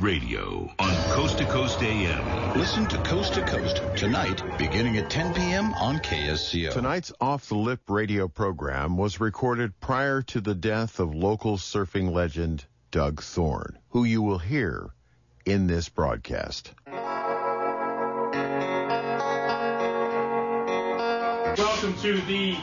Radio 0.00 0.72
on 0.78 0.94
Coast 1.12 1.36
to 1.38 1.44
Coast 1.44 1.82
AM. 1.82 2.58
Listen 2.58 2.86
to 2.86 2.96
Coast 3.02 3.34
to 3.34 3.42
Coast 3.42 3.82
tonight, 3.96 4.42
beginning 4.56 4.96
at 4.96 5.10
10 5.10 5.34
p.m. 5.34 5.74
on 5.74 5.98
KSCO. 5.98 6.72
Tonight's 6.72 7.12
Off 7.20 7.48
the 7.50 7.56
Lip 7.56 7.80
radio 7.86 8.26
program 8.26 8.96
was 8.96 9.20
recorded 9.20 9.78
prior 9.78 10.22
to 10.22 10.40
the 10.40 10.54
death 10.54 11.00
of 11.00 11.14
local 11.14 11.58
surfing 11.58 12.12
legend 12.12 12.64
Doug 12.90 13.20
Thorne, 13.20 13.78
who 13.90 14.04
you 14.04 14.22
will 14.22 14.38
hear 14.38 14.94
in 15.44 15.66
this 15.66 15.90
broadcast. 15.90 16.72
Welcome 21.58 21.94
to 22.00 22.20
the 22.22 22.56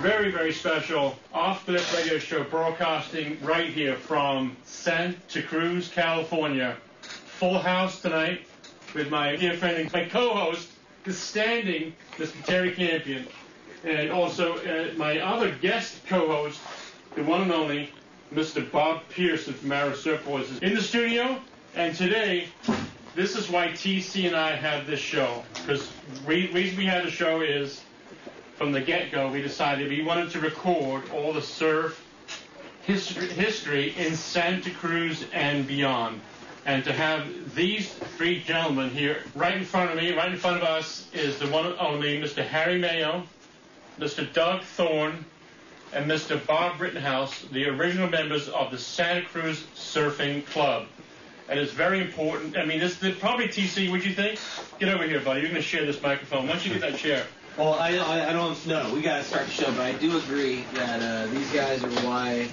very, 0.00 0.30
very 0.30 0.52
special 0.52 1.18
Off 1.34 1.66
the 1.66 1.72
radio 1.96 2.18
show 2.18 2.44
broadcasting 2.44 3.36
right 3.42 3.68
here 3.68 3.96
from 3.96 4.56
Santa 4.64 5.42
Cruz, 5.42 5.88
California. 5.88 6.76
Full 7.02 7.58
house 7.58 8.00
tonight 8.00 8.46
with 8.94 9.10
my 9.10 9.34
dear 9.34 9.54
friend 9.54 9.76
and 9.76 9.92
my 9.92 10.04
co-host, 10.04 10.68
the 11.02 11.12
standing 11.12 11.94
Mr. 12.16 12.44
Terry 12.44 12.72
Campion, 12.72 13.26
and 13.82 14.10
also 14.12 14.58
uh, 14.58 14.96
my 14.96 15.18
other 15.18 15.50
guest 15.56 16.06
co-host, 16.06 16.60
the 17.16 17.24
one 17.24 17.42
and 17.42 17.52
only 17.52 17.90
Mr. 18.32 18.70
Bob 18.70 19.02
Pearson 19.08 19.54
from 19.54 19.72
Arrow 19.72 19.92
Surfboards 19.92 20.52
is 20.52 20.58
in 20.60 20.74
the 20.74 20.82
studio. 20.82 21.40
And 21.74 21.94
today, 21.94 22.48
this 23.16 23.34
is 23.34 23.50
why 23.50 23.68
TC 23.68 24.28
and 24.28 24.36
I 24.36 24.54
have 24.54 24.86
this 24.86 25.00
show. 25.00 25.42
Because 25.54 25.90
the 26.14 26.48
reason 26.52 26.76
we 26.76 26.86
have 26.86 27.04
the 27.04 27.10
show 27.10 27.40
is 27.40 27.82
from 28.58 28.72
the 28.72 28.80
get-go, 28.80 29.30
we 29.30 29.40
decided 29.40 29.88
we 29.88 30.02
wanted 30.02 30.30
to 30.30 30.40
record 30.40 31.08
all 31.14 31.32
the 31.32 31.40
surf 31.40 32.04
history, 32.82 33.28
history 33.28 33.94
in 33.96 34.16
Santa 34.16 34.70
Cruz 34.70 35.24
and 35.32 35.64
beyond. 35.64 36.20
And 36.66 36.82
to 36.82 36.92
have 36.92 37.54
these 37.54 37.88
three 37.88 38.42
gentlemen 38.42 38.90
here 38.90 39.22
right 39.36 39.56
in 39.56 39.64
front 39.64 39.92
of 39.92 39.96
me, 39.96 40.12
right 40.12 40.32
in 40.32 40.36
front 40.36 40.56
of 40.56 40.64
us, 40.64 41.06
is 41.12 41.38
the 41.38 41.46
one 41.46 41.66
and 41.66 41.76
only 41.78 42.20
Mr. 42.20 42.44
Harry 42.44 42.80
Mayo, 42.80 43.22
Mr. 44.00 44.30
Doug 44.32 44.62
Thorne, 44.62 45.24
and 45.92 46.10
Mr. 46.10 46.44
Bob 46.44 46.80
Rittenhouse, 46.80 47.42
the 47.52 47.66
original 47.66 48.10
members 48.10 48.48
of 48.48 48.72
the 48.72 48.78
Santa 48.78 49.24
Cruz 49.26 49.64
Surfing 49.76 50.44
Club. 50.46 50.86
And 51.48 51.60
it's 51.60 51.72
very 51.72 52.00
important. 52.00 52.56
I 52.58 52.64
mean, 52.64 52.80
this 52.80 53.00
is 53.00 53.16
probably 53.18 53.46
TC. 53.46 53.88
Would 53.90 54.04
you 54.04 54.14
think? 54.14 54.40
Get 54.80 54.88
over 54.88 55.04
here, 55.04 55.20
buddy. 55.20 55.42
You're 55.42 55.50
going 55.50 55.62
to 55.62 55.66
share 55.66 55.86
this 55.86 56.02
microphone. 56.02 56.48
Why 56.48 56.54
don't 56.54 56.66
you 56.66 56.72
get 56.72 56.80
that 56.80 56.96
chair? 56.96 57.24
Well, 57.58 57.74
I, 57.74 57.96
I, 57.96 58.30
I 58.30 58.32
don't 58.32 58.66
know. 58.68 58.88
We 58.94 59.02
got 59.02 59.16
to 59.16 59.24
start 59.24 59.46
the 59.46 59.50
show, 59.50 59.66
but 59.72 59.80
I 59.80 59.92
do 59.94 60.16
agree 60.16 60.62
that 60.74 61.02
uh, 61.02 61.26
these 61.26 61.50
guys 61.50 61.82
are 61.82 61.90
why 62.06 62.46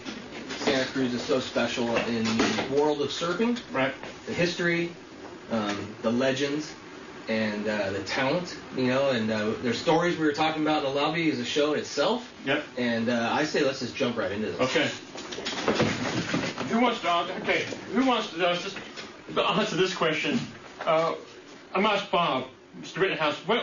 Santa 0.58 0.84
Cruz 0.86 1.14
is 1.14 1.22
so 1.22 1.39
special 1.39 1.95
in 1.95 2.23
the 2.23 2.75
world 2.75 3.03
of 3.03 3.09
surfing. 3.09 3.61
Right. 3.72 3.94
The 4.26 4.33
history, 4.33 4.95
um, 5.52 5.95
the 6.02 6.11
legends, 6.11 6.73
and 7.28 7.67
uh, 7.67 7.92
the 7.92 8.02
talent. 8.02 8.58
You 8.76 8.88
know, 8.88 9.11
and 9.11 9.30
uh, 9.30 9.52
there's 9.61 9.80
stories 9.80 10.17
we 10.17 10.26
were 10.26 10.33
talking 10.33 10.64
about 10.64 10.83
in 10.83 10.92
the 10.92 11.00
lobby 11.00 11.30
is 11.30 11.39
a 11.39 11.45
show 11.45 11.73
in 11.73 11.81
itself. 11.81 12.33
Yep. 12.44 12.64
And 12.80 13.08
uh, 13.08 13.30
I 13.31 13.45
say 13.45 13.64
let's 13.64 13.81
just 13.81 13.95
jump 13.95 14.17
right 14.17 14.31
into 14.31 14.48
this. 14.53 14.59
Okay. 14.59 14.89
Who 16.70 16.80
wants 16.80 17.02
to? 17.02 17.11
Okay. 17.44 17.66
Who 17.94 18.03
wants 18.08 18.31
to 18.31 18.38
just 18.38 18.76
answer 19.38 19.76
this 19.76 19.94
question? 19.94 20.39
Uh, 20.83 21.14
I'm 21.76 21.83
gonna 21.83 22.02
Bob, 22.11 22.45
Mr. 22.81 23.02
Rittenhouse. 23.02 23.36
When, 23.45 23.59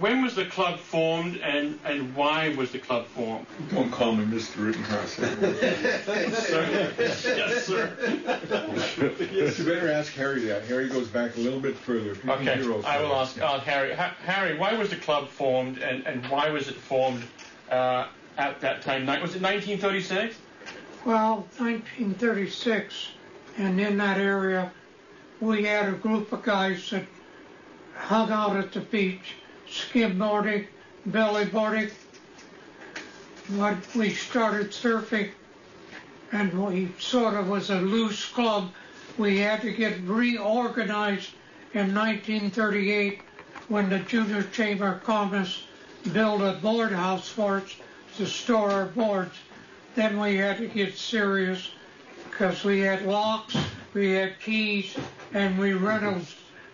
when 0.00 0.22
was 0.22 0.34
the 0.34 0.46
club 0.46 0.78
formed, 0.78 1.36
and, 1.36 1.78
and 1.84 2.14
why 2.16 2.48
was 2.56 2.72
the 2.72 2.78
club 2.78 3.06
formed? 3.08 3.46
Don't 3.70 3.90
call 3.92 4.14
me 4.16 4.24
Mr. 4.24 4.66
Rittenhouse. 4.66 5.12
Sir. 6.46 6.92
yes, 6.98 7.66
sir. 7.66 7.96
yes, 9.30 9.58
you 9.58 9.64
better 9.66 9.90
ask 9.90 10.12
Harry 10.14 10.40
that. 10.46 10.64
Harry 10.64 10.88
goes 10.88 11.06
back 11.08 11.36
a 11.36 11.40
little 11.40 11.60
bit 11.60 11.76
further. 11.76 12.16
Okay, 12.26 12.52
I 12.52 12.56
will 12.56 12.82
sorts. 13.10 13.38
ask 13.38 13.42
uh, 13.42 13.60
Harry. 13.60 13.94
Ha- 13.94 14.16
Harry, 14.24 14.58
why 14.58 14.72
was 14.72 14.88
the 14.88 14.96
club 14.96 15.28
formed, 15.28 15.78
and, 15.78 16.06
and 16.06 16.24
why 16.26 16.48
was 16.48 16.68
it 16.68 16.76
formed 16.76 17.22
uh, 17.70 18.06
at 18.38 18.58
that 18.62 18.80
time? 18.80 19.06
Was 19.06 19.36
it 19.36 19.42
1936? 19.42 20.36
Well, 21.04 21.46
1936, 21.58 23.08
and 23.58 23.78
in 23.78 23.98
that 23.98 24.18
area, 24.18 24.72
we 25.40 25.64
had 25.64 25.88
a 25.88 25.92
group 25.92 26.32
of 26.32 26.42
guys 26.42 26.88
that 26.90 27.04
hung 27.94 28.30
out 28.30 28.56
at 28.56 28.72
the 28.72 28.80
beach, 28.80 29.34
skimboarding, 29.70 30.66
bellyboarding. 31.08 31.90
When 33.48 33.80
we 33.96 34.10
started 34.10 34.70
surfing, 34.70 35.30
and 36.32 36.66
we 36.66 36.92
sort 36.98 37.34
of 37.34 37.48
was 37.48 37.70
a 37.70 37.80
loose 37.80 38.26
club, 38.26 38.70
we 39.18 39.38
had 39.38 39.62
to 39.62 39.72
get 39.72 40.00
reorganized 40.02 41.30
in 41.74 41.94
1938 41.94 43.20
when 43.68 43.88
the 43.88 43.98
Junior 44.00 44.42
Chamber 44.44 44.94
of 44.94 45.04
Commerce 45.04 45.64
built 46.12 46.42
a 46.42 46.58
board 46.60 46.92
house 46.92 47.28
for 47.28 47.58
us 47.58 47.76
to 48.16 48.26
store 48.26 48.70
our 48.70 48.86
boards. 48.86 49.34
Then 49.94 50.18
we 50.18 50.36
had 50.36 50.58
to 50.58 50.66
get 50.66 50.96
serious 50.96 51.70
because 52.30 52.64
we 52.64 52.80
had 52.80 53.04
locks, 53.04 53.56
we 53.92 54.12
had 54.12 54.38
keys, 54.40 54.96
and 55.34 55.58
we 55.58 55.72
rented, 55.72 56.26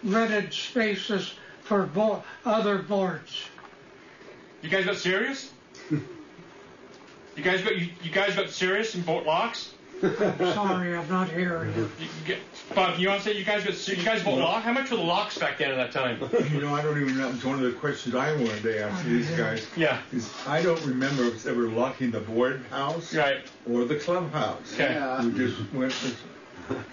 rented 0.05 0.53
spaces 0.53 1.35
for 1.67 1.85
bo- 1.87 2.23
other 2.45 2.79
boards. 2.79 3.43
You 4.63 4.69
guys 4.71 4.85
got 4.87 4.97
serious? 4.97 5.51
You 5.91 7.43
guys 7.43 7.63
got 7.63 7.77
you, 7.79 7.89
you 8.03 8.11
guys 8.11 8.35
got 8.35 8.49
serious 8.51 8.95
and 8.95 9.05
bought 9.05 9.27
locks? 9.27 9.73
Sorry, 10.01 10.95
I'm 10.95 11.09
not 11.09 11.31
hearing 11.31 11.73
you. 11.75 11.83
You, 11.83 11.89
you 12.01 12.27
get, 12.27 12.39
Bob, 12.75 12.99
you 12.99 13.09
want 13.09 13.23
to 13.23 13.29
say 13.31 13.37
you 13.39 13.45
guys 13.45 13.65
got 13.65 13.75
ser- 13.75 13.95
you 13.95 14.03
guys 14.05 14.23
bought 14.23 14.39
lock? 14.39 14.63
How 14.63 14.73
much 14.73 14.91
were 14.91 14.97
the 14.99 15.03
locks 15.03 15.39
back 15.39 15.59
then 15.59 15.71
at 15.71 15.93
that 15.93 15.93
time? 15.93 16.19
You 16.53 16.61
know, 16.61 16.75
I 16.75 16.83
don't 16.83 17.01
even 17.01 17.17
know. 17.17 17.31
It's 17.31 17.45
one 17.45 17.55
of 17.55 17.61
the 17.63 17.73
questions 17.79 18.15
I 18.15 18.33
wanted 18.37 18.63
to 18.63 18.83
ask 18.85 19.05
these 19.05 19.31
guys. 19.31 19.67
Yeah. 19.77 20.01
Is 20.13 20.31
I 20.47 20.63
don't 20.63 20.83
remember 20.85 21.25
if 21.25 21.43
they 21.43 21.53
were 21.53 21.69
locking 21.69 22.11
the 22.11 22.21
board 22.21 22.63
house 22.71 23.15
Right. 23.15 23.39
or 23.71 23.85
the 23.87 23.97
clubhouse. 23.97 24.75
Okay. 24.75 25.21
We 25.25 25.33
just 25.33 25.61
went. 25.73 25.95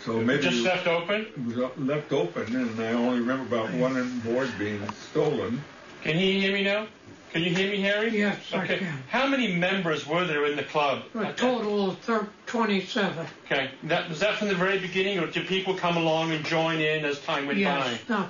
So 0.05 0.19
maybe 0.19 0.43
Just 0.43 0.63
left 0.63 0.87
open. 0.87 1.27
was 1.47 1.57
left 1.77 2.11
open, 2.11 2.55
and 2.55 2.79
I 2.79 2.91
only 2.93 3.19
remember 3.19 3.43
about 3.55 3.73
one 3.73 4.19
board 4.19 4.49
being 4.59 4.81
stolen. 5.11 5.63
Can 6.03 6.19
you 6.19 6.39
hear 6.41 6.51
me 6.53 6.63
now? 6.63 6.87
Can 7.31 7.41
you 7.41 7.49
hear 7.49 7.71
me, 7.71 7.81
Harry? 7.81 8.09
Yes, 8.15 8.37
I 8.53 8.67
can. 8.67 8.85
How 9.09 9.25
many 9.25 9.55
members 9.55 10.05
were 10.05 10.25
there 10.25 10.45
in 10.45 10.55
the 10.55 10.63
club? 10.63 11.03
A 11.15 11.33
total 11.33 11.89
of 11.89 11.97
thir- 11.99 12.27
27. 12.45 13.25
Okay. 13.45 13.71
That 13.83 14.07
was 14.09 14.19
that 14.19 14.37
from 14.37 14.49
the 14.49 14.55
very 14.55 14.77
beginning, 14.77 15.17
or 15.19 15.25
did 15.25 15.47
people 15.47 15.73
come 15.73 15.97
along 15.97 16.31
and 16.31 16.45
join 16.45 16.79
in 16.79 17.05
as 17.05 17.19
time 17.21 17.47
went 17.47 17.57
by? 17.57 17.61
Yes. 17.63 17.99
No, 18.07 18.29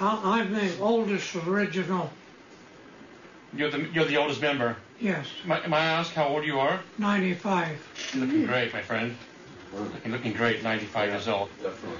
I- 0.00 0.40
I'm 0.40 0.52
the 0.52 0.76
oldest 0.80 1.36
original. 1.36 2.06
by? 3.52 3.58
You're 3.58 3.70
the 3.70 3.86
you're 3.92 4.06
the 4.06 4.16
oldest 4.16 4.40
member. 4.40 4.76
Yes, 5.00 5.26
May, 5.44 5.60
may 5.68 5.76
I 5.76 5.84
ask 5.86 6.12
how 6.12 6.26
old 6.28 6.44
you 6.44 6.58
are? 6.58 6.80
95. 6.98 7.78
You're 8.12 8.26
looking 8.26 8.46
great, 8.46 8.72
my 8.72 8.82
friend. 8.82 9.16
Looking, 9.72 10.12
looking 10.12 10.32
great, 10.32 10.62
95 10.62 11.08
years 11.10 11.28
old. 11.28 11.48
Definitely. 11.62 11.98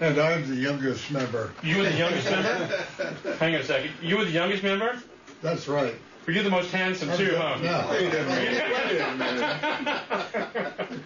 And 0.00 0.18
I'm 0.18 0.48
the 0.48 0.56
youngest 0.56 1.10
member. 1.10 1.52
You 1.62 1.78
were 1.78 1.84
the 1.84 1.96
youngest 1.96 2.30
member? 2.30 2.48
Hang 3.38 3.54
on 3.54 3.60
a 3.60 3.64
second. 3.64 3.92
You 4.02 4.16
were 4.18 4.24
the 4.24 4.30
youngest 4.32 4.62
member? 4.62 4.98
That's 5.40 5.68
right. 5.68 5.94
But 6.24 6.34
you're 6.34 6.42
the 6.42 6.50
most 6.50 6.72
handsome 6.72 7.14
too, 7.16 7.34
huh? 7.36 7.58
Yeah. 7.62 7.90
Wait 7.90 8.06
a 8.06 8.24
minute. 8.24 8.64
Wait 8.88 9.00
a 9.00 9.14
minute. 9.14 11.00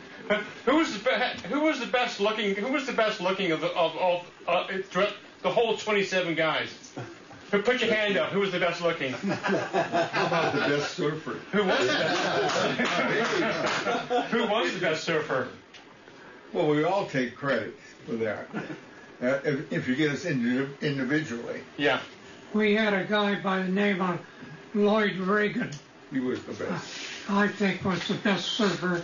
who 0.65 0.77
was 0.77 0.97
the 0.97 1.05
be- 1.05 1.49
who 1.49 1.61
was 1.61 1.81
the 1.81 1.87
best 1.87 2.21
looking? 2.21 2.55
Who 2.55 2.73
was 2.73 2.87
the 2.87 2.93
best 2.93 3.21
looking 3.21 3.51
of 3.51 3.61
the, 3.61 3.69
of 3.73 3.97
of 3.97 4.31
uh, 4.47 4.67
the 5.43 5.51
whole 5.51 5.77
27 5.77 6.37
guys? 6.37 6.93
Put 7.51 7.65
put 7.65 7.81
your 7.81 7.93
hand 7.93 8.17
up. 8.17 8.31
Who 8.31 8.39
was 8.41 8.53
the 8.53 8.61
best 8.61 8.81
looking? 8.81 9.13
How 9.13 10.27
about 10.27 10.55
the 10.55 10.61
best 10.61 10.95
surfer? 10.95 11.37
Who 11.53 11.65
was 11.65 11.79
the 11.79 11.87
best? 11.87 12.71
who 14.31 14.47
was 14.47 14.73
the 14.73 14.81
best 14.81 15.03
surfer? 15.05 15.49
Well, 16.53 16.67
we 16.69 16.85
all 16.85 17.07
take 17.07 17.35
credit 17.37 17.75
for 18.07 18.13
that. 18.17 18.49
Uh, 18.55 19.39
if, 19.45 19.73
if 19.73 19.89
you 19.89 19.97
get 19.97 20.11
us 20.13 20.25
indi- 20.25 20.69
individually, 20.81 21.61
Yeah. 21.77 22.01
We 22.55 22.75
had 22.75 22.95
a 22.95 23.05
guy 23.05 23.35
by 23.43 23.63
the 23.63 23.69
name 23.69 24.01
of 24.01 24.19
Lloyd 24.75 25.17
Reagan. 25.17 25.71
he 26.11 26.19
was 26.21 26.43
the 26.45 26.55
best. 26.55 26.89
I 27.29 27.47
think 27.49 27.85
was 27.85 28.09
the 28.09 28.15
best 28.15 28.47
server. 28.53 29.03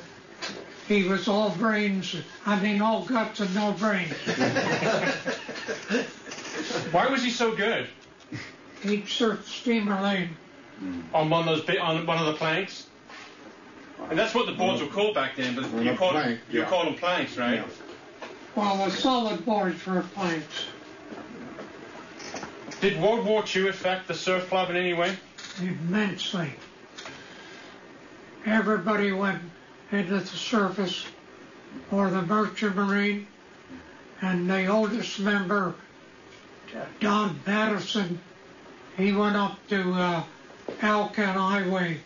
He 0.88 1.04
was 1.06 1.28
all 1.28 1.50
brains. 1.50 2.16
I 2.46 2.58
mean, 2.60 2.80
all 2.80 3.04
guts 3.04 3.40
and 3.40 3.54
no 3.54 3.72
brains. 3.72 4.12
Why 6.90 7.06
was 7.08 7.22
he 7.22 7.30
so 7.30 7.54
good 7.54 7.86
He'd 8.82 9.08
surf 9.08 9.46
steamer 9.48 10.00
lane. 10.00 10.30
on 11.12 11.28
one 11.30 11.46
of 11.48 11.56
those 11.56 11.64
bi- 11.66 11.78
on 11.78 12.06
one 12.06 12.18
of 12.18 12.26
the 12.26 12.34
planks? 12.34 12.86
And 14.10 14.18
that's 14.18 14.34
what 14.34 14.46
the 14.46 14.52
boards 14.52 14.80
were 14.80 14.88
called 14.88 15.14
back 15.14 15.36
then. 15.36 15.54
But 15.54 15.70
you 15.82 15.92
a 15.92 15.96
called 15.96 16.12
plank, 16.12 16.40
you 16.50 16.60
yeah. 16.60 16.66
called 16.66 16.86
them 16.88 16.94
planks, 16.94 17.36
right? 17.36 17.54
Yeah. 17.54 18.28
Well, 18.54 18.84
the 18.84 18.90
solid 18.90 19.44
boards 19.44 19.84
were 19.86 20.02
planks. 20.14 20.66
Did 22.80 23.00
World 23.00 23.24
War 23.24 23.42
II 23.54 23.68
affect 23.68 24.08
the 24.08 24.14
surf 24.14 24.48
club 24.48 24.70
in 24.70 24.76
any 24.76 24.94
way? 24.94 25.16
immensely. 25.60 26.52
Everybody 28.46 29.12
went 29.12 29.42
into 29.92 30.18
the 30.18 30.26
surface 30.26 31.06
or 31.90 32.10
the 32.10 32.22
merchant 32.22 32.76
marine, 32.76 33.26
And 34.20 34.48
the 34.48 34.66
oldest 34.66 35.20
member, 35.20 35.74
Don 37.00 37.38
Patterson, 37.40 38.20
he 38.96 39.12
went 39.12 39.36
up 39.36 39.58
to 39.68 39.92
uh, 39.92 40.22
Alcan 40.80 41.34
Highway. 41.34 42.00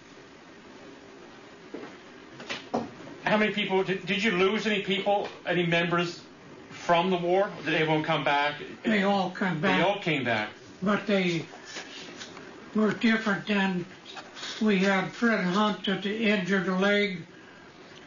How 3.28 3.36
many 3.36 3.52
people 3.52 3.84
did, 3.84 4.06
did 4.06 4.24
you 4.24 4.30
lose? 4.30 4.66
Any 4.66 4.80
people? 4.82 5.28
Any 5.46 5.66
members 5.66 6.22
from 6.70 7.10
the 7.10 7.16
war? 7.18 7.50
Did 7.64 7.74
everyone 7.74 8.02
come 8.02 8.24
back? 8.24 8.54
They 8.84 9.02
all 9.02 9.30
come 9.30 9.60
back. 9.60 9.76
They 9.76 9.84
all 9.84 9.98
came 9.98 10.24
back. 10.24 10.48
but 10.82 11.06
they 11.06 11.44
were 12.74 12.92
different 12.92 13.46
than 13.46 13.84
we 14.62 14.78
had 14.78 15.12
Fred 15.12 15.44
Hunt 15.44 15.84
that 15.84 16.06
injured 16.06 16.68
a 16.68 16.76
leg. 16.76 17.18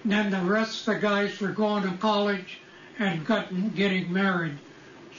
Then 0.04 0.32
the 0.32 0.42
rest 0.42 0.88
of 0.88 0.96
the 0.96 1.00
guys 1.00 1.40
were 1.40 1.50
going 1.50 1.84
to 1.84 1.96
college 1.98 2.58
and 2.98 3.24
gotten, 3.24 3.70
getting 3.70 4.12
married. 4.12 4.58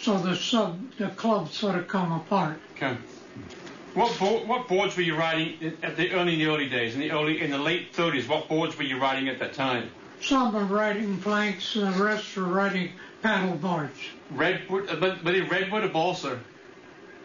So 0.00 0.18
the 0.18 0.34
sub, 0.34 0.80
the 0.98 1.10
club 1.10 1.52
sort 1.52 1.76
of 1.76 1.86
come 1.86 2.10
apart. 2.10 2.58
Okay. 2.74 2.96
What 3.94 4.18
bo- 4.18 4.44
what 4.46 4.68
boards 4.68 4.96
were 4.96 5.02
you 5.02 5.16
riding 5.16 5.76
at 5.82 5.96
the 5.96 6.12
early 6.12 6.32
in 6.32 6.38
the 6.38 6.46
early 6.46 6.68
days? 6.68 6.94
In 6.94 7.00
the 7.00 7.10
early 7.10 7.42
in 7.42 7.50
the 7.50 7.58
late 7.58 7.92
30s, 7.92 8.26
what 8.26 8.48
boards 8.48 8.76
were 8.78 8.84
you 8.84 8.98
riding 8.98 9.28
at 9.28 9.38
that 9.40 9.52
time? 9.52 9.90
Some 10.22 10.54
were 10.54 10.64
riding 10.64 11.18
planks 11.18 11.76
and 11.76 11.94
the 11.94 12.02
rest 12.02 12.34
were 12.36 12.44
riding 12.44 12.92
paddle 13.20 13.54
boards. 13.56 13.98
Redwood, 14.30 14.88
uh, 14.88 14.96
but 14.96 15.22
were 15.22 15.32
they 15.32 15.42
redwood 15.42 15.84
or 15.84 15.88
balsa? 15.88 16.38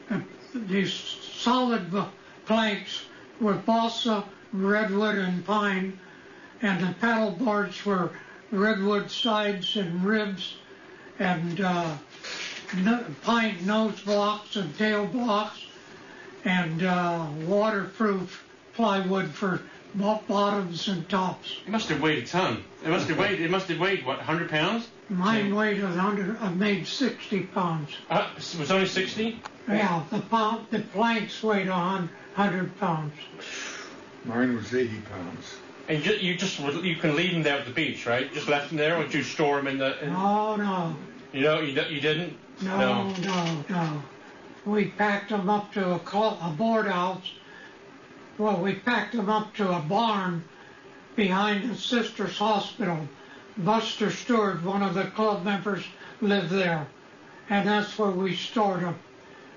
These 0.54 0.92
solid 0.92 1.90
b- 1.90 2.04
planks 2.46 3.04
were 3.40 3.54
balsa, 3.54 4.26
redwood, 4.52 5.16
and 5.16 5.46
pine, 5.46 5.98
and 6.62 6.82
the 6.82 6.94
paddle 7.00 7.32
boards 7.32 7.86
were 7.86 8.12
redwood 8.52 9.10
sides 9.10 9.78
and 9.78 10.04
ribs, 10.04 10.56
and 11.18 11.62
uh, 11.62 11.94
pine 13.24 13.56
nose 13.66 14.00
blocks 14.02 14.56
and 14.58 14.78
tail 14.78 15.06
blocks, 15.06 15.67
and 16.48 16.84
uh, 16.84 17.28
waterproof 17.46 18.46
plywood 18.74 19.30
for 19.30 19.62
bo- 19.96 20.22
bottoms 20.28 20.88
and 20.88 21.08
tops. 21.10 21.58
It 21.66 21.70
must 21.70 21.90
have 21.90 22.02
weighed 22.02 22.24
a 22.24 22.28
ton. 22.28 22.64
It 22.86 22.90
must 22.90 23.10
have 23.10 23.20
weighed. 23.20 23.42
It 23.42 23.52
must 23.52 23.68
have 23.68 23.80
weighed 23.80 24.06
what 24.06 24.18
100 24.18 24.50
pounds? 24.50 24.88
Mine 25.10 25.54
weighed 25.56 25.80
hundred, 25.82 26.38
I 26.40 26.50
made 26.50 26.88
60 26.88 27.44
pounds. 27.48 27.92
Uh, 28.10 28.30
it 28.38 28.60
was 28.60 28.72
only 28.72 28.88
60. 28.88 29.42
Yeah, 29.68 30.04
the 30.10 30.20
pound, 30.20 30.68
the 30.72 30.80
planks 30.80 31.44
weighed 31.44 31.68
a 31.68 32.10
hundred 32.34 32.78
pounds. 32.80 33.14
Mine 34.26 34.56
was 34.56 34.74
80 34.74 35.02
pounds. 35.02 35.56
And 35.90 36.06
you, 36.06 36.14
you 36.14 36.36
just 36.36 36.60
you 36.60 36.96
can 36.98 37.16
leave 37.16 37.32
them 37.32 37.44
there 37.44 37.60
at 37.60 37.66
the 37.66 37.72
beach, 37.72 38.06
right? 38.06 38.34
Just 38.34 38.50
left 38.50 38.70
them 38.70 38.78
there, 38.78 38.98
or 38.98 39.04
did 39.04 39.14
you 39.14 39.24
store 39.24 39.58
them 39.58 39.68
in 39.68 39.78
the? 39.78 40.04
In, 40.04 40.12
No, 40.12 40.56
no, 40.58 40.96
You 41.32 41.42
know, 41.42 41.62
you, 41.62 41.82
you 41.84 42.02
didn't. 42.02 42.38
no, 42.62 43.10
no, 43.10 43.64
no. 43.70 44.04
We 44.68 44.90
packed 44.90 45.30
them 45.30 45.50
up 45.50 45.72
to 45.74 45.92
a, 45.92 46.00
cl- 46.06 46.38
a 46.42 46.50
board 46.50 46.88
house. 46.88 47.32
Well, 48.38 48.62
we 48.62 48.76
packed 48.76 49.16
them 49.16 49.30
up 49.30 49.56
to 49.56 49.72
a 49.74 49.80
barn 49.80 50.44
behind 51.16 51.70
the 51.70 51.76
Sisters 51.76 52.38
Hospital. 52.38 53.08
Buster 53.58 54.12
Stewart, 54.12 54.62
one 54.64 54.84
of 54.84 54.94
the 54.94 55.06
club 55.06 55.46
members, 55.46 55.86
lived 56.20 56.50
there, 56.50 56.86
and 57.50 57.66
that's 57.66 57.98
where 57.98 58.12
we 58.12 58.36
stored 58.36 58.82
them. 58.82 59.00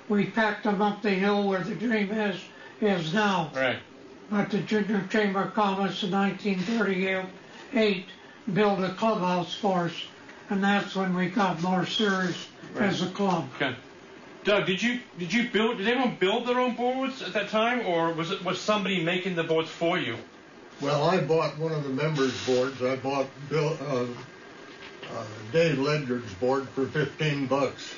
We 0.08 0.26
packed 0.26 0.62
them 0.62 0.80
up 0.80 1.02
the 1.02 1.10
hill 1.10 1.48
where 1.48 1.64
the 1.64 1.74
Dream 1.74 2.12
is 2.12 2.40
is 2.80 3.12
now. 3.12 3.50
Right. 3.54 3.78
But 4.30 4.50
the 4.50 4.60
Junior 4.60 5.04
Chamber 5.10 5.42
of 5.42 5.54
Commerce 5.54 6.04
in 6.04 6.12
1938 6.12 8.06
built 8.54 8.80
a 8.80 8.94
clubhouse 8.94 9.54
for 9.54 9.86
us, 9.86 10.02
and 10.50 10.62
that's 10.62 10.94
when 10.94 11.14
we 11.16 11.28
got 11.30 11.60
more 11.62 11.84
serious 11.84 12.46
as 12.78 13.02
a 13.02 13.10
club. 13.10 13.48
Okay. 13.56 13.74
Doug, 14.44 14.66
did 14.66 14.82
you 14.82 15.00
did 15.18 15.32
you 15.32 15.48
build? 15.50 15.78
Did 15.78 15.86
everyone 15.88 16.16
build 16.18 16.46
their 16.46 16.58
own 16.58 16.74
boards 16.74 17.20
at 17.22 17.34
that 17.34 17.48
time, 17.50 17.84
or 17.86 18.12
was 18.14 18.30
it 18.30 18.42
was 18.44 18.60
somebody 18.60 19.02
making 19.04 19.34
the 19.36 19.44
boards 19.44 19.68
for 19.68 19.98
you? 19.98 20.16
Well, 20.80 21.04
I 21.04 21.20
bought 21.20 21.58
one 21.58 21.72
of 21.72 21.82
the 21.84 21.90
members' 21.90 22.32
boards. 22.46 22.82
I 22.82 22.96
bought 22.96 23.26
Bill, 23.50 23.76
uh, 23.86 24.04
uh, 25.14 25.24
Dave 25.52 25.78
Ledger's 25.78 26.32
board 26.34 26.66
for 26.70 26.86
15 26.86 27.46
bucks. 27.48 27.92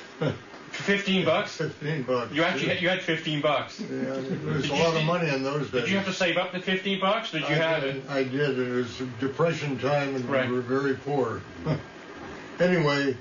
15 0.71 1.23
bucks. 1.23 1.55
15 1.55 2.03
bucks. 2.03 2.33
You 2.33 2.43
actually 2.43 2.69
had, 2.69 2.81
you 2.81 2.89
had 2.89 3.01
15 3.01 3.39
bucks. 3.41 3.79
Yeah, 3.79 3.87
there 3.87 4.53
was 4.53 4.65
a 4.65 4.67
you- 4.75 4.83
lot 4.83 4.97
of 4.97 5.05
money 5.05 5.29
in 5.29 5.43
those 5.43 5.69
days. 5.69 5.83
Did 5.83 5.91
you 5.91 5.95
have 5.97 6.07
to 6.07 6.13
save 6.13 6.35
up 6.35 6.51
the 6.51 6.59
15 6.59 6.99
bucks? 6.99 7.31
Did 7.31 7.41
you 7.41 7.47
I 7.47 7.53
have 7.53 7.83
did, 7.83 7.95
it? 7.97 8.03
I 8.09 8.23
did. 8.23 8.59
It 8.59 8.69
was 8.73 9.01
depression 9.21 9.77
time, 9.79 10.15
and 10.15 10.25
Right. 10.25 10.49
we 10.49 10.55
were 10.55 10.61
very 10.61 10.95
poor. 10.95 11.41
anyway, 12.59 13.15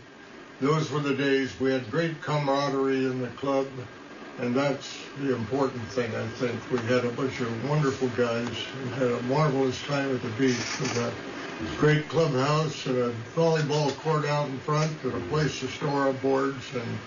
those 0.62 0.90
were 0.90 1.00
the 1.00 1.14
days. 1.14 1.58
We 1.60 1.72
had 1.72 1.90
great 1.90 2.20
camaraderie 2.22 3.04
in 3.04 3.20
the 3.20 3.26
club, 3.28 3.66
and 4.38 4.54
that's 4.54 4.88
the 5.18 5.34
important 5.34 5.82
thing. 5.88 6.14
I 6.14 6.26
think 6.28 6.58
we 6.70 6.78
had 6.86 7.04
a 7.04 7.10
bunch 7.10 7.40
of 7.40 7.68
wonderful 7.68 8.08
guys 8.16 8.48
and 8.80 8.94
had 8.94 9.08
a 9.10 9.22
marvelous 9.22 9.80
time 9.82 10.14
at 10.14 10.22
the 10.22 10.28
beach 10.30 10.56
with 10.80 10.96
a 10.98 11.12
great 11.78 12.08
clubhouse 12.08 12.86
and 12.86 12.96
a 12.96 13.10
volleyball 13.36 13.94
court 13.98 14.24
out 14.26 14.48
in 14.48 14.58
front 14.60 14.90
and 15.02 15.12
a 15.12 15.20
place 15.28 15.58
to 15.60 15.68
store 15.68 16.06
our 16.06 16.12
boards 16.14 16.64
and. 16.74 16.98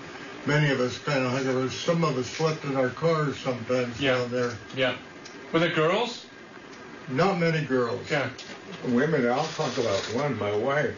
Many 0.47 0.69
of 0.69 0.79
us 0.79 0.99
kind 0.99 1.25
of 1.25 1.31
hung 1.31 1.47
around. 1.47 1.71
Some 1.71 2.03
of 2.03 2.19
us 2.19 2.27
slept 2.27 2.65
in 2.65 2.75
our 2.75 2.89
cars 2.89 3.35
sometimes 3.39 3.99
Yeah. 3.99 4.19
down 4.19 4.29
there. 4.29 4.53
Yeah. 4.75 4.93
Were 5.51 5.57
there 5.57 5.73
girls? 5.73 6.24
Not 7.09 7.39
many 7.39 7.63
girls. 7.65 8.09
Yeah. 8.09 8.29
Women, 8.87 9.27
I'll 9.29 9.45
talk 9.45 9.77
about 9.77 9.99
one, 10.13 10.37
my 10.37 10.55
wife. 10.55 10.95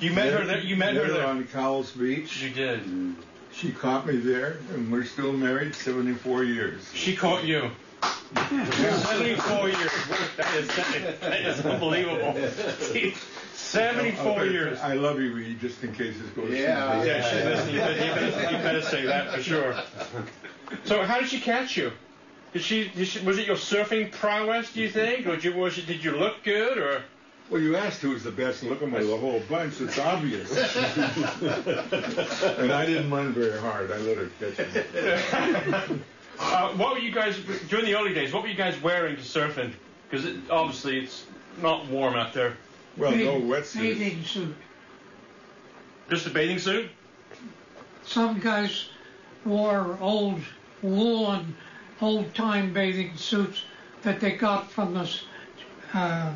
You 0.00 0.12
met 0.12 0.32
her 0.32 0.44
there. 0.44 0.60
You 0.60 0.76
met 0.76 0.94
her 0.94 1.06
there. 1.06 1.26
on 1.26 1.44
Cowell's 1.44 1.92
Beach. 1.92 2.42
You 2.42 2.50
did. 2.50 3.14
She 3.52 3.70
caught 3.70 4.06
me 4.06 4.16
there, 4.16 4.56
and 4.72 4.90
we're 4.90 5.04
still 5.04 5.32
married 5.32 5.74
74 5.74 6.44
years. 6.44 6.90
She 6.94 7.14
caught 7.14 7.44
you. 7.44 7.70
74 8.02 9.68
years. 9.68 9.90
That 10.36 10.54
is, 10.56 10.68
that 11.20 11.40
is 11.40 11.60
unbelievable. 11.64 12.34
74 13.54 14.32
Okay, 14.32 14.50
years. 14.50 14.80
I 14.80 14.94
love 14.94 15.20
you, 15.20 15.36
E, 15.36 15.54
just 15.60 15.82
in 15.84 15.92
case 15.94 16.16
this 16.18 16.30
goes. 16.30 16.50
Yeah. 16.50 17.02
Yeah, 17.04 17.22
she's 17.30 17.44
listening. 17.44 17.74
You 17.74 17.80
better, 17.80 18.04
you, 18.04 18.14
better, 18.14 18.50
you 18.56 18.62
better 18.62 18.82
say 18.82 19.06
that 19.06 19.32
for 19.34 19.42
sure. 19.42 19.76
So, 20.84 21.02
how 21.02 21.20
did 21.20 21.28
she 21.28 21.40
catch 21.40 21.76
you? 21.76 21.92
Did 22.52 22.62
she, 22.62 22.88
did 22.88 23.06
she? 23.06 23.24
Was 23.24 23.38
it 23.38 23.46
your 23.46 23.56
surfing 23.56 24.12
prowess? 24.12 24.72
Do 24.72 24.80
you 24.80 24.90
think, 24.90 25.26
or 25.26 25.36
did 25.36 25.44
you, 25.44 25.54
was 25.54 25.78
it, 25.78 25.86
did 25.86 26.04
you 26.04 26.12
look 26.12 26.42
good, 26.44 26.78
or? 26.78 27.02
Well, 27.50 27.60
you 27.60 27.76
asked 27.76 28.00
who's 28.00 28.22
the 28.22 28.30
best 28.30 28.62
looking 28.62 28.94
of 28.94 29.06
the 29.06 29.16
whole 29.16 29.40
bunch. 29.48 29.80
It's 29.80 29.98
obvious. 29.98 30.50
and 32.58 32.72
I 32.72 32.86
didn't 32.86 33.10
run 33.10 33.32
very 33.32 33.58
hard. 33.58 33.90
I 33.90 33.98
let 33.98 34.16
her 34.16 34.30
catch 34.38 35.90
me. 35.90 35.98
Uh, 36.38 36.72
what 36.72 36.94
were 36.94 36.98
you 36.98 37.12
guys 37.12 37.38
during 37.68 37.84
the 37.84 37.94
early 37.94 38.14
days? 38.14 38.32
What 38.32 38.42
were 38.42 38.48
you 38.48 38.56
guys 38.56 38.80
wearing 38.82 39.16
to 39.16 39.22
surfing? 39.22 39.70
Because 40.08 40.24
it, 40.24 40.36
obviously 40.50 40.98
it's 40.98 41.26
not 41.60 41.86
warm 41.88 42.14
out 42.14 42.32
there. 42.32 42.56
Well, 42.96 43.12
no 43.12 43.40
wetsuit. 43.40 43.80
Bathing 43.80 44.24
suit. 44.24 44.56
Just 46.10 46.26
a 46.26 46.30
bathing 46.30 46.58
suit. 46.58 46.90
Some 48.04 48.40
guys 48.40 48.88
wore 49.44 49.96
old 50.00 50.40
woolen, 50.82 51.56
old-time 52.02 52.72
bathing 52.72 53.16
suits 53.16 53.62
that 54.02 54.20
they 54.20 54.32
got 54.32 54.70
from 54.70 54.94
the 54.94 55.08
uh, 55.94 56.32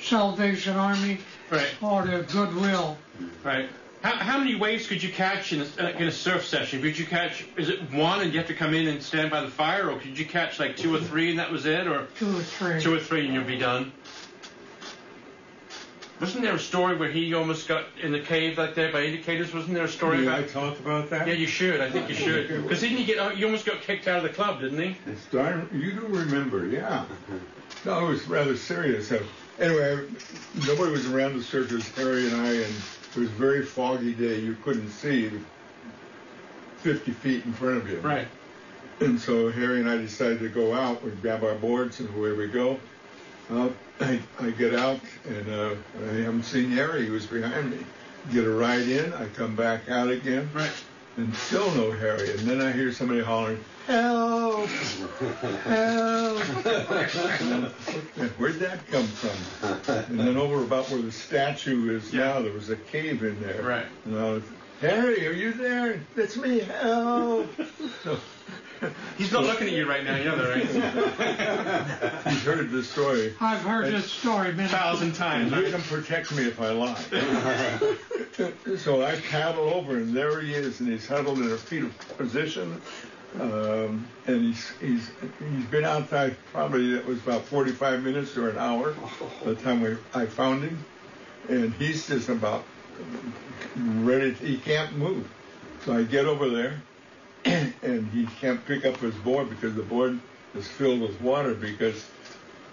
Salvation 0.00 0.76
Army 0.76 1.18
Right. 1.50 1.68
or 1.82 2.06
the 2.06 2.22
Goodwill. 2.32 2.96
Right. 3.44 3.68
How, 4.02 4.12
how 4.16 4.38
many 4.38 4.54
waves 4.56 4.86
could 4.86 5.02
you 5.02 5.12
catch 5.12 5.52
in 5.52 5.64
a, 5.78 5.88
in 5.90 6.08
a 6.08 6.12
surf 6.12 6.44
session? 6.44 6.80
Could 6.82 6.98
you 6.98 7.04
catch? 7.06 7.44
Is 7.56 7.68
it 7.68 7.80
one 7.92 8.20
and 8.22 8.32
you 8.32 8.38
have 8.38 8.48
to 8.48 8.54
come 8.54 8.74
in 8.74 8.88
and 8.88 9.00
stand 9.02 9.30
by 9.30 9.42
the 9.42 9.48
fire, 9.50 9.90
or 9.90 9.98
could 9.98 10.18
you 10.18 10.24
catch 10.24 10.58
like 10.58 10.76
two 10.76 10.94
or 10.94 10.98
three 11.00 11.30
and 11.30 11.38
that 11.38 11.52
was 11.52 11.66
it, 11.66 11.86
or 11.86 12.06
Two 12.18 12.36
or 12.36 12.42
three. 12.42 12.80
two 12.80 12.94
or 12.94 12.98
three 12.98 13.26
and 13.26 13.34
you'll 13.34 13.44
be 13.44 13.58
done? 13.58 13.92
Wasn't 16.22 16.44
there 16.44 16.54
a 16.54 16.58
story 16.60 16.94
where 16.96 17.10
he 17.10 17.34
almost 17.34 17.66
got 17.66 17.84
in 18.00 18.12
the 18.12 18.20
cave 18.20 18.56
like 18.56 18.76
that 18.76 18.92
by 18.92 19.02
indicators? 19.02 19.52
Wasn't 19.52 19.74
there 19.74 19.86
a 19.86 19.88
story 19.88 20.18
Did 20.18 20.28
about? 20.28 20.38
I 20.38 20.42
talk 20.44 20.78
about 20.78 21.10
that? 21.10 21.26
Yeah, 21.26 21.34
you 21.34 21.48
should. 21.48 21.80
I 21.80 21.90
think 21.90 22.08
you 22.08 22.14
should. 22.26 22.46
Because 22.62 22.78
didn't 22.78 22.98
he 22.98 23.04
get? 23.04 23.18
oh, 23.18 23.30
You 23.30 23.46
almost 23.46 23.66
got 23.66 23.80
kicked 23.80 24.06
out 24.06 24.18
of 24.18 24.22
the 24.22 24.28
club, 24.28 24.60
didn't 24.60 24.80
he? 24.80 24.96
It's 25.04 25.24
darn. 25.26 25.68
You 25.72 25.94
do 25.94 26.06
remember, 26.06 26.64
yeah. 26.68 27.06
No, 27.84 28.06
it 28.06 28.08
was 28.10 28.28
rather 28.28 28.56
serious. 28.56 29.10
Uh, 29.10 29.20
Anyway, 29.58 30.06
nobody 30.66 30.90
was 30.92 31.10
around 31.10 31.32
the 31.32 31.58
was 31.58 31.88
Harry 31.90 32.26
and 32.26 32.36
I, 32.40 32.52
and 32.52 32.74
it 33.14 33.16
was 33.16 33.28
a 33.28 33.32
very 33.32 33.64
foggy 33.64 34.14
day. 34.14 34.38
You 34.38 34.56
couldn't 34.64 34.88
see 34.88 35.30
50 36.78 37.12
feet 37.12 37.44
in 37.44 37.52
front 37.52 37.76
of 37.78 37.90
you. 37.90 37.98
Right. 37.98 38.26
And 39.00 39.20
so 39.20 39.50
Harry 39.50 39.80
and 39.80 39.90
I 39.90 39.96
decided 39.98 40.38
to 40.40 40.48
go 40.48 40.72
out. 40.72 41.04
We 41.04 41.10
grab 41.10 41.44
our 41.44 41.54
boards 41.54 42.00
and 42.00 42.08
away 42.16 42.32
we 42.32 42.46
go. 42.46 42.78
Uh, 43.50 43.68
I, 44.00 44.20
I 44.40 44.50
get 44.50 44.74
out 44.74 45.00
and 45.28 45.48
uh, 45.48 45.74
I 46.10 46.14
haven't 46.22 46.44
seen 46.44 46.70
Harry. 46.70 47.04
He 47.04 47.10
was 47.10 47.26
behind 47.26 47.70
me. 47.70 47.78
Get 48.32 48.44
a 48.44 48.50
ride 48.50 48.88
in. 48.88 49.12
I 49.12 49.26
come 49.28 49.54
back 49.56 49.88
out 49.88 50.08
again. 50.08 50.48
Right. 50.54 50.70
and 51.16 51.34
still 51.34 51.70
no 51.74 51.90
Harry. 51.92 52.30
And 52.30 52.40
then 52.40 52.60
I 52.60 52.72
hear 52.72 52.92
somebody 52.92 53.20
hollering, 53.20 53.58
"Help! 53.86 54.68
Help!" 55.64 56.38
Where'd 58.38 58.58
that 58.60 58.86
come 58.90 59.06
from? 59.06 59.94
And 60.08 60.20
then 60.20 60.36
over 60.36 60.62
about 60.62 60.88
where 60.90 61.02
the 61.02 61.10
statue 61.12 61.96
is 61.96 62.12
now, 62.12 62.40
there 62.40 62.52
was 62.52 62.70
a 62.70 62.76
cave 62.76 63.22
in 63.24 63.40
there. 63.42 63.62
Right. 63.62 63.86
And 64.04 64.16
I 64.18 64.24
was, 64.30 64.42
Harry, 64.80 65.26
are 65.26 65.32
you 65.32 65.52
there? 65.52 66.00
It's 66.16 66.36
me. 66.36 66.60
Help! 66.60 67.48
So, 68.04 68.18
He's 69.18 69.32
not 69.32 69.44
looking 69.44 69.68
at 69.68 69.72
you 69.72 69.88
right 69.88 70.04
now. 70.04 70.16
You 70.16 70.24
know 70.24 70.36
that, 70.36 70.48
right? 70.48 72.26
he's 72.32 72.42
heard 72.42 72.70
this 72.70 72.90
story. 72.90 73.34
I've 73.40 73.60
heard 73.60 73.92
this 73.92 74.10
story 74.10 74.50
A 74.50 74.52
many 74.52 74.68
thousand 74.68 75.14
times. 75.14 75.52
You 75.52 75.70
can 75.70 75.82
protect 75.82 76.34
me 76.34 76.46
if 76.46 76.60
I 76.60 76.70
lie. 76.70 76.94
so 78.78 79.02
I 79.02 79.16
paddle 79.30 79.70
over, 79.70 79.96
and 79.96 80.14
there 80.14 80.40
he 80.40 80.54
is, 80.54 80.80
and 80.80 80.88
he's 80.88 81.06
huddled 81.06 81.38
in 81.38 81.52
a 81.52 81.56
fetal 81.56 81.90
position. 82.16 82.80
Um, 83.40 84.06
and 84.26 84.42
he's 84.42 84.70
he's 84.78 85.10
he's 85.38 85.64
been 85.66 85.84
outside 85.84 86.36
probably 86.52 86.94
it 86.94 87.06
was 87.06 87.18
about 87.22 87.44
45 87.44 88.02
minutes 88.02 88.36
or 88.36 88.50
an 88.50 88.58
hour 88.58 88.94
by 89.42 89.54
the 89.54 89.54
time 89.54 89.80
we 89.80 89.96
I 90.14 90.26
found 90.26 90.64
him, 90.64 90.84
and 91.48 91.72
he's 91.74 92.06
just 92.06 92.28
about 92.28 92.62
ready. 93.76 94.34
To, 94.34 94.44
he 94.44 94.58
can't 94.58 94.98
move, 94.98 95.26
so 95.86 95.94
I 95.94 96.02
get 96.02 96.26
over 96.26 96.50
there, 96.50 96.82
and 97.44 98.08
he 98.12 98.26
can't 98.40 98.64
pick 98.66 98.84
up 98.84 98.96
his 98.98 99.14
board 99.16 99.50
because 99.50 99.74
the 99.74 99.82
board 99.82 100.18
is 100.54 100.68
filled 100.68 101.00
with 101.00 101.20
water 101.20 101.54
because 101.54 102.06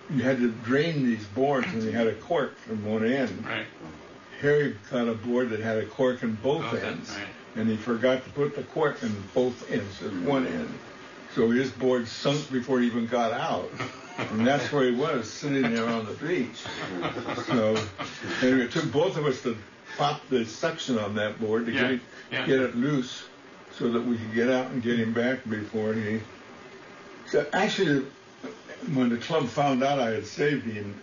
you 0.09 0.21
had 0.23 0.37
to 0.37 0.49
drain 0.63 1.05
these 1.05 1.23
boards 1.27 1.67
and 1.67 1.81
they 1.81 1.91
had 1.91 2.07
a 2.07 2.15
cork 2.15 2.57
from 2.59 2.83
one 2.85 3.05
end. 3.05 3.45
Right. 3.45 3.65
Harry 4.41 4.75
got 4.89 5.07
a 5.07 5.13
board 5.13 5.49
that 5.49 5.59
had 5.59 5.77
a 5.77 5.85
cork 5.85 6.23
in 6.23 6.35
both 6.35 6.73
ends, 6.73 7.09
right. 7.11 7.27
and 7.55 7.67
he 7.67 7.75
forgot 7.75 8.23
to 8.23 8.29
put 8.31 8.55
the 8.55 8.63
cork 8.63 9.03
in 9.03 9.13
both 9.33 9.69
ends 9.71 10.01
at 10.01 10.13
one 10.21 10.47
end. 10.47 10.69
So 11.35 11.49
his 11.49 11.71
board 11.71 12.07
sunk 12.07 12.49
before 12.51 12.79
he 12.79 12.87
even 12.87 13.05
got 13.05 13.33
out. 13.33 13.69
And 14.31 14.45
that's 14.45 14.71
where 14.71 14.89
he 14.89 14.95
was, 14.95 15.29
sitting 15.29 15.73
there 15.73 15.87
on 15.87 16.05
the 16.05 16.13
beach. 16.13 16.63
So 17.45 17.77
anyway, 18.41 18.65
it 18.65 18.71
took 18.71 18.91
both 18.91 19.15
of 19.17 19.25
us 19.25 19.41
to 19.43 19.57
pop 19.97 20.21
the 20.29 20.45
suction 20.45 20.97
on 20.97 21.15
that 21.15 21.39
board 21.39 21.65
to 21.67 21.71
Yeah, 21.71 21.81
get, 21.81 21.91
it, 21.91 22.01
yeah. 22.31 22.45
get 22.45 22.59
it 22.59 22.75
loose 22.75 23.23
so 23.79 23.89
that 23.91 24.01
we 24.01 24.17
could 24.17 24.33
get 24.35 24.49
out 24.49 24.71
and 24.71 24.83
get 24.83 24.99
him 24.99 25.13
back 25.13 25.47
before 25.49 25.93
he. 25.93 26.19
So 27.27 27.45
actually, 27.53 28.05
when 28.93 29.09
the 29.09 29.17
club 29.17 29.47
found 29.47 29.83
out 29.83 29.99
I 29.99 30.11
had 30.11 30.25
saved 30.25 30.65
him, 30.65 30.93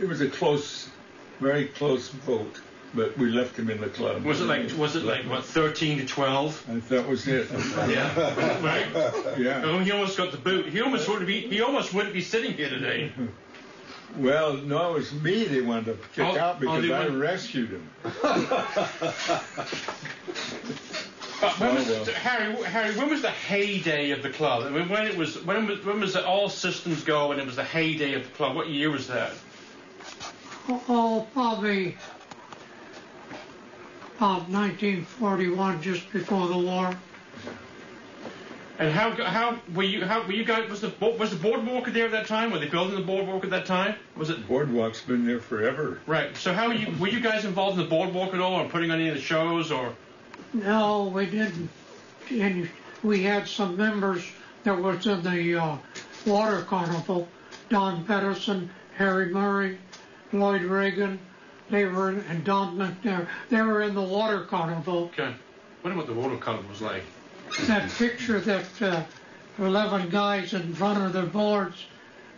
it 0.00 0.06
was 0.06 0.20
a 0.20 0.28
close, 0.28 0.88
very 1.40 1.66
close 1.66 2.08
vote, 2.08 2.60
but 2.94 3.16
we 3.16 3.30
left 3.30 3.56
him 3.58 3.70
in 3.70 3.80
the 3.80 3.88
club. 3.88 4.24
Was 4.24 4.40
it 4.40 4.44
like 4.46 4.70
was 4.76 4.96
it 4.96 5.04
like 5.04 5.24
what 5.28 5.44
13 5.44 5.98
to 5.98 6.06
12? 6.06 6.64
I, 6.68 6.74
that 6.94 7.08
was 7.08 7.26
it. 7.26 7.48
Yeah. 7.88 8.62
Right. 8.62 8.86
Yeah. 9.38 9.62
Oh, 9.64 9.78
he 9.78 9.90
almost 9.92 10.16
got 10.18 10.32
the 10.32 10.38
boot. 10.38 10.66
He 10.66 10.80
almost 10.82 11.08
wouldn't 11.08 11.26
be. 11.26 11.40
He 11.40 11.62
almost 11.62 11.94
wouldn't 11.94 12.12
be 12.14 12.20
sitting 12.22 12.52
here 12.52 12.68
today. 12.68 13.12
Well, 14.16 14.54
no, 14.54 14.90
it 14.90 14.94
was 14.94 15.12
me 15.12 15.44
they 15.44 15.60
wanted 15.60 15.84
to 15.84 15.92
kick 16.08 16.24
Oh, 16.24 16.36
out 16.36 16.56
oh, 16.56 16.58
because 16.58 16.82
they 16.82 16.92
I 16.92 16.98
wanted- 17.06 17.20
rescued 17.20 17.70
him. 17.70 17.88
But 21.40 21.58
when 21.58 21.74
was, 21.74 21.88
Oh. 21.90 22.04
Harry, 22.12 22.54
Harry, 22.64 22.94
when 22.96 23.08
was 23.08 23.22
the 23.22 23.30
heyday 23.30 24.10
of 24.10 24.22
the 24.22 24.30
club? 24.30 24.64
I 24.64 24.68
mean, 24.70 24.88
when 24.88 25.06
it 25.06 25.16
was, 25.16 25.42
when 25.44 25.66
was, 25.66 25.84
when 25.84 26.00
was 26.00 26.14
it 26.16 26.24
all 26.24 26.48
systems 26.48 27.02
go 27.02 27.32
and 27.32 27.40
it 27.40 27.46
was 27.46 27.56
the 27.56 27.64
heyday 27.64 28.14
of 28.14 28.24
the 28.24 28.28
club? 28.30 28.54
What 28.54 28.68
year 28.68 28.90
was 28.90 29.06
that? 29.08 29.32
Oh, 30.68 30.82
oh 30.88 31.28
probably 31.32 31.96
about 34.18 34.48
1941, 34.50 35.80
just 35.82 36.12
before 36.12 36.46
the 36.48 36.58
war. 36.58 36.94
And 38.78 38.92
how, 38.94 39.10
how 39.10 39.58
were 39.74 39.82
you? 39.82 40.04
How 40.06 40.22
were 40.26 40.32
you 40.32 40.44
guys? 40.44 40.68
Was 40.70 40.80
the 40.80 40.88
bo- 40.88 41.14
was 41.16 41.30
the 41.30 41.36
boardwalker 41.36 41.90
there 41.90 42.06
at 42.06 42.12
that 42.12 42.26
time? 42.26 42.50
Were 42.50 42.58
they 42.58 42.68
building 42.68 42.96
the 42.96 43.02
boardwalk 43.02 43.44
at 43.44 43.50
that 43.50 43.66
time? 43.66 43.94
Was 44.16 44.30
it 44.30 44.48
Boardwalk's 44.48 45.02
been 45.02 45.26
there 45.26 45.38
forever. 45.38 46.00
right? 46.06 46.34
So 46.34 46.54
how 46.54 46.68
were 46.68 46.74
you? 46.74 46.94
Were 46.98 47.08
you 47.08 47.20
guys 47.20 47.44
involved 47.44 47.78
in 47.78 47.84
the 47.84 47.90
boardwalk 47.90 48.32
at 48.32 48.40
all, 48.40 48.54
or 48.54 48.68
putting 48.70 48.90
on 48.90 48.98
any 48.98 49.08
of 49.10 49.14
the 49.14 49.20
shows, 49.20 49.70
or? 49.70 49.94
No, 50.52 51.10
we 51.14 51.26
didn't. 51.26 51.70
And 52.30 52.68
we 53.02 53.22
had 53.22 53.46
some 53.48 53.76
members 53.76 54.24
that 54.64 54.80
was 54.80 55.06
in 55.06 55.22
the 55.22 55.56
uh, 55.56 55.76
water 56.26 56.62
carnival. 56.62 57.28
Don 57.68 58.04
Pedersen, 58.04 58.68
Harry 58.96 59.30
Murray, 59.30 59.78
Lloyd 60.32 60.62
Reagan, 60.62 61.18
they 61.70 61.84
were, 61.84 62.10
and 62.10 62.44
Don 62.44 62.76
McNair. 62.76 63.28
They 63.48 63.62
were 63.62 63.82
in 63.82 63.94
the 63.94 64.02
water 64.02 64.44
carnival. 64.44 65.10
Okay. 65.12 65.32
Wonder 65.84 65.96
what 65.96 66.06
the 66.06 66.14
water 66.14 66.36
carnival 66.36 66.68
was 66.68 66.82
like. 66.82 67.04
That 67.66 67.90
picture 67.90 68.40
that 68.40 68.82
uh, 68.82 69.04
11 69.58 70.10
guys 70.10 70.52
in 70.52 70.74
front 70.74 71.02
of 71.02 71.12
their 71.12 71.26
boards, 71.26 71.86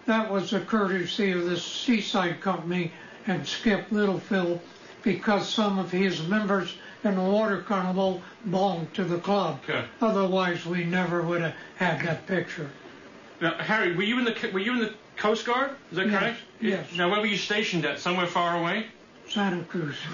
that 0.06 0.30
was 0.30 0.52
a 0.52 0.60
courtesy 0.60 1.32
of 1.32 1.46
the 1.46 1.56
Seaside 1.56 2.40
Company 2.40 2.92
and 3.26 3.46
Skip 3.46 3.86
Littlefield 3.90 4.60
because 5.02 5.48
some 5.48 5.78
of 5.78 5.90
his 5.90 6.22
members 6.26 6.74
in 7.04 7.14
the 7.16 7.20
water 7.22 7.58
carnival 7.62 8.22
belonged 8.50 8.92
to 8.94 9.04
the 9.04 9.18
club. 9.18 9.60
Okay. 9.68 9.84
Otherwise, 10.00 10.64
we 10.64 10.84
never 10.84 11.22
would 11.22 11.40
have 11.42 11.54
had 11.76 12.00
that 12.06 12.26
picture. 12.26 12.70
Now, 13.40 13.54
Harry, 13.54 13.94
were 13.96 14.02
you 14.04 14.18
in 14.18 14.24
the 14.24 14.50
were 14.52 14.60
you 14.60 14.72
in 14.72 14.78
the 14.78 14.94
Coast 15.16 15.44
Guard? 15.46 15.70
Is 15.90 15.96
that 15.96 16.06
Yes, 16.08 16.20
correct? 16.20 16.38
yes. 16.60 16.86
Now, 16.96 17.10
where 17.10 17.20
were 17.20 17.26
you 17.26 17.36
stationed 17.36 17.84
at? 17.84 17.98
Somewhere 17.98 18.26
far 18.26 18.56
away? 18.58 18.86
Santa 19.28 19.62
Cruz. 19.64 19.96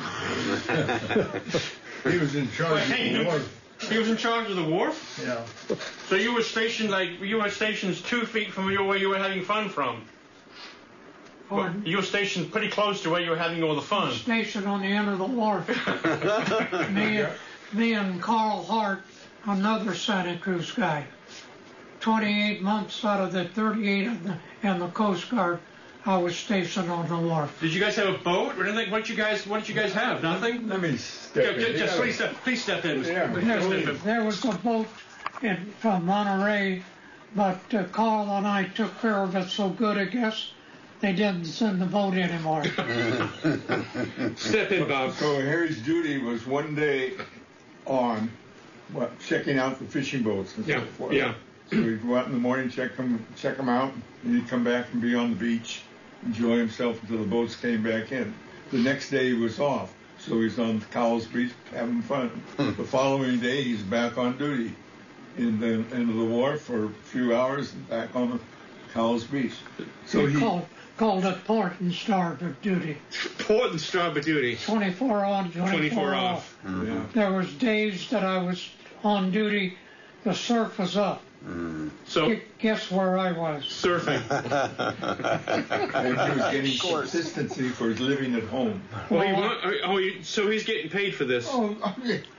He 2.04 2.16
was 2.16 2.36
in 2.36 2.48
charge 2.52 2.80
of 2.82 2.88
Hey, 2.88 3.12
the 3.12 3.18
you- 3.20 3.26
war. 3.26 3.40
He 3.90 3.98
was 3.98 4.08
in 4.08 4.16
charge 4.16 4.48
of 4.50 4.56
the 4.56 4.62
wharf. 4.64 5.20
Yeah. 5.24 5.44
So 6.08 6.14
you 6.16 6.32
were 6.34 6.42
stationed 6.42 6.90
like 6.90 7.20
you 7.20 7.38
were 7.38 7.50
stationed 7.50 7.96
two 7.96 8.24
feet 8.24 8.50
from 8.52 8.66
where 8.66 8.96
you 8.96 9.08
were 9.08 9.18
having 9.18 9.42
fun 9.44 9.68
from. 9.68 10.02
Or 11.50 11.74
You 11.84 11.96
were 11.96 12.02
stationed 12.02 12.52
pretty 12.52 12.68
close 12.68 13.02
to 13.02 13.10
where 13.10 13.20
you 13.20 13.30
were 13.30 13.36
having 13.36 13.62
all 13.62 13.74
the 13.74 13.80
fun. 13.82 14.12
Stationed 14.12 14.66
on 14.66 14.80
the 14.82 14.86
end 14.88 15.08
of 15.08 15.18
the 15.18 15.24
wharf. 15.24 15.66
me, 16.90 17.24
me 17.72 17.94
and 17.94 18.20
Carl 18.20 18.62
Hart, 18.64 19.00
another 19.46 19.94
Santa 19.94 20.36
Cruz 20.38 20.70
guy. 20.72 21.06
28 22.00 22.62
months 22.62 23.04
out 23.04 23.20
of 23.20 23.32
the 23.32 23.44
38 23.46 24.04
in 24.06 24.22
the, 24.24 24.36
in 24.68 24.78
the 24.78 24.88
Coast 24.88 25.30
Guard, 25.30 25.58
I 26.06 26.16
was 26.18 26.36
stationed 26.36 26.90
on 26.90 27.08
the 27.08 27.16
wharf. 27.18 27.58
Did 27.60 27.74
you 27.74 27.80
guys 27.80 27.96
have 27.96 28.08
a 28.14 28.18
boat 28.18 28.56
or 28.56 28.66
anything? 28.66 28.90
What 28.90 29.00
did 29.04 29.10
you 29.10 29.16
guys 29.16 29.46
What 29.46 29.60
did 29.60 29.68
you 29.68 29.74
guys 29.74 29.92
have? 29.94 30.22
Nothing. 30.22 30.68
Let 30.68 30.80
me 30.80 30.96
step 30.96 31.44
Yeah, 31.44 31.50
in. 31.52 31.60
just, 31.60 31.78
just 31.78 31.94
Yeah. 31.96 32.00
please 32.02 32.14
step, 32.14 32.34
please 32.44 32.62
step 32.62 32.84
in. 32.84 33.04
Yeah. 33.04 33.26
There, 33.26 33.60
step 33.60 33.88
in. 33.88 33.98
there 34.04 34.24
was 34.24 34.44
a 34.44 34.52
boat 34.52 34.86
in, 35.42 35.72
from 35.80 36.06
Monterey, 36.06 36.82
but 37.34 37.60
uh, 37.74 37.84
Carl 37.84 38.30
and 38.30 38.46
I 38.46 38.64
took 38.64 39.00
care 39.00 39.22
of 39.22 39.34
it 39.34 39.48
so 39.50 39.68
good, 39.70 39.98
I 39.98 40.04
guess, 40.04 40.52
they 41.00 41.12
didn't 41.12 41.44
send 41.46 41.80
the 41.80 41.86
boat 41.86 42.14
anymore. 42.14 42.64
Step 44.36 44.72
in, 44.72 44.88
Bob. 44.88 45.12
So 45.14 45.40
Harry's 45.40 45.80
duty 45.82 46.18
was 46.18 46.46
one 46.46 46.74
day 46.74 47.12
on 47.86 48.30
what, 48.92 49.18
checking 49.20 49.58
out 49.58 49.78
the 49.78 49.84
fishing 49.84 50.22
boats 50.22 50.56
and 50.56 50.66
Yeah, 50.66 50.80
so 50.80 50.86
forth. 50.86 51.12
yeah. 51.12 51.34
So 51.70 51.76
he'd 51.82 52.02
go 52.02 52.16
out 52.16 52.26
in 52.26 52.32
the 52.32 52.38
morning, 52.38 52.70
check 52.70 52.96
them, 52.96 53.24
check 53.36 53.56
them 53.58 53.68
out, 53.68 53.92
and 54.24 54.34
he'd 54.34 54.48
come 54.48 54.64
back 54.64 54.86
and 54.92 55.02
be 55.02 55.14
on 55.14 55.30
the 55.30 55.36
beach, 55.36 55.82
enjoy 56.24 56.56
himself 56.56 57.00
until 57.02 57.18
the 57.18 57.26
boats 57.26 57.54
came 57.56 57.82
back 57.82 58.10
in. 58.12 58.32
The 58.70 58.78
next 58.78 59.10
day 59.10 59.26
he 59.28 59.34
was 59.34 59.60
off, 59.60 59.92
so 60.18 60.40
he's 60.40 60.58
on 60.58 60.80
Cowell's 60.90 61.26
Beach 61.26 61.52
having 61.72 62.00
fun. 62.02 62.42
the 62.56 62.72
following 62.72 63.38
day 63.40 63.62
he's 63.62 63.82
back 63.82 64.16
on 64.18 64.38
duty 64.38 64.72
in 65.36 65.60
the 65.60 65.84
end 65.94 66.08
of 66.10 66.16
the 66.16 66.24
wharf 66.24 66.62
for 66.62 66.86
a 66.86 66.90
few 67.04 67.36
hours 67.36 67.72
and 67.74 67.88
back 67.88 68.16
on 68.16 68.30
the 68.32 68.40
Cowell's 68.94 69.24
Beach. 69.24 69.54
So 70.06 70.24
we 70.24 70.32
he 70.32 70.38
called, 70.40 70.66
called 70.98 71.24
it 71.24 71.44
port 71.44 71.78
and 71.80 71.92
starboard 71.94 72.60
duty. 72.60 72.98
Port 73.38 73.70
and 73.70 73.80
starboard 73.80 74.24
duty. 74.24 74.56
24 74.56 75.24
on, 75.24 75.52
24, 75.52 75.68
24 75.70 76.14
off. 76.14 76.58
off. 76.66 76.84
yeah. 76.84 77.04
There 77.14 77.32
was 77.32 77.52
days 77.54 78.10
that 78.10 78.24
I 78.24 78.38
was 78.42 78.68
on 79.04 79.30
duty, 79.30 79.78
the 80.24 80.34
surf 80.34 80.78
was 80.78 80.96
up. 80.96 81.22
Mm. 81.46 81.90
So 82.04 82.30
Gu- 82.30 82.40
Guess 82.58 82.90
where 82.90 83.16
I 83.16 83.30
was? 83.30 83.62
surfing. 83.62 84.20
and 85.94 86.06
he 86.06 86.12
was 86.40 86.52
getting 86.52 86.78
consistency 86.78 87.68
for 87.68 87.90
his 87.90 88.00
living 88.00 88.34
at 88.34 88.42
home. 88.44 88.82
Well, 89.08 89.24
you 89.24 89.34
want, 89.34 89.58
oh, 89.62 89.72
oh 89.84 89.98
you, 89.98 90.24
so 90.24 90.50
he's 90.50 90.64
getting 90.64 90.90
paid 90.90 91.14
for 91.14 91.24
this. 91.24 91.46
Oh, 91.48 91.76
oh 91.80 91.96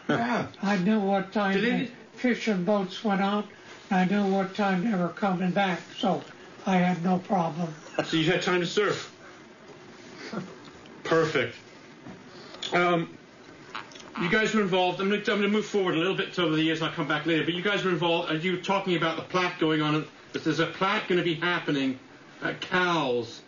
yeah. 0.09 0.47
I 0.61 0.77
knew 0.77 0.99
what 0.99 1.31
time 1.31 1.53
Did 1.53 1.63
the 1.63 1.83
it- 1.85 1.91
fishing 2.15 2.65
boats 2.65 3.01
went 3.05 3.21
out. 3.21 3.45
I 3.89 4.03
knew 4.03 4.25
what 4.25 4.53
time 4.53 4.91
they 4.91 4.97
were 4.97 5.07
coming 5.09 5.51
back, 5.51 5.79
so 5.97 6.21
I 6.65 6.77
had 6.77 7.03
no 7.03 7.19
problem. 7.19 7.73
So 8.05 8.17
you 8.17 8.31
had 8.31 8.41
time 8.41 8.61
to 8.61 8.67
surf. 8.67 9.13
Perfect. 11.03 11.55
Um, 12.73 13.17
you 14.21 14.29
guys 14.29 14.53
were 14.53 14.61
involved. 14.61 14.99
I'm 15.01 15.09
going 15.09 15.23
to 15.23 15.47
move 15.47 15.65
forward 15.65 15.95
a 15.95 15.97
little 15.97 16.15
bit 16.15 16.37
over 16.37 16.55
the 16.55 16.61
years, 16.61 16.81
and 16.81 16.89
I'll 16.89 16.95
come 16.95 17.07
back 17.07 17.25
later. 17.25 17.43
But 17.43 17.53
you 17.53 17.63
guys 17.63 17.83
were 17.83 17.91
involved. 17.91 18.31
As 18.31 18.43
you 18.43 18.53
were 18.53 18.61
talking 18.61 18.95
about 18.95 19.15
the 19.15 19.23
plaque 19.23 19.59
going 19.59 19.81
on, 19.81 20.05
but 20.33 20.43
there's 20.43 20.59
a 20.59 20.67
plaque 20.67 21.07
going 21.07 21.17
to 21.17 21.23
be 21.23 21.35
happening 21.35 21.99
at 22.43 22.61
Cowell's 22.61 23.41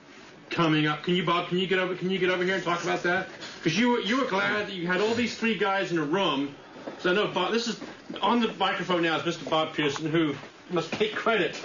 coming 0.49 0.87
up. 0.87 1.03
Can 1.03 1.15
you, 1.15 1.25
Bob? 1.25 1.49
Can 1.49 1.57
you 1.57 1.67
get 1.67 1.79
over? 1.79 1.95
Can 1.95 2.09
you 2.09 2.19
get 2.19 2.29
over 2.29 2.43
here 2.43 2.55
and 2.55 2.63
talk 2.63 2.83
about 2.83 3.03
that? 3.03 3.27
Because 3.57 3.77
you 3.77 3.89
were 3.89 3.99
you 3.99 4.17
were 4.19 4.27
glad 4.27 4.67
that 4.67 4.73
you 4.73 4.87
had 4.87 5.01
all 5.01 5.13
these 5.13 5.37
three 5.37 5.57
guys 5.57 5.91
in 5.91 5.97
a 5.97 6.03
room 6.03 6.55
So 6.99 7.11
I 7.11 7.13
know 7.13 7.27
Bob. 7.27 7.51
This 7.51 7.67
is 7.67 7.79
on 8.21 8.39
the 8.39 8.51
microphone 8.53 9.03
now 9.03 9.17
is 9.17 9.35
Mr. 9.35 9.49
Bob 9.49 9.73
Pearson, 9.73 10.09
who 10.09 10.35
must 10.69 10.91
take 10.93 11.13
credit 11.15 11.59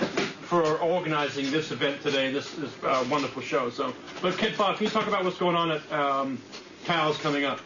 for 0.46 0.78
organizing 0.78 1.50
this 1.50 1.72
event 1.72 2.00
today, 2.02 2.32
this, 2.32 2.52
this 2.54 2.70
uh, 2.84 3.04
wonderful 3.10 3.42
show. 3.42 3.68
So, 3.68 3.92
but 4.22 4.38
Kid 4.38 4.56
Bob, 4.56 4.76
can 4.76 4.84
you 4.84 4.90
talk 4.90 5.08
about 5.08 5.24
what's 5.24 5.38
going 5.38 5.56
on 5.56 5.72
at 5.72 5.92
um, 5.92 6.38
Cowell's 6.84 7.18
coming 7.18 7.44
up? 7.44 7.60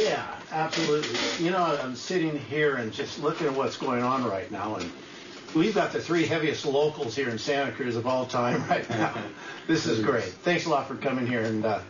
Yeah, 0.00 0.24
absolutely. 0.52 1.44
You 1.44 1.50
know, 1.50 1.78
I'm 1.82 1.96
sitting 1.96 2.38
here 2.38 2.76
and 2.76 2.92
just 2.92 3.20
looking 3.20 3.48
at 3.48 3.54
what's 3.54 3.76
going 3.76 4.04
on 4.04 4.24
right 4.24 4.48
now, 4.52 4.76
and 4.76 4.90
we've 5.56 5.74
got 5.74 5.90
the 5.92 6.00
three 6.00 6.24
heaviest 6.24 6.64
locals 6.64 7.16
here 7.16 7.30
in 7.30 7.38
Santa 7.38 7.72
Cruz 7.72 7.96
of 7.96 8.06
all 8.06 8.24
time 8.24 8.66
right 8.68 8.88
now. 8.90 9.12
This 9.66 9.86
is 9.86 10.04
great. 10.04 10.24
Thanks 10.24 10.66
a 10.66 10.68
lot 10.68 10.86
for 10.86 10.94
coming 10.94 11.26
here 11.26 11.42
and 11.42 11.64
uh, 11.64 11.80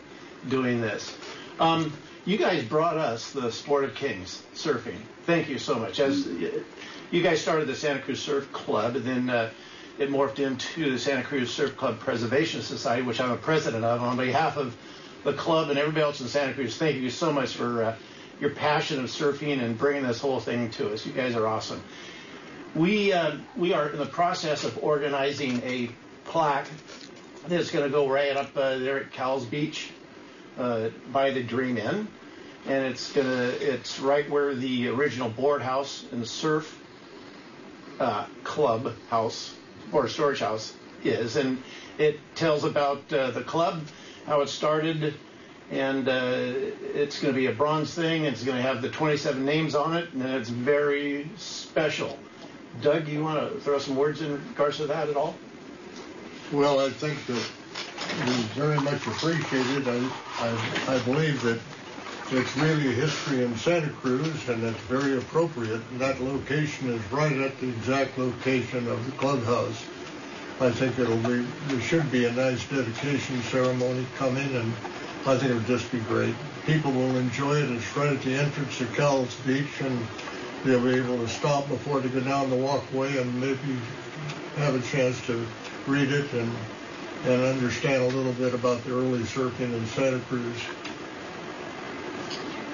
doing 0.49 0.81
this. 0.81 1.15
Um, 1.59 1.93
you 2.25 2.37
guys 2.37 2.63
brought 2.63 2.97
us 2.97 3.31
the 3.31 3.51
Sport 3.51 3.83
of 3.83 3.93
Kings 3.93 4.41
surfing. 4.55 4.97
Thank 5.25 5.49
you 5.49 5.59
so 5.59 5.75
much. 5.75 5.99
As 5.99 6.27
you 7.11 7.23
guys 7.23 7.41
started 7.41 7.67
the 7.67 7.75
Santa 7.75 7.99
Cruz 7.99 8.21
Surf 8.21 8.51
Club, 8.51 8.95
and 8.95 9.05
then 9.05 9.29
uh, 9.29 9.49
it 9.97 10.09
morphed 10.09 10.39
into 10.39 10.91
the 10.91 10.99
Santa 10.99 11.23
Cruz 11.23 11.53
Surf 11.53 11.77
Club 11.77 11.99
Preservation 11.99 12.61
Society, 12.61 13.01
which 13.01 13.21
I'm 13.21 13.31
a 13.31 13.37
president 13.37 13.83
of. 13.83 14.01
On 14.01 14.17
behalf 14.17 14.57
of 14.57 14.75
the 15.23 15.33
club 15.33 15.69
and 15.69 15.79
everybody 15.79 16.03
else 16.03 16.21
in 16.21 16.27
Santa 16.27 16.53
Cruz, 16.53 16.77
thank 16.77 16.97
you 16.97 17.09
so 17.09 17.31
much 17.31 17.53
for 17.53 17.83
uh, 17.83 17.95
your 18.39 18.51
passion 18.51 18.99
of 18.99 19.05
surfing 19.05 19.61
and 19.61 19.77
bringing 19.77 20.03
this 20.03 20.19
whole 20.19 20.39
thing 20.39 20.69
to 20.71 20.91
us. 20.91 21.05
You 21.05 21.13
guys 21.13 21.35
are 21.35 21.47
awesome. 21.47 21.81
We 22.75 23.13
uh, 23.13 23.37
we 23.55 23.73
are 23.73 23.89
in 23.89 23.97
the 23.97 24.05
process 24.05 24.63
of 24.63 24.77
organizing 24.83 25.61
a 25.63 25.89
plaque 26.25 26.67
that's 27.47 27.71
going 27.71 27.85
to 27.85 27.89
go 27.89 28.09
right 28.09 28.35
up 28.35 28.55
uh, 28.55 28.77
there 28.77 28.99
at 28.99 29.13
Cowell's 29.13 29.45
Beach 29.45 29.89
uh, 30.57 30.89
by 31.11 31.31
the 31.31 31.41
Dream 31.41 31.77
Inn, 31.77 32.07
and 32.67 32.85
it's 32.85 33.13
gonna 33.13 33.53
it's 33.61 33.99
right 33.99 34.29
where 34.29 34.53
the 34.53 34.89
original 34.89 35.29
board 35.29 35.61
house 35.61 36.05
and 36.11 36.27
surf 36.27 36.83
uh, 37.99 38.25
club 38.43 38.93
house 39.09 39.55
or 39.91 40.07
storage 40.07 40.39
house 40.39 40.73
is, 41.03 41.35
and 41.35 41.61
it 41.97 42.19
tells 42.35 42.63
about 42.63 43.11
uh, 43.13 43.31
the 43.31 43.43
club, 43.43 43.81
how 44.25 44.41
it 44.41 44.47
started, 44.49 45.13
and 45.71 46.07
uh, 46.07 46.53
it's 46.93 47.19
going 47.21 47.33
to 47.33 47.39
be 47.39 47.47
a 47.47 47.53
bronze 47.53 47.93
thing. 47.93 48.25
It's 48.25 48.43
going 48.43 48.57
to 48.57 48.63
have 48.63 48.81
the 48.81 48.89
27 48.89 49.43
names 49.43 49.75
on 49.75 49.95
it, 49.95 50.11
and 50.13 50.23
it's 50.23 50.49
very 50.49 51.29
special. 51.37 52.17
Doug, 52.81 53.07
you 53.07 53.23
want 53.23 53.39
to 53.39 53.59
throw 53.59 53.79
some 53.79 53.95
words 53.95 54.21
in 54.21 54.33
regards 54.49 54.77
to 54.77 54.87
that 54.87 55.09
at 55.09 55.17
all? 55.17 55.35
Well, 56.51 56.79
I 56.79 56.89
think 56.89 57.25
that 57.25 57.51
we 58.25 58.33
very 58.55 58.79
much 58.79 59.05
appreciate 59.07 59.65
it. 59.77 59.87
I, 59.87 60.09
I, 60.39 60.95
I 60.95 60.99
believe 60.99 61.41
that 61.43 61.59
it's 62.31 62.57
really 62.57 62.89
a 62.89 62.91
history 62.91 63.43
in 63.43 63.55
Santa 63.55 63.89
Cruz, 63.89 64.49
and 64.49 64.63
it's 64.63 64.79
very 64.81 65.17
appropriate. 65.17 65.81
And 65.91 65.99
that 65.99 66.19
location 66.19 66.89
is 66.89 67.11
right 67.11 67.37
at 67.37 67.57
the 67.59 67.69
exact 67.69 68.17
location 68.17 68.87
of 68.89 69.05
the 69.05 69.11
clubhouse. 69.13 69.81
I 70.59 70.71
think 70.71 70.99
it'll 70.99 71.15
be, 71.17 71.45
there 71.67 71.81
should 71.81 72.11
be 72.11 72.25
a 72.25 72.31
nice 72.31 72.67
dedication 72.67 73.41
ceremony 73.43 74.05
coming, 74.17 74.55
and 74.55 74.73
I 75.25 75.37
think 75.37 75.51
it'll 75.51 75.61
just 75.61 75.89
be 75.91 75.99
great. 75.99 76.35
People 76.65 76.91
will 76.91 77.15
enjoy 77.15 77.57
it. 77.57 77.71
It's 77.71 77.95
right 77.95 78.11
at 78.11 78.21
the 78.21 78.35
entrance 78.35 78.77
to 78.79 78.85
Cowell's 78.87 79.35
Beach, 79.45 79.79
and 79.81 80.05
they'll 80.65 80.83
be 80.83 80.97
able 80.97 81.17
to 81.19 81.27
stop 81.29 81.69
before 81.69 82.01
they 82.01 82.09
go 82.09 82.19
down 82.19 82.49
the 82.49 82.55
walkway 82.57 83.17
and 83.17 83.39
maybe 83.39 83.77
have 84.57 84.75
a 84.75 84.81
chance 84.81 85.25
to 85.27 85.47
read 85.85 86.11
it 86.11 86.33
and 86.33 86.51
and 87.25 87.43
understand 87.43 88.03
a 88.03 88.07
little 88.07 88.31
bit 88.33 88.53
about 88.53 88.83
the 88.83 88.91
early 88.91 89.19
surfing 89.19 89.73
in 89.73 89.85
Santa 89.87 90.19
Cruz. 90.19 90.55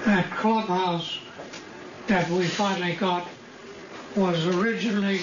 That 0.04 0.30
clubhouse 0.36 1.18
that 2.08 2.28
we 2.28 2.46
finally 2.46 2.94
got 2.94 3.26
was 4.14 4.46
originally 4.46 5.20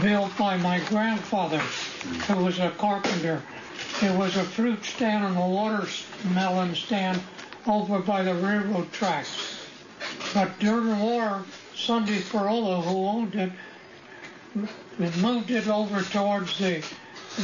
built 0.00 0.36
by 0.38 0.56
my 0.56 0.80
grandfather, 0.88 1.58
who 1.58 2.42
was 2.42 2.58
a 2.58 2.70
carpenter. 2.70 3.42
It 4.00 4.16
was 4.16 4.36
a 4.36 4.44
fruit 4.44 4.82
stand 4.82 5.24
and 5.24 5.36
a 5.36 5.40
watermelon 5.40 6.74
stand 6.74 7.20
over 7.66 7.98
by 7.98 8.22
the 8.22 8.34
railroad 8.34 8.90
tracks. 8.92 9.68
But 10.32 10.58
during 10.58 10.88
the 10.88 11.04
war, 11.04 11.44
Sunday 11.74 12.20
Farola, 12.20 12.82
who 12.82 13.06
owned 13.06 13.34
it, 13.34 13.52
moved 15.18 15.50
it 15.50 15.68
over 15.68 16.02
towards 16.02 16.56
the 16.58 16.82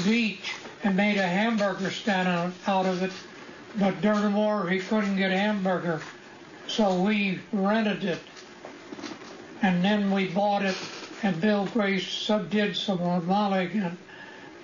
beach 0.02 0.54
and 0.83 0.96
made 0.96 1.18
a 1.18 1.26
hamburger 1.26 1.90
stand 1.90 2.26
out, 2.26 2.52
out 2.66 2.87
of 2.87 3.02
it. 3.02 3.12
But 3.78 4.00
during 4.00 4.22
the 4.22 4.30
war, 4.30 4.68
he 4.68 4.80
couldn't 4.80 5.16
get 5.16 5.30
a 5.30 5.38
hamburger, 5.38 6.00
so 6.66 7.02
we 7.02 7.40
rented 7.52 8.04
it. 8.04 8.20
And 9.62 9.85
then 9.85 10.11
we 10.11 10.28
bought 10.28 10.64
it, 10.64 10.76
and 11.22 11.40
Bill 11.40 11.66
Grace 11.66 12.30
did 12.48 12.76
some 12.76 13.00
remodeling, 13.00 13.72
and 13.80 13.98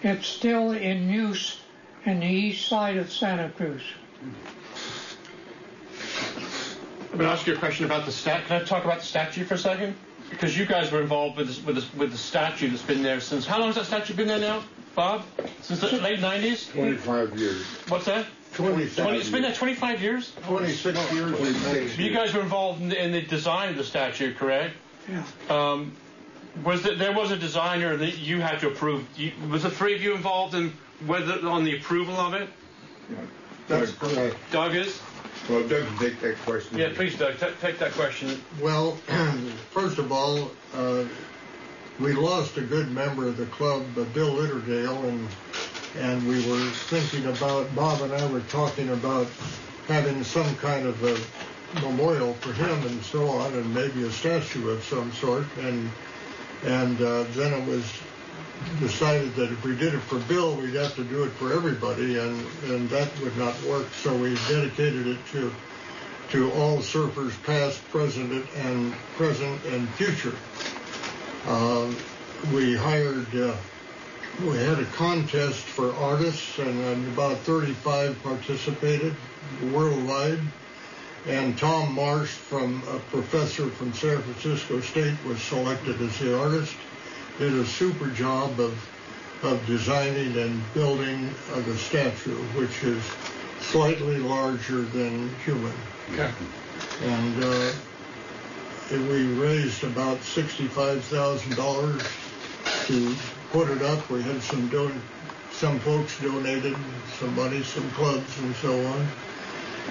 it's 0.02 0.26
still 0.26 0.72
in 0.72 1.10
use 1.10 1.60
in 2.04 2.20
the 2.20 2.26
east 2.26 2.66
side 2.66 2.96
of 2.96 3.12
Santa 3.12 3.50
Cruz. 3.50 3.82
I'm 7.12 7.18
going 7.18 7.30
to 7.30 7.34
ask 7.34 7.46
you 7.46 7.54
a 7.54 7.58
question 7.58 7.86
about 7.86 8.06
the 8.06 8.12
stat. 8.12 8.44
Can 8.46 8.60
I 8.60 8.64
talk 8.64 8.84
about 8.84 9.00
the 9.00 9.06
statue 9.06 9.44
for 9.44 9.54
a 9.54 9.58
second? 9.58 9.94
Because 10.30 10.58
you 10.58 10.66
guys 10.66 10.90
were 10.90 11.00
involved 11.00 11.36
with 11.36 11.46
this, 11.46 11.62
with 11.62 11.76
this, 11.76 11.94
with 11.94 12.12
the 12.12 12.18
statue 12.18 12.68
that's 12.68 12.82
been 12.82 13.02
there 13.02 13.20
since. 13.20 13.46
How 13.46 13.58
long 13.58 13.68
has 13.68 13.76
that 13.76 13.86
statue 13.86 14.14
been 14.14 14.28
there 14.28 14.40
now, 14.40 14.62
Bob? 14.94 15.24
Since 15.62 15.80
the 15.80 15.96
late 15.98 16.20
90s? 16.20 16.72
25 16.72 17.38
years. 17.38 17.64
What's 17.88 18.06
that? 18.06 18.26
25 18.56 19.04
20, 19.04 19.18
it's 19.18 19.28
been 19.28 19.42
there 19.42 19.52
25 19.52 20.02
years? 20.02 20.32
26 20.46 21.12
years. 21.12 21.36
Twenty-six 21.36 21.98
You 21.98 22.10
guys 22.12 22.32
were 22.34 22.40
involved 22.40 22.80
in 22.80 22.88
the, 22.88 23.04
in 23.04 23.12
the 23.12 23.22
design 23.22 23.68
of 23.68 23.76
the 23.76 23.84
statue, 23.84 24.32
correct? 24.34 24.74
Yeah. 25.08 25.22
Um, 25.50 25.92
was 26.64 26.82
there, 26.82 26.94
there 26.94 27.12
was 27.12 27.30
a 27.30 27.36
designer 27.36 27.96
that 27.96 28.18
you 28.18 28.40
had 28.40 28.60
to 28.60 28.68
approve? 28.68 29.06
You, 29.16 29.32
was 29.50 29.62
the 29.62 29.70
three 29.70 29.94
of 29.94 30.02
you 30.02 30.14
involved 30.14 30.54
in 30.54 30.72
whether 31.06 31.46
on 31.46 31.64
the 31.64 31.76
approval 31.76 32.14
of 32.16 32.32
it? 32.34 32.48
Yeah. 33.10 33.16
That's 33.68 33.92
correct. 33.92 34.36
Doug 34.50 34.74
is. 34.74 35.00
Well, 35.50 35.66
Doug 35.68 35.84
take 35.98 36.18
that 36.20 36.38
question. 36.38 36.78
Yeah, 36.78 36.90
please, 36.94 37.16
Doug, 37.18 37.38
t- 37.38 37.46
take 37.60 37.78
that 37.78 37.92
question. 37.92 38.40
Well, 38.60 38.92
first 39.70 39.98
of 39.98 40.10
all, 40.10 40.50
uh, 40.74 41.04
we 42.00 42.14
lost 42.14 42.56
a 42.56 42.62
good 42.62 42.90
member 42.90 43.28
of 43.28 43.36
the 43.36 43.46
club, 43.46 43.82
uh, 43.98 44.04
Bill 44.04 44.34
Litterdale, 44.34 45.04
and 45.08 45.28
and 45.98 46.26
we 46.26 46.36
were 46.48 46.70
thinking 46.88 47.26
about 47.26 47.74
Bob 47.74 48.02
and 48.02 48.12
I 48.12 48.26
were 48.30 48.40
talking 48.42 48.90
about 48.90 49.26
having 49.88 50.22
some 50.24 50.56
kind 50.56 50.86
of 50.86 51.02
a 51.04 51.16
memorial 51.80 52.34
for 52.34 52.52
him 52.52 52.86
and 52.86 53.02
so 53.02 53.28
on, 53.28 53.52
and 53.54 53.74
maybe 53.74 54.02
a 54.04 54.10
statue 54.10 54.70
of 54.70 54.84
some 54.84 55.12
sort. 55.12 55.44
And 55.58 55.90
and 56.64 57.00
uh, 57.00 57.24
then 57.30 57.52
it 57.52 57.66
was 57.66 57.84
decided 58.80 59.34
that 59.36 59.52
if 59.52 59.64
we 59.64 59.76
did 59.76 59.94
it 59.94 60.00
for 60.00 60.18
Bill, 60.20 60.56
we'd 60.56 60.74
have 60.74 60.94
to 60.96 61.04
do 61.04 61.24
it 61.24 61.30
for 61.30 61.52
everybody, 61.52 62.18
and 62.18 62.46
and 62.64 62.88
that 62.90 63.08
would 63.20 63.36
not 63.36 63.60
work. 63.62 63.86
So 64.02 64.14
we 64.16 64.34
dedicated 64.48 65.06
it 65.06 65.18
to 65.32 65.52
to 66.30 66.50
all 66.52 66.78
surfers, 66.78 67.40
past, 67.44 67.86
present, 67.90 68.32
and 68.56 68.92
present 69.16 69.64
and 69.66 69.88
future. 69.90 70.34
Uh, 71.46 71.90
we 72.52 72.76
hired. 72.76 73.34
Uh, 73.34 73.54
we 74.40 74.58
had 74.58 74.78
a 74.78 74.84
contest 74.86 75.60
for 75.60 75.94
artists, 75.94 76.58
and 76.58 76.84
um, 76.84 77.08
about 77.12 77.38
35 77.38 78.22
participated 78.22 79.14
worldwide. 79.72 80.40
And 81.26 81.58
Tom 81.58 81.94
Marsh, 81.94 82.30
from 82.30 82.82
a 82.88 82.98
professor 83.10 83.68
from 83.68 83.92
San 83.94 84.20
Francisco 84.22 84.80
State, 84.80 85.14
was 85.24 85.40
selected 85.40 86.00
as 86.00 86.18
the 86.18 86.38
artist. 86.38 86.74
Did 87.38 87.54
a 87.54 87.66
super 87.66 88.08
job 88.08 88.60
of 88.60 88.78
of 89.42 89.64
designing 89.66 90.36
and 90.38 90.62
building 90.72 91.30
uh, 91.52 91.60
the 91.60 91.76
statue, 91.76 92.36
which 92.54 92.82
is 92.82 93.02
slightly 93.60 94.18
larger 94.18 94.80
than 94.82 95.28
human. 95.44 95.74
Okay. 96.12 96.30
And 97.02 97.44
uh, 97.44 97.72
we 98.90 99.26
raised 99.34 99.84
about 99.84 100.22
sixty-five 100.22 101.04
thousand 101.04 101.56
dollars 101.56 102.02
to 102.86 103.14
put 103.50 103.68
it 103.70 103.82
up. 103.82 104.08
We 104.10 104.22
had 104.22 104.42
some 104.42 104.68
don- 104.68 105.00
some 105.52 105.78
folks 105.80 106.20
donated 106.20 106.76
some 107.18 107.34
money, 107.34 107.62
some 107.62 107.88
clubs, 107.92 108.38
and 108.40 108.54
so 108.56 108.86
on. 108.86 109.06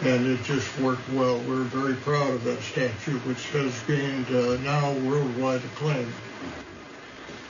And 0.03 0.27
it 0.27 0.43
just 0.43 0.77
worked 0.79 1.07
well. 1.09 1.39
We're 1.47 1.63
very 1.63 1.95
proud 1.95 2.29
of 2.31 2.43
that 2.43 2.61
statue, 2.61 3.17
which 3.19 3.49
has 3.51 3.81
gained 3.83 4.27
uh, 4.27 4.57
now 4.61 4.91
worldwide 5.09 5.63
acclaim. 5.63 6.11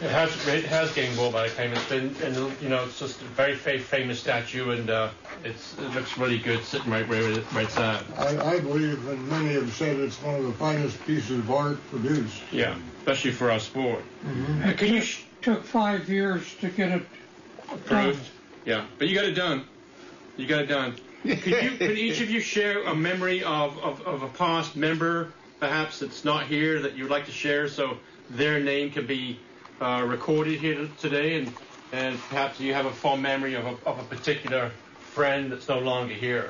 It 0.01 0.09
has 0.11 0.29
it 0.47 0.65
has 0.65 0.93
gained 0.93 1.17
worldwide 1.17 1.49
acclaim. 1.49 1.71
It's 1.73 1.89
been, 1.89 2.15
and 2.23 2.35
you 2.61 2.69
know, 2.69 2.83
it's 2.83 2.99
just 2.99 3.19
a 3.21 3.25
very 3.25 3.55
fa- 3.55 3.79
famous 3.79 4.19
statue, 4.19 4.71
and 4.71 4.89
uh, 4.89 5.09
it's 5.43 5.75
it 5.79 5.93
looks 5.95 6.17
really 6.17 6.37
good 6.37 6.63
sitting 6.63 6.91
right 6.91 7.07
where 7.07 7.21
it, 7.31 7.43
where 7.45 7.63
it's 7.63 7.77
at. 7.77 8.03
I, 8.17 8.55
I 8.55 8.59
believe, 8.59 9.07
and 9.07 9.27
many 9.29 9.53
have 9.53 9.71
said 9.73 9.97
it's 9.99 10.21
one 10.21 10.35
of 10.35 10.43
the 10.43 10.53
finest 10.53 11.03
pieces 11.05 11.39
of 11.39 11.49
art 11.49 11.77
produced. 11.89 12.41
Yeah, 12.51 12.75
especially 12.99 13.31
for 13.31 13.49
our 13.49 13.59
sport. 13.59 14.03
It 14.63 14.77
Can 14.77 14.93
you 14.93 14.99
took- 15.01 15.24
took 15.45 15.63
five 15.63 16.09
years 16.09 16.55
to 16.55 16.69
get 16.69 16.89
it 16.89 17.05
done. 17.67 17.77
approved? 17.77 18.29
Yeah, 18.65 18.87
but 18.97 19.07
you 19.07 19.13
got 19.13 19.25
it 19.25 19.35
done. 19.35 19.63
You 20.37 20.47
got 20.47 20.63
it 20.63 20.65
done. 20.65 20.95
Could, 21.21 21.45
you, 21.45 21.69
could 21.77 21.97
each 21.97 22.19
of 22.19 22.31
you 22.31 22.39
share 22.39 22.83
a 22.83 22.95
memory 22.95 23.43
of, 23.43 23.77
of, 23.77 24.01
of 24.07 24.23
a 24.23 24.27
past 24.27 24.75
member, 24.75 25.31
perhaps 25.59 25.99
that's 25.99 26.25
not 26.25 26.47
here, 26.47 26.81
that 26.81 26.95
you'd 26.97 27.11
like 27.11 27.27
to 27.27 27.31
share 27.31 27.67
so 27.67 27.97
their 28.31 28.59
name 28.59 28.89
can 28.89 29.05
be 29.05 29.39
uh, 29.79 30.03
recorded 30.07 30.59
here 30.59 30.89
today? 30.99 31.37
And, 31.37 31.53
and 31.93 32.19
perhaps 32.21 32.59
you 32.59 32.73
have 32.73 32.87
a 32.87 32.91
fond 32.91 33.21
memory 33.21 33.53
of 33.53 33.65
a, 33.65 33.77
of 33.87 33.99
a 33.99 34.03
particular 34.03 34.71
friend 35.13 35.51
that's 35.51 35.69
no 35.69 35.77
longer 35.77 36.15
here. 36.15 36.49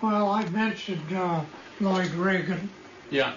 Well, 0.00 0.30
I 0.30 0.48
mentioned 0.48 1.12
uh, 1.12 1.42
Lloyd 1.80 2.10
Reagan. 2.12 2.70
Yeah. 3.10 3.34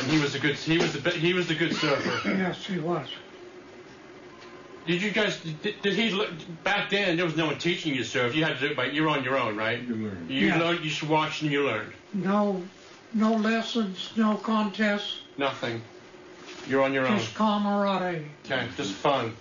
And 0.00 0.10
he 0.10 0.18
was 0.18 0.34
a 0.34 0.38
good 0.40 0.56
he 0.56 0.78
was 0.78 0.94
a 0.94 1.10
he 1.10 1.32
was 1.32 1.50
a 1.50 1.54
good 1.54 1.74
surfer. 1.74 2.28
Yes, 2.28 2.66
he 2.66 2.78
was. 2.78 3.08
Did 4.88 5.02
you 5.02 5.10
guys 5.10 5.38
did, 5.62 5.82
did 5.82 5.92
he 5.92 6.08
look 6.10 6.30
back 6.64 6.88
then? 6.88 7.16
There 7.16 7.26
was 7.26 7.36
no 7.36 7.44
one 7.44 7.58
teaching 7.58 7.92
you 7.94 7.98
to 8.02 8.08
surf. 8.08 8.34
You 8.34 8.42
had 8.42 8.54
to 8.54 8.60
do 8.60 8.66
it 8.72 8.76
by 8.76 8.86
you're 8.86 9.10
on 9.10 9.22
your 9.22 9.36
own, 9.36 9.54
right? 9.54 9.78
You 9.82 9.94
learn. 9.94 10.26
You 10.30 10.46
Yeah. 10.46 10.58
learned. 10.58 10.82
You 10.82 10.88
should 10.88 11.10
watch 11.10 11.42
and 11.42 11.52
you 11.52 11.66
learned. 11.66 11.92
No, 12.14 12.66
no 13.12 13.34
lessons, 13.34 14.12
no 14.16 14.36
contests, 14.38 15.20
Nothing. 15.36 15.82
You're 16.66 16.82
on 16.82 16.94
your 16.94 17.06
own. 17.06 17.18
just 17.18 17.34
camaraderie. 17.34 18.24
Okay, 18.46 18.66
just 18.78 18.94
fun. 18.94 19.34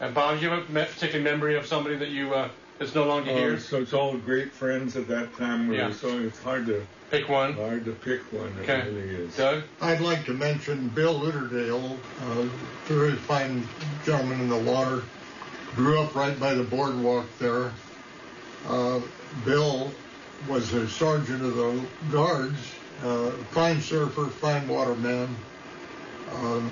And 0.00 0.14
Bob, 0.14 0.40
you 0.40 0.48
have 0.50 0.68
a 0.68 0.72
me- 0.72 0.84
particular 0.84 1.24
memory 1.24 1.56
of 1.56 1.66
somebody 1.66 1.96
that 1.96 2.10
you 2.10 2.32
uh, 2.32 2.48
that's 2.78 2.94
no 2.94 3.04
longer 3.04 3.30
Uh, 3.30 3.34
here? 3.34 3.58
so 3.58 3.80
it's 3.80 3.92
all 3.92 4.16
great 4.16 4.52
friends 4.52 4.96
at 4.96 5.08
that 5.08 5.36
time. 5.36 5.68
We 5.68 5.76
Yeah. 5.76 5.88
were, 5.88 5.94
so 5.94 6.18
it's 6.18 6.38
hard 6.42 6.66
to 6.66 6.86
Pick 7.10 7.28
one. 7.28 7.52
hard 7.54 7.84
to 7.84 7.92
pick 7.92 8.20
one. 8.32 8.52
It 8.58 8.62
Okay. 8.62 8.88
really 8.88 9.14
is. 9.14 9.36
Doug. 9.36 9.62
I'd 9.80 10.00
like 10.00 10.24
to 10.26 10.32
mention 10.32 10.88
Bill 10.88 11.14
Litterdale, 11.20 11.96
a 12.28 12.42
very 12.92 13.12
fine 13.12 13.68
gentleman 14.04 14.40
in 14.40 14.48
the 14.48 14.56
water. 14.56 15.02
Grew 15.76 16.00
up 16.00 16.14
right 16.14 16.38
by 16.38 16.54
the 16.54 16.64
boardwalk 16.64 17.26
there. 17.38 17.70
Uh, 18.68 19.00
Bill 19.44 19.92
was 20.48 20.72
a 20.72 20.88
sergeant 20.88 21.42
of 21.42 21.56
the 21.56 21.80
guards, 22.10 22.58
uh, 23.04 23.30
fine 23.52 23.80
surfer, 23.80 24.26
fine 24.26 24.66
waterman. 24.66 25.28
Um, 26.34 26.70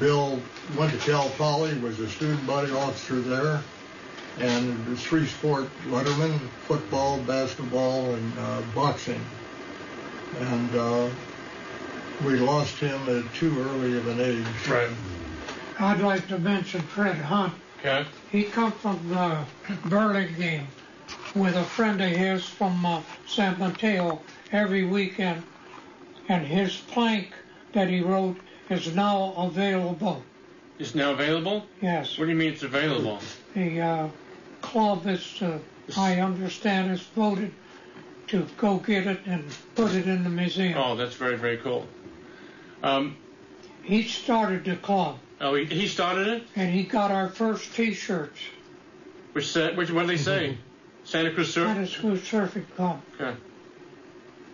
Bill 0.00 0.38
went 0.76 0.92
to 0.92 0.98
Cal 0.98 1.28
Poly, 1.30 1.74
was 1.78 1.98
a 2.00 2.08
student 2.08 2.46
body 2.46 2.70
officer 2.72 3.20
there, 3.20 3.60
and 4.40 4.88
was 4.88 5.02
three 5.02 5.26
sport 5.26 5.66
letterman, 5.86 6.38
football, 6.66 7.18
basketball, 7.18 8.14
and 8.14 8.38
uh, 8.38 8.60
boxing. 8.74 9.20
And 10.38 10.74
uh, 10.76 11.08
we 12.24 12.36
lost 12.36 12.76
him 12.76 13.08
at 13.08 13.32
too 13.34 13.60
early 13.60 13.96
of 13.96 14.06
an 14.08 14.20
age. 14.20 14.68
Right. 14.68 14.90
I'd 15.80 16.00
like 16.00 16.26
to 16.28 16.38
mention 16.38 16.80
Fred 16.82 17.16
Hunt. 17.16 17.52
Okay. 17.78 18.04
He 18.30 18.44
come 18.44 18.72
from 18.72 18.98
uh, 19.16 19.44
Burlingame 19.86 20.66
with 21.34 21.56
a 21.56 21.64
friend 21.64 22.00
of 22.00 22.10
his 22.10 22.44
from 22.44 22.84
uh, 22.84 23.02
San 23.26 23.58
Mateo 23.58 24.20
every 24.52 24.84
weekend, 24.84 25.42
and 26.28 26.46
his 26.46 26.76
plank 26.76 27.32
that 27.72 27.88
he 27.88 28.00
wrote 28.00 28.36
is 28.70 28.94
now 28.94 29.34
available. 29.36 30.22
It's 30.78 30.94
now 30.94 31.12
available. 31.12 31.66
Yes, 31.80 32.18
What 32.18 32.26
do 32.26 32.30
you 32.30 32.36
mean 32.36 32.52
it's 32.52 32.62
available? 32.62 33.20
the 33.54 33.80
uh, 33.80 34.08
club 34.62 35.06
is, 35.06 35.40
uh, 35.42 35.58
I 35.96 36.20
understand, 36.20 36.90
is 36.92 37.02
voted 37.02 37.52
to 38.28 38.46
go 38.58 38.76
get 38.76 39.06
it 39.06 39.20
and 39.26 39.44
put 39.74 39.94
it 39.94 40.06
in 40.06 40.24
the 40.24 40.30
museum. 40.30 40.76
Oh, 40.78 40.96
that's 40.96 41.14
very 41.14 41.36
very 41.36 41.56
cool. 41.58 41.86
Um, 42.82 43.16
He 43.82 44.02
started 44.02 44.64
the 44.64 44.76
club, 44.76 45.18
oh, 45.40 45.54
he, 45.54 45.64
he 45.64 45.86
started 45.88 46.28
it. 46.28 46.42
and 46.54 46.70
he 46.72 46.82
got 46.82 47.10
our 47.10 47.28
first 47.28 47.74
T-shirts. 47.74 48.38
Which 49.32 49.46
said, 49.48 49.76
which 49.76 49.90
what 49.90 50.02
do 50.02 50.08
they 50.08 50.16
say? 50.16 50.56
Santa 51.04 51.32
Cruz 51.32 51.52
Surf. 51.54 51.68
Santa 51.74 52.00
Cruz 52.00 52.20
Surfing 52.20 52.64
Club. 52.76 53.00
Okay. 53.20 53.36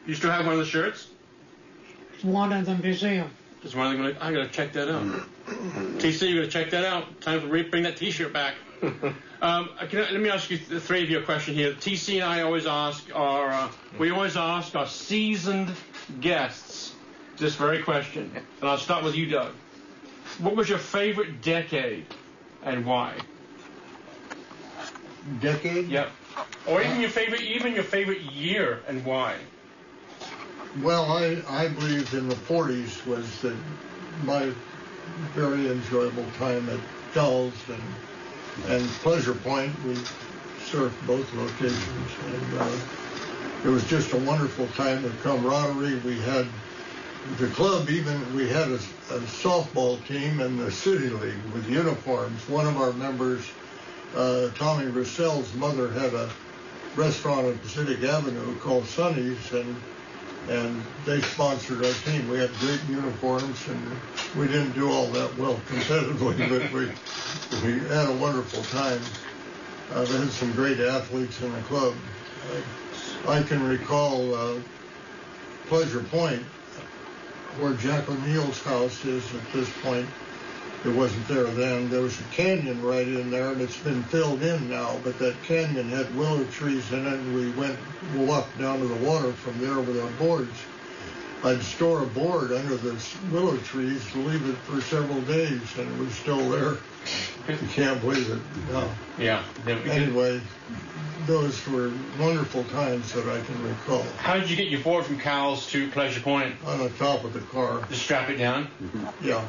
You 0.06 0.14
still 0.14 0.30
have 0.30 0.44
one 0.44 0.54
of 0.54 0.60
the 0.60 0.66
shirts? 0.66 1.08
It's 2.14 2.22
one 2.24 2.52
in 2.52 2.64
the 2.64 2.74
museum. 2.76 3.30
Just 3.62 3.74
one 3.74 3.92
of 3.92 3.98
them. 3.98 4.16
I 4.20 4.32
gotta 4.32 4.48
check 4.48 4.72
that 4.74 4.88
out. 4.88 5.02
TC, 5.98 6.28
you 6.28 6.36
gotta 6.36 6.48
check 6.48 6.70
that 6.70 6.84
out. 6.84 7.20
Time 7.22 7.40
to 7.40 7.46
re- 7.46 7.62
bring 7.62 7.82
that 7.84 7.96
T-shirt 7.96 8.32
back. 8.32 8.54
um, 9.42 9.70
can 9.88 10.00
let 10.00 10.20
me 10.20 10.30
ask 10.30 10.50
you, 10.50 10.58
the 10.58 10.80
three 10.80 11.02
of 11.02 11.10
you, 11.10 11.18
a 11.18 11.22
question 11.22 11.54
here. 11.54 11.72
TC 11.72 12.14
and 12.14 12.24
I 12.24 12.42
always 12.42 12.66
ask 12.66 13.04
our, 13.14 13.52
uh, 13.52 13.68
we 13.98 14.10
always 14.10 14.36
ask 14.36 14.74
our 14.74 14.86
seasoned 14.86 15.72
guests 16.20 16.94
this 17.38 17.54
very 17.56 17.82
question, 17.82 18.30
and 18.60 18.70
I'll 18.70 18.78
start 18.78 19.04
with 19.04 19.16
you, 19.16 19.26
Doug. 19.26 19.52
What 20.38 20.56
was 20.56 20.68
your 20.68 20.78
favorite 20.78 21.42
decade, 21.42 22.06
and 22.62 22.84
why? 22.84 23.14
Decade? 25.40 25.88
Yep. 25.88 26.10
Or 26.66 26.82
even 26.82 27.00
your 27.00 27.10
favorite, 27.10 27.42
even 27.42 27.74
your 27.74 27.84
favorite 27.84 28.22
year, 28.22 28.82
and 28.88 29.04
why? 29.04 29.36
Well, 30.82 31.04
I, 31.04 31.42
I 31.48 31.68
believe 31.68 32.12
in 32.14 32.28
the 32.28 32.34
40s 32.34 33.06
was 33.06 33.40
the, 33.42 33.56
my 34.24 34.52
very 35.34 35.70
enjoyable 35.70 36.26
time 36.38 36.68
at 36.68 36.80
Fells 37.12 37.54
and, 37.68 37.82
and 38.62 39.00
Pleasure 39.02 39.34
Point. 39.34 39.82
We 39.82 40.08
surfed 40.58 41.00
both 41.02 41.32
locations, 41.32 42.18
and 42.20 42.54
uh, 42.54 42.80
it 43.62 43.68
was 43.68 43.86
just 43.86 44.12
a 44.12 44.18
wonderful 44.18 44.68
time 44.72 45.04
of 45.04 45.20
camaraderie. 45.20 46.00
We 46.00 46.20
had 46.20 46.52
the 47.24 47.50
club 47.50 47.90
even 47.90 48.32
we 48.32 48.48
had 48.48 48.68
a, 48.70 48.76
a 49.10 49.20
softball 49.22 50.04
team 50.06 50.40
in 50.40 50.58
the 50.58 50.72
city 50.72 51.10
league 51.10 51.46
with 51.46 51.66
uniforms. 51.68 52.48
One 52.48 52.66
of 52.66 52.76
our 52.78 52.92
members, 52.94 53.52
uh, 54.14 54.50
Tommy 54.52 54.86
Russell's 54.86 55.54
mother, 55.54 55.92
had 55.92 56.14
a 56.14 56.30
restaurant 56.94 57.46
on 57.46 57.58
Pacific 57.60 58.02
Avenue 58.04 58.58
called 58.58 58.88
Sonny's, 58.88 59.52
and 59.52 59.84
and 60.48 60.84
they 61.04 61.20
sponsored 61.20 61.84
our 61.84 61.92
team. 61.92 62.28
We 62.28 62.38
had 62.38 62.50
great 62.58 62.82
uniforms, 62.88 63.66
and 63.68 64.00
we 64.36 64.46
didn't 64.46 64.72
do 64.72 64.90
all 64.90 65.06
that 65.12 65.36
well 65.36 65.56
competitively, 65.66 66.38
but 66.48 66.72
we 66.72 66.86
we 67.62 67.80
had 67.88 68.08
a 68.08 68.16
wonderful 68.16 68.62
time. 68.64 69.00
Uh, 69.90 70.06
had 70.06 70.30
some 70.30 70.52
great 70.52 70.80
athletes 70.80 71.40
in 71.40 71.52
the 71.52 71.60
club. 71.60 71.94
I, 73.26 73.38
I 73.38 73.42
can 73.42 73.62
recall 73.62 74.34
uh, 74.34 74.54
Pleasure 75.66 76.02
Point, 76.02 76.42
where 77.58 77.74
Jack 77.74 78.08
O'Neill's 78.08 78.60
house 78.62 79.04
is 79.04 79.34
at 79.34 79.52
this 79.52 79.70
point. 79.82 80.08
It 80.84 80.94
wasn't 80.94 81.26
there 81.28 81.44
then. 81.44 81.88
There 81.88 82.02
was 82.02 82.20
a 82.20 82.24
canyon 82.24 82.82
right 82.82 83.06
in 83.06 83.30
there, 83.30 83.52
and 83.52 83.60
it's 83.62 83.78
been 83.78 84.02
filled 84.04 84.42
in 84.42 84.68
now. 84.68 84.98
But 85.02 85.18
that 85.18 85.42
canyon 85.44 85.88
had 85.88 86.14
willow 86.14 86.44
trees 86.44 86.92
in 86.92 87.06
it, 87.06 87.12
and 87.12 87.34
we 87.34 87.50
went 87.52 87.78
walked 88.16 88.58
down 88.58 88.80
to 88.80 88.86
the 88.86 89.06
water 89.06 89.32
from 89.32 89.58
there 89.60 89.80
with 89.80 89.98
our 90.00 90.10
boards. 90.12 90.56
I'd 91.42 91.62
store 91.62 92.02
a 92.02 92.06
board 92.06 92.52
under 92.52 92.76
the 92.76 93.02
willow 93.30 93.56
trees, 93.58 94.02
leave 94.14 94.48
it 94.48 94.56
for 94.56 94.80
several 94.80 95.20
days, 95.22 95.60
and 95.78 95.90
it 95.90 95.98
was 95.98 96.14
still 96.14 96.48
there. 96.50 96.76
You 97.48 97.68
can't 97.68 98.00
believe 98.00 98.30
it. 98.30 98.40
No. 98.70 98.90
Yeah. 99.18 99.42
Anyway, 99.66 100.40
those 101.26 101.66
were 101.68 101.92
wonderful 102.18 102.64
times 102.64 103.12
that 103.12 103.28
I 103.28 103.40
can 103.42 103.62
recall. 103.62 104.02
How 104.16 104.38
did 104.38 104.48
you 104.48 104.56
get 104.56 104.68
your 104.68 104.80
board 104.80 105.04
from 105.04 105.18
Cowell's 105.18 105.70
to 105.72 105.90
Pleasure 105.90 106.20
Point? 106.20 106.54
On 106.66 106.78
the 106.78 106.88
top 106.90 107.24
of 107.24 107.34
the 107.34 107.40
car. 107.40 107.82
Just 107.90 108.02
strap 108.02 108.30
it 108.30 108.36
down. 108.36 108.68
Yeah. 109.22 109.44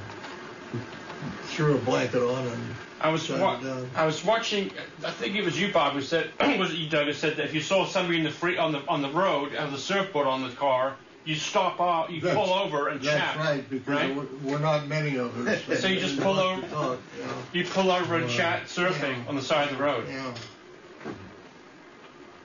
Threw 1.48 1.76
a 1.76 1.80
blanket 1.80 2.22
on 2.24 2.48
and 2.48 2.76
I 3.02 3.10
was 3.10 3.30
wa- 3.30 3.56
it 3.60 3.64
down. 3.64 3.90
I 3.96 4.06
was 4.06 4.24
watching. 4.24 4.72
I 5.06 5.12
think 5.12 5.36
it 5.36 5.44
was 5.46 5.60
you, 5.60 5.72
Bob, 5.72 5.94
who 5.94 6.02
said 6.02 6.30
was 6.60 6.72
it 6.72 6.78
you, 6.78 6.90
Doug, 6.90 7.08
who 7.08 7.14
said 7.14 7.38
that 7.38 7.46
if 7.46 7.54
you 7.54 7.62
saw 7.62 7.86
somebody 7.86 8.18
in 8.20 8.24
the 8.24 8.32
free 8.32 8.58
on 8.58 8.72
the 8.72 8.80
on 8.88 9.02
the 9.02 9.10
road 9.10 9.52
has 9.52 9.72
a 9.74 9.78
surfboard 9.78 10.28
on 10.28 10.44
the 10.44 10.50
car, 10.56 10.96
you 11.26 11.36
stop 11.36 11.80
off, 11.80 12.10
you 12.10 12.22
That's- 12.22 12.38
pull 12.44 12.54
over 12.54 12.88
and 12.88 13.02
That's 13.02 13.16
chat. 13.18 13.36
That's 13.38 13.48
right, 13.50 13.70
because 13.70 13.88
right? 13.88 14.16
we're- 14.16 14.28
we're 14.44 14.60
not 14.60 14.88
many 14.88 15.18
of 15.18 15.48
us. 15.48 15.62
So 15.82 15.88
you 15.88 16.00
just 16.00 16.20
pull 16.20 16.40
over- 16.40 16.62
Talk, 16.68 17.00
yeah. 17.20 17.28
You 17.54 17.66
pull 17.66 17.92
over 17.92 18.16
and 18.16 18.30
chat 18.30 18.64
surfing 18.66 19.28
on 19.28 19.36
the 19.36 19.42
side 19.42 19.70
of 19.72 19.78
the 19.78 19.84
road. 19.84 20.06
Yeah. 20.08 20.34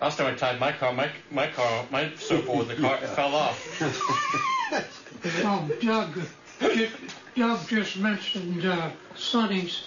Last 0.00 0.16
time 0.16 0.26
I 0.32 0.34
tied 0.34 0.58
my 0.58 0.72
car, 0.72 0.92
my 0.94 1.10
my 1.30 1.46
car, 1.48 1.86
my 1.90 2.10
surfboard, 2.16 2.68
the 2.68 2.74
car 2.74 2.96
it 3.02 3.08
fell 3.08 3.34
off. 3.34 3.56
Oh, 5.44 5.68
Doug, 5.82 6.14
Ju- 6.60 6.88
Doug 7.34 7.68
just 7.68 7.96
mentioned 7.96 8.64
uh, 8.66 8.90
Sonny's. 9.14 9.84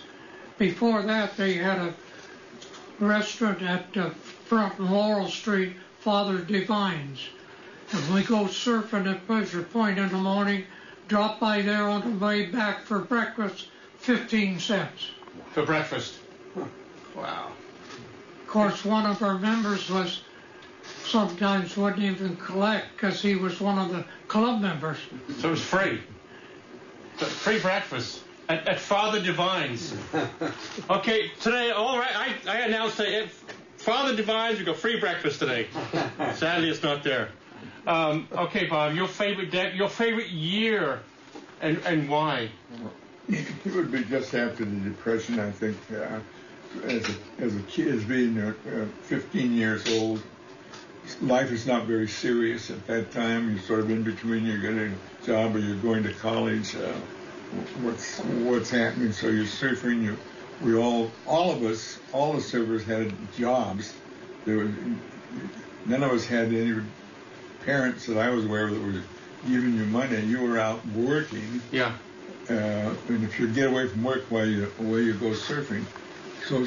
Before 0.58 1.02
that, 1.02 1.36
they 1.36 1.56
had 1.56 1.78
a 1.78 1.94
restaurant 3.00 3.62
at 3.62 3.98
uh, 3.98 4.10
front 4.46 4.80
Laurel 4.80 5.28
Street, 5.28 5.76
Father 6.00 6.40
Divines. 6.40 7.20
And 7.92 8.14
we 8.14 8.24
go 8.24 8.46
surfing 8.46 9.12
at 9.12 9.26
Pleasure 9.28 9.64
Point 9.64 10.00
in 10.00 10.10
the 10.10 10.18
morning, 10.18 10.64
drop 11.08 11.40
by 11.40 11.62
there 11.62 11.88
on 11.88 12.02
the 12.20 12.26
way 12.26 12.46
back 12.46 12.86
for 12.86 13.00
breakfast, 13.00 13.68
15 14.00 14.60
cents. 14.60 15.10
For 15.52 15.66
breakfast. 15.66 16.16
Wow. 17.16 17.52
Of 18.42 18.48
course, 18.48 18.86
one 18.86 19.06
of 19.06 19.22
our 19.22 19.38
members 19.38 19.90
was 19.90 20.22
sometimes 21.04 21.78
wouldn't 21.78 22.04
even 22.04 22.36
collect 22.38 22.88
because 22.94 23.22
he 23.22 23.36
was 23.36 23.60
one 23.60 23.78
of 23.78 23.92
the 23.92 24.06
club 24.28 24.62
members. 24.62 24.98
So 25.40 25.50
it 25.50 25.52
was 25.52 25.62
free. 25.62 26.02
So 27.20 27.26
Free 27.26 27.60
breakfast 27.60 28.24
at, 28.50 28.68
at 28.68 28.80
Father 28.80 29.22
Divine's. 29.22 29.94
Okay, 30.90 31.32
today, 31.40 31.72
all 31.72 31.98
right, 31.98 32.14
I, 32.14 32.34
I 32.50 32.60
announced 32.62 32.98
that 32.98 33.08
if 33.08 33.44
Father 33.78 34.16
Divines, 34.16 34.60
we 34.60 34.66
got 34.66 34.76
free 34.76 35.00
breakfast 35.00 35.40
today. 35.40 35.68
Sadly, 36.36 36.70
it's 36.70 36.84
not 36.84 37.04
there. 37.04 37.30
Um, 37.88 38.28
okay, 38.32 38.66
Bob, 38.66 38.96
your 38.96 39.08
favorite 39.08 39.52
deck, 39.52 39.76
your 39.76 39.90
favorite 39.90 40.30
year, 40.30 41.00
and 41.62 41.78
and 41.86 42.10
why? 42.10 42.50
It 43.30 43.74
would 43.74 43.92
be 43.92 44.04
just 44.04 44.34
after 44.34 44.66
the 44.66 44.90
Depression, 44.90 45.40
I 45.40 45.52
think. 45.52 45.78
Uh, 45.92 46.20
as 46.86 47.08
a, 47.08 47.44
as 47.44 47.56
a 47.56 47.62
kid, 47.64 47.94
as 47.94 48.04
being 48.04 48.38
uh, 48.40 48.54
uh, 48.68 48.86
15 49.04 49.54
years 49.54 49.88
old, 50.00 50.22
life 51.22 51.52
is 51.52 51.66
not 51.66 51.86
very 51.86 52.08
serious 52.08 52.70
at 52.70 52.86
that 52.88 53.12
time. 53.12 53.52
You're 53.52 53.62
sort 53.62 53.80
of 53.82 53.92
in 53.92 54.04
between. 54.04 54.46
You're 54.46 54.58
getting 54.60 54.94
a 54.94 55.26
job 55.26 55.56
or 55.56 55.60
you're 55.60 55.78
going 55.78 56.04
to 56.04 56.14
college. 56.14 56.76
Uh, 56.76 56.94
what's 57.82 58.20
what's 58.20 58.70
happening? 58.70 59.12
So 59.12 59.28
you're 59.28 59.46
surfing. 59.46 60.04
You, 60.04 60.18
we 60.62 60.76
all, 60.76 61.12
all 61.28 61.52
of 61.52 61.64
us, 61.64 62.00
all 62.12 62.34
the 62.34 62.40
surfers 62.40 62.84
had 62.84 63.12
jobs. 63.36 63.94
There 64.46 64.58
was, 64.58 64.70
none 65.86 66.04
of 66.04 66.12
us 66.12 66.26
had 66.26 66.54
any 66.54 66.82
parents 67.66 68.06
that 68.06 68.18
I 68.18 68.30
was 68.30 68.46
aware 68.46 68.68
of 68.68 68.72
that 68.72 68.82
were 68.82 69.02
giving 69.48 69.76
you 69.76 69.86
money. 69.86 70.20
You 70.22 70.42
were 70.42 70.58
out 70.58 70.86
working. 70.88 71.62
Yeah. 71.72 71.94
Uh, 72.50 72.94
and 73.08 73.24
if 73.24 73.40
you 73.40 73.48
get 73.48 73.70
away 73.70 73.88
from 73.88 74.04
work 74.04 74.24
while 74.30 74.46
you 74.46 74.66
while 74.78 75.00
you 75.00 75.14
go 75.14 75.32
surfing, 75.32 75.86
so 76.46 76.66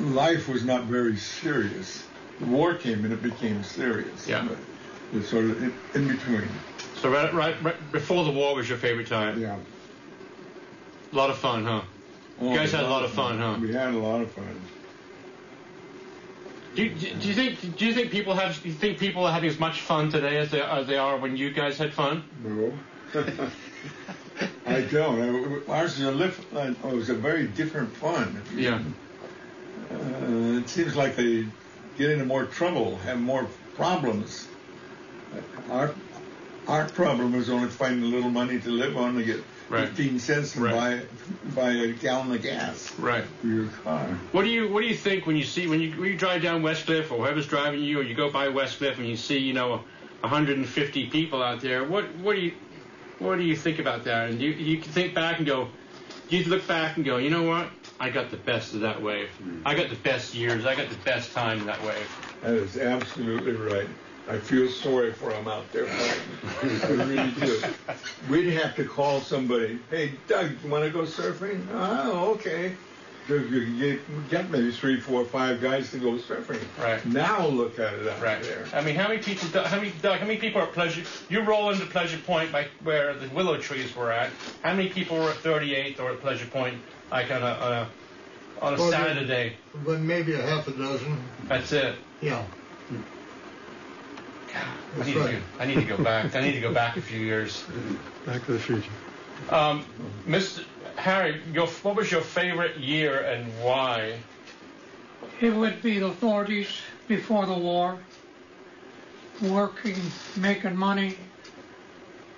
life 0.00 0.48
was 0.48 0.64
not 0.64 0.84
very 0.84 1.16
serious. 1.16 2.05
The 2.40 2.46
war 2.46 2.74
came 2.74 3.04
and 3.04 3.12
it 3.12 3.22
became 3.22 3.62
serious. 3.62 4.28
Yeah. 4.28 4.48
Sort 5.22 5.44
of 5.44 5.62
in, 5.62 5.72
in 5.94 6.08
between. 6.08 6.48
So 6.96 7.10
right, 7.10 7.32
right, 7.32 7.62
right 7.62 7.92
before 7.92 8.24
the 8.24 8.30
war 8.30 8.54
was 8.54 8.68
your 8.68 8.78
favorite 8.78 9.06
time. 9.06 9.40
Yeah. 9.40 9.56
A 11.12 11.16
lot 11.16 11.30
of 11.30 11.38
fun, 11.38 11.64
huh? 11.64 11.82
Oh, 12.40 12.50
you 12.50 12.56
guys 12.56 12.72
had 12.72 12.84
a 12.84 12.88
lot 12.88 13.04
of 13.04 13.12
fun, 13.12 13.38
huh? 13.38 13.56
We 13.60 13.72
had 13.72 13.94
a 13.94 13.98
lot 13.98 14.20
of 14.20 14.30
fun. 14.32 14.60
Do 16.74 16.84
you, 16.84 16.90
do 16.90 17.28
you 17.28 17.34
think 17.34 17.76
do 17.78 17.86
you 17.86 17.94
think 17.94 18.10
people 18.10 18.34
have 18.34 18.62
do 18.62 18.68
you 18.68 18.74
think 18.74 18.98
people 18.98 19.24
are 19.24 19.32
having 19.32 19.48
as 19.48 19.58
much 19.58 19.80
fun 19.80 20.10
today 20.10 20.36
as 20.36 20.50
they 20.50 20.60
as 20.60 20.86
they 20.86 20.98
are 20.98 21.16
when 21.16 21.34
you 21.34 21.50
guys 21.50 21.78
had 21.78 21.94
fun? 21.94 22.22
No. 22.44 22.72
I 24.66 24.82
don't. 24.82 25.68
Ours 25.70 25.98
was 25.98 26.00
a, 26.00 26.10
lift, 26.10 26.54
uh, 26.54 26.74
it 26.84 26.94
was 26.94 27.08
a 27.08 27.14
very 27.14 27.46
different 27.46 27.96
fun. 27.96 28.42
Yeah. 28.54 28.82
Uh, 29.90 30.58
it 30.58 30.68
seems 30.68 30.94
like 30.96 31.16
they 31.16 31.46
get 31.96 32.10
into 32.10 32.24
more 32.24 32.44
trouble, 32.44 32.96
have 32.98 33.20
more 33.20 33.48
problems. 33.74 34.46
Our 35.70 35.94
our 36.68 36.88
problem 36.88 37.34
is 37.34 37.48
only 37.48 37.68
finding 37.68 38.02
a 38.02 38.14
little 38.14 38.30
money 38.30 38.58
to 38.60 38.70
live 38.70 38.96
on 38.96 39.14
to 39.16 39.24
get 39.24 39.40
Right. 39.68 39.88
15 39.88 40.18
cents 40.20 40.52
to 40.52 40.60
Right. 40.60 40.72
buy 40.74 41.00
buy 41.54 41.70
a 41.72 41.88
gallon 41.92 42.32
of 42.32 42.42
gas 42.42 42.92
Right. 42.98 43.24
for 43.40 43.46
your 43.48 43.66
car. 43.66 44.06
What 44.32 44.44
do 44.44 44.48
you 44.50 44.68
What 44.68 44.82
do 44.82 44.86
you 44.86 44.94
think 44.94 45.26
when 45.26 45.36
you 45.36 45.44
see 45.44 45.66
when 45.66 45.80
you 45.80 45.90
when 45.92 46.08
you 46.10 46.16
drive 46.16 46.42
down 46.42 46.62
Westcliff 46.62 47.10
or 47.10 47.18
whoever's 47.18 47.46
driving 47.46 47.82
you 47.82 48.00
or 48.00 48.02
you 48.02 48.14
go 48.14 48.30
by 48.30 48.46
Westcliff 48.48 48.98
and 48.98 49.06
you 49.06 49.16
see 49.16 49.38
you 49.38 49.54
know 49.54 49.80
150 50.20 51.06
people 51.06 51.42
out 51.42 51.60
there? 51.60 51.84
What 51.84 52.14
What 52.16 52.36
do 52.36 52.42
you 52.42 52.52
What 53.18 53.36
do 53.38 53.44
you 53.44 53.56
think 53.56 53.78
about 53.78 54.04
that? 54.04 54.30
And 54.30 54.40
you 54.40 54.50
you 54.50 54.78
can 54.78 54.92
think 54.92 55.14
back 55.14 55.38
and 55.38 55.46
go, 55.46 55.68
you 56.28 56.44
look 56.44 56.66
back 56.68 56.96
and 56.96 57.04
go, 57.04 57.16
you 57.16 57.30
know 57.30 57.44
what? 57.44 57.68
I 57.98 58.10
got 58.10 58.30
the 58.30 58.36
best 58.36 58.74
of 58.74 58.80
that 58.80 59.00
wave. 59.00 59.28
Hmm. 59.30 59.60
I 59.64 59.74
got 59.74 59.88
the 59.90 59.96
best 59.96 60.34
years. 60.34 60.66
I 60.66 60.74
got 60.74 60.88
the 60.90 60.96
best 60.98 61.32
time 61.32 61.60
in 61.60 61.66
that 61.66 61.82
wave. 61.82 62.36
That 62.42 62.52
is 62.54 62.76
absolutely 62.76 63.52
right. 63.52 63.88
I 64.28 64.38
feel 64.38 64.68
sorry 64.68 65.12
for 65.12 65.30
them 65.30 65.46
out 65.46 65.70
there. 65.72 65.86
I 65.88 66.86
really 66.88 67.30
do. 67.32 67.62
We'd 68.28 68.52
have 68.54 68.74
to 68.76 68.84
call 68.84 69.20
somebody. 69.20 69.78
Hey, 69.88 70.12
Doug, 70.26 70.50
you 70.64 70.70
want 70.70 70.84
to 70.84 70.90
go 70.90 71.02
surfing? 71.02 71.64
Oh, 71.72 72.32
okay. 72.32 72.74
You 73.28 73.98
get, 74.30 74.50
maybe 74.50 74.70
three, 74.70 75.00
four, 75.00 75.24
five 75.24 75.60
guys 75.60 75.90
to 75.92 75.98
go 75.98 76.12
surfing. 76.12 76.60
Right. 76.80 77.04
Now 77.06 77.46
look 77.46 77.78
at 77.80 77.94
it 77.94 78.06
out 78.06 78.20
Right. 78.22 78.40
there. 78.42 78.66
I 78.72 78.80
mean, 78.82 78.94
how 78.94 79.08
many 79.08 79.20
people? 79.20 79.48
How 79.64 79.76
many? 79.78 79.90
Doug, 80.00 80.20
how 80.20 80.26
many 80.26 80.38
people 80.38 80.60
are 80.60 80.66
at 80.66 80.72
Pleasure? 80.72 81.02
You 81.28 81.40
roll 81.42 81.70
into 81.70 81.86
Pleasure 81.86 82.18
Point, 82.18 82.52
like 82.52 82.68
where 82.84 83.14
the 83.14 83.28
willow 83.30 83.58
trees 83.58 83.96
were 83.96 84.12
at. 84.12 84.30
How 84.62 84.74
many 84.74 84.90
people 84.90 85.16
were 85.18 85.30
at 85.30 85.36
38th 85.38 85.98
or 85.98 86.10
at 86.12 86.20
Pleasure 86.20 86.46
Point, 86.46 86.76
like 87.10 87.30
on 87.30 87.42
a 87.42 87.46
on 87.46 87.72
a, 87.72 87.88
on 88.62 88.74
a 88.74 88.76
Well, 88.76 88.86
the- 88.86 88.92
Saturday? 88.92 89.56
But 89.84 90.00
maybe 90.00 90.34
a 90.34 90.42
half 90.42 90.66
a 90.68 90.72
dozen. 90.72 91.18
That's 91.48 91.72
it. 91.72 91.94
Yeah. 92.20 92.42
I 94.54 94.98
That's 94.98 95.06
need, 95.08 95.14
to 95.14 95.20
right. 95.20 95.32
go, 95.32 95.62
I 95.62 95.66
need 95.66 95.74
to 95.74 95.84
go 95.84 96.02
back. 96.02 96.34
I 96.34 96.40
need 96.40 96.52
to 96.52 96.60
go 96.60 96.72
back 96.72 96.96
a 96.96 97.02
few 97.02 97.20
years. 97.20 97.62
Back 98.24 98.46
to 98.46 98.52
the 98.52 98.58
future. 98.58 98.88
Um, 99.50 99.84
Mr. 100.26 100.64
Harry, 100.96 101.42
your, 101.52 101.66
what 101.66 101.94
was 101.96 102.10
your 102.10 102.22
favorite 102.22 102.78
year 102.78 103.20
and 103.20 103.52
why? 103.62 104.14
It 105.42 105.50
would 105.50 105.82
be 105.82 105.98
the 105.98 106.10
40s 106.10 106.68
before 107.08 107.44
the 107.44 107.52
war. 107.52 107.98
Working, 109.42 110.00
making 110.38 110.74
money, 110.76 111.18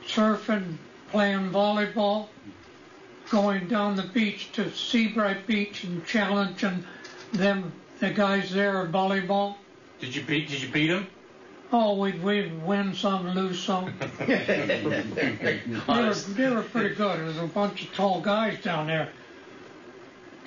surfing, 0.09 0.79
playing 1.13 1.51
volleyball, 1.51 2.27
going 3.31 3.69
down 3.69 3.97
the 3.97 4.03
beach 4.03 4.53
to 4.53 4.71
Seabright 4.73 5.47
Beach 5.47 5.85
and 5.85 6.05
challenging 6.07 6.85
them, 7.33 7.73
the 8.01 8.11
guys 8.11 8.53
there 8.53 8.83
at 8.83 8.93
volleyball. 8.93 9.57
Did 10.01 10.15
you 10.15 10.23
beat? 10.23 10.49
Did 10.49 10.63
you 10.63 10.69
beat 10.69 10.91
him? 10.91 11.07
Oh, 11.71 11.97
we'd, 11.97 12.23
we'd 12.23 12.63
win 12.65 12.95
some, 12.95 13.29
lose 13.35 13.63
some. 13.63 13.93
They 14.27 15.75
were, 15.87 16.15
they 16.15 16.51
were 16.51 16.63
pretty 16.63 16.95
good. 16.95 17.19
There 17.19 17.27
was 17.27 17.39
a 17.39 17.47
bunch 17.47 17.85
of 17.85 17.93
tall 17.95 18.21
guys 18.21 18.63
down 18.63 18.87
there. 18.87 19.11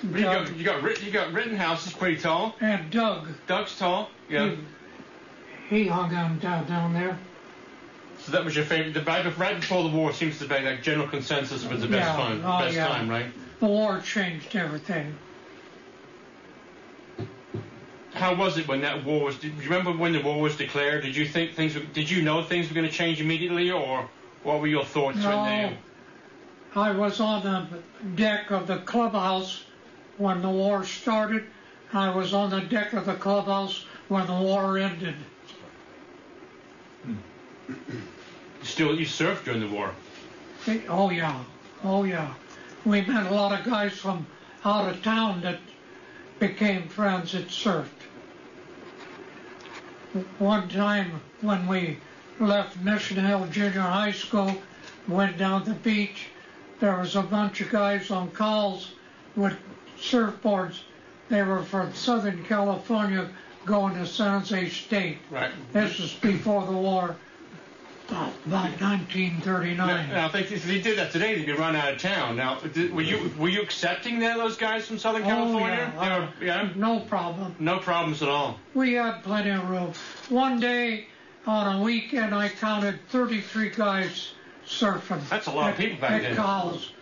You 0.02 0.22
got, 0.22 0.56
you 0.56 0.64
got 0.64 0.82
Rit- 0.82 1.02
you 1.02 1.12
got 1.12 1.32
Rittenhouse 1.32 1.86
is 1.86 1.92
pretty 1.92 2.16
tall. 2.16 2.56
And 2.60 2.90
Doug, 2.90 3.28
Doug's 3.46 3.78
tall. 3.78 4.10
Yeah. 4.28 4.56
he 5.70 5.86
hung 5.86 6.12
on 6.14 6.40
down, 6.40 6.66
down 6.66 6.92
there. 6.92 7.18
So 8.24 8.32
that 8.32 8.44
was 8.44 8.54
your 8.54 8.64
favorite. 8.64 8.94
The, 8.94 9.02
right, 9.02 9.36
right 9.36 9.60
before 9.60 9.82
the 9.82 9.96
war 9.96 10.12
seems 10.12 10.38
to 10.38 10.46
be 10.46 10.60
like 10.60 10.82
general 10.82 11.08
consensus 11.08 11.64
was 11.66 11.80
the 11.80 11.88
best 11.88 12.06
Yeah, 12.06 12.16
fun, 12.16 12.42
oh, 12.44 12.58
best 12.60 12.76
yeah. 12.76 12.86
time, 12.86 13.08
right? 13.08 13.26
The 13.58 13.66
war 13.66 14.00
changed 14.00 14.54
everything. 14.54 15.16
How 18.14 18.34
was 18.34 18.58
it 18.58 18.68
when 18.68 18.82
that 18.82 19.04
war 19.04 19.24
was? 19.24 19.36
Did 19.36 19.54
you 19.54 19.62
remember 19.64 19.92
when 19.92 20.12
the 20.12 20.20
war 20.20 20.40
was 20.40 20.56
declared? 20.56 21.02
Did 21.02 21.16
you 21.16 21.26
think 21.26 21.54
things? 21.54 21.74
Were, 21.74 21.80
did 21.80 22.08
you 22.08 22.22
know 22.22 22.44
things 22.44 22.68
were 22.68 22.74
going 22.74 22.86
to 22.86 22.92
change 22.92 23.20
immediately, 23.20 23.70
or 23.70 24.08
what 24.44 24.60
were 24.60 24.66
your 24.68 24.84
thoughts 24.84 25.16
when 25.16 25.24
No, 25.24 25.44
they? 25.44 25.76
I 26.76 26.92
was 26.92 27.18
on 27.20 27.42
the 27.42 27.66
deck 28.14 28.50
of 28.50 28.66
the 28.68 28.78
clubhouse 28.78 29.64
when 30.18 30.42
the 30.42 30.50
war 30.50 30.84
started. 30.84 31.44
I 31.92 32.14
was 32.14 32.32
on 32.32 32.50
the 32.50 32.60
deck 32.60 32.92
of 32.92 33.06
the 33.06 33.14
clubhouse 33.14 33.84
when 34.08 34.26
the 34.26 34.32
war 34.34 34.78
ended. 34.78 35.16
Hmm. 37.04 37.16
Still, 38.62 38.98
you 38.98 39.06
surfed 39.06 39.44
during 39.44 39.60
the 39.60 39.68
war. 39.68 39.90
Oh 40.88 41.10
yeah, 41.10 41.42
oh 41.84 42.04
yeah. 42.04 42.34
We 42.84 43.00
met 43.02 43.30
a 43.30 43.34
lot 43.34 43.58
of 43.58 43.64
guys 43.64 43.92
from 43.92 44.26
out 44.64 44.88
of 44.88 45.02
town 45.02 45.40
that 45.42 45.58
became 46.38 46.88
friends 46.88 47.32
that 47.32 47.48
surfed. 47.48 47.88
One 50.38 50.68
time 50.68 51.20
when 51.40 51.66
we 51.66 51.98
left 52.38 52.78
Mission 52.80 53.24
Hill 53.24 53.46
Junior 53.50 53.80
High 53.80 54.12
School, 54.12 54.54
went 55.08 55.38
down 55.38 55.64
the 55.64 55.74
beach, 55.74 56.26
there 56.80 56.98
was 56.98 57.16
a 57.16 57.22
bunch 57.22 57.60
of 57.60 57.70
guys 57.70 58.10
on 58.10 58.30
calls 58.30 58.92
with 59.36 59.56
surfboards. 59.98 60.80
They 61.28 61.42
were 61.42 61.62
from 61.62 61.94
Southern 61.94 62.44
California 62.44 63.28
going 63.64 63.94
to 63.94 64.06
San 64.06 64.40
Jose 64.40 64.68
State. 64.70 65.18
Right. 65.30 65.52
This 65.72 65.98
was 65.98 66.12
before 66.14 66.66
the 66.66 66.72
war, 66.72 67.16
about, 68.12 68.32
about 68.46 68.80
1939. 68.80 69.76
Now, 69.76 70.06
now, 70.06 70.26
if 70.26 70.32
they, 70.32 70.40
if 70.54 70.64
they 70.64 70.80
did 70.80 70.98
that 70.98 71.10
today, 71.12 71.34
they'd 71.34 71.46
be 71.46 71.52
run 71.52 71.74
out 71.74 71.92
of 71.92 71.98
town. 71.98 72.36
Now, 72.36 72.56
did, 72.60 72.92
were 72.94 73.02
you 73.02 73.30
were 73.38 73.48
you 73.48 73.62
accepting 73.62 74.18
that 74.20 74.36
those 74.36 74.56
guys 74.56 74.86
from 74.86 74.98
Southern 74.98 75.22
Oh, 75.22 75.26
California? 75.26 75.92
yeah. 75.96 76.18
Were, 76.18 76.28
yeah. 76.44 76.68
No 76.76 77.00
problem. 77.00 77.54
No 77.58 77.78
problems 77.78 78.22
at 78.22 78.28
all. 78.28 78.58
We 78.74 78.94
had 78.94 79.22
plenty 79.22 79.50
of 79.50 79.68
room. 79.68 79.92
One 80.28 80.60
day 80.60 81.06
on 81.46 81.80
a 81.80 81.82
weekend, 81.82 82.34
I 82.34 82.48
counted 82.48 82.98
33 83.08 83.70
guys 83.70 84.32
surfing. 84.66 85.28
That's 85.28 85.46
a 85.46 85.52
lot 85.52 85.70
of 85.70 85.76
people 85.76 85.98
back 86.00 86.12
at 86.12 86.22
then. 86.22 86.36
Cowell's. 86.36 86.92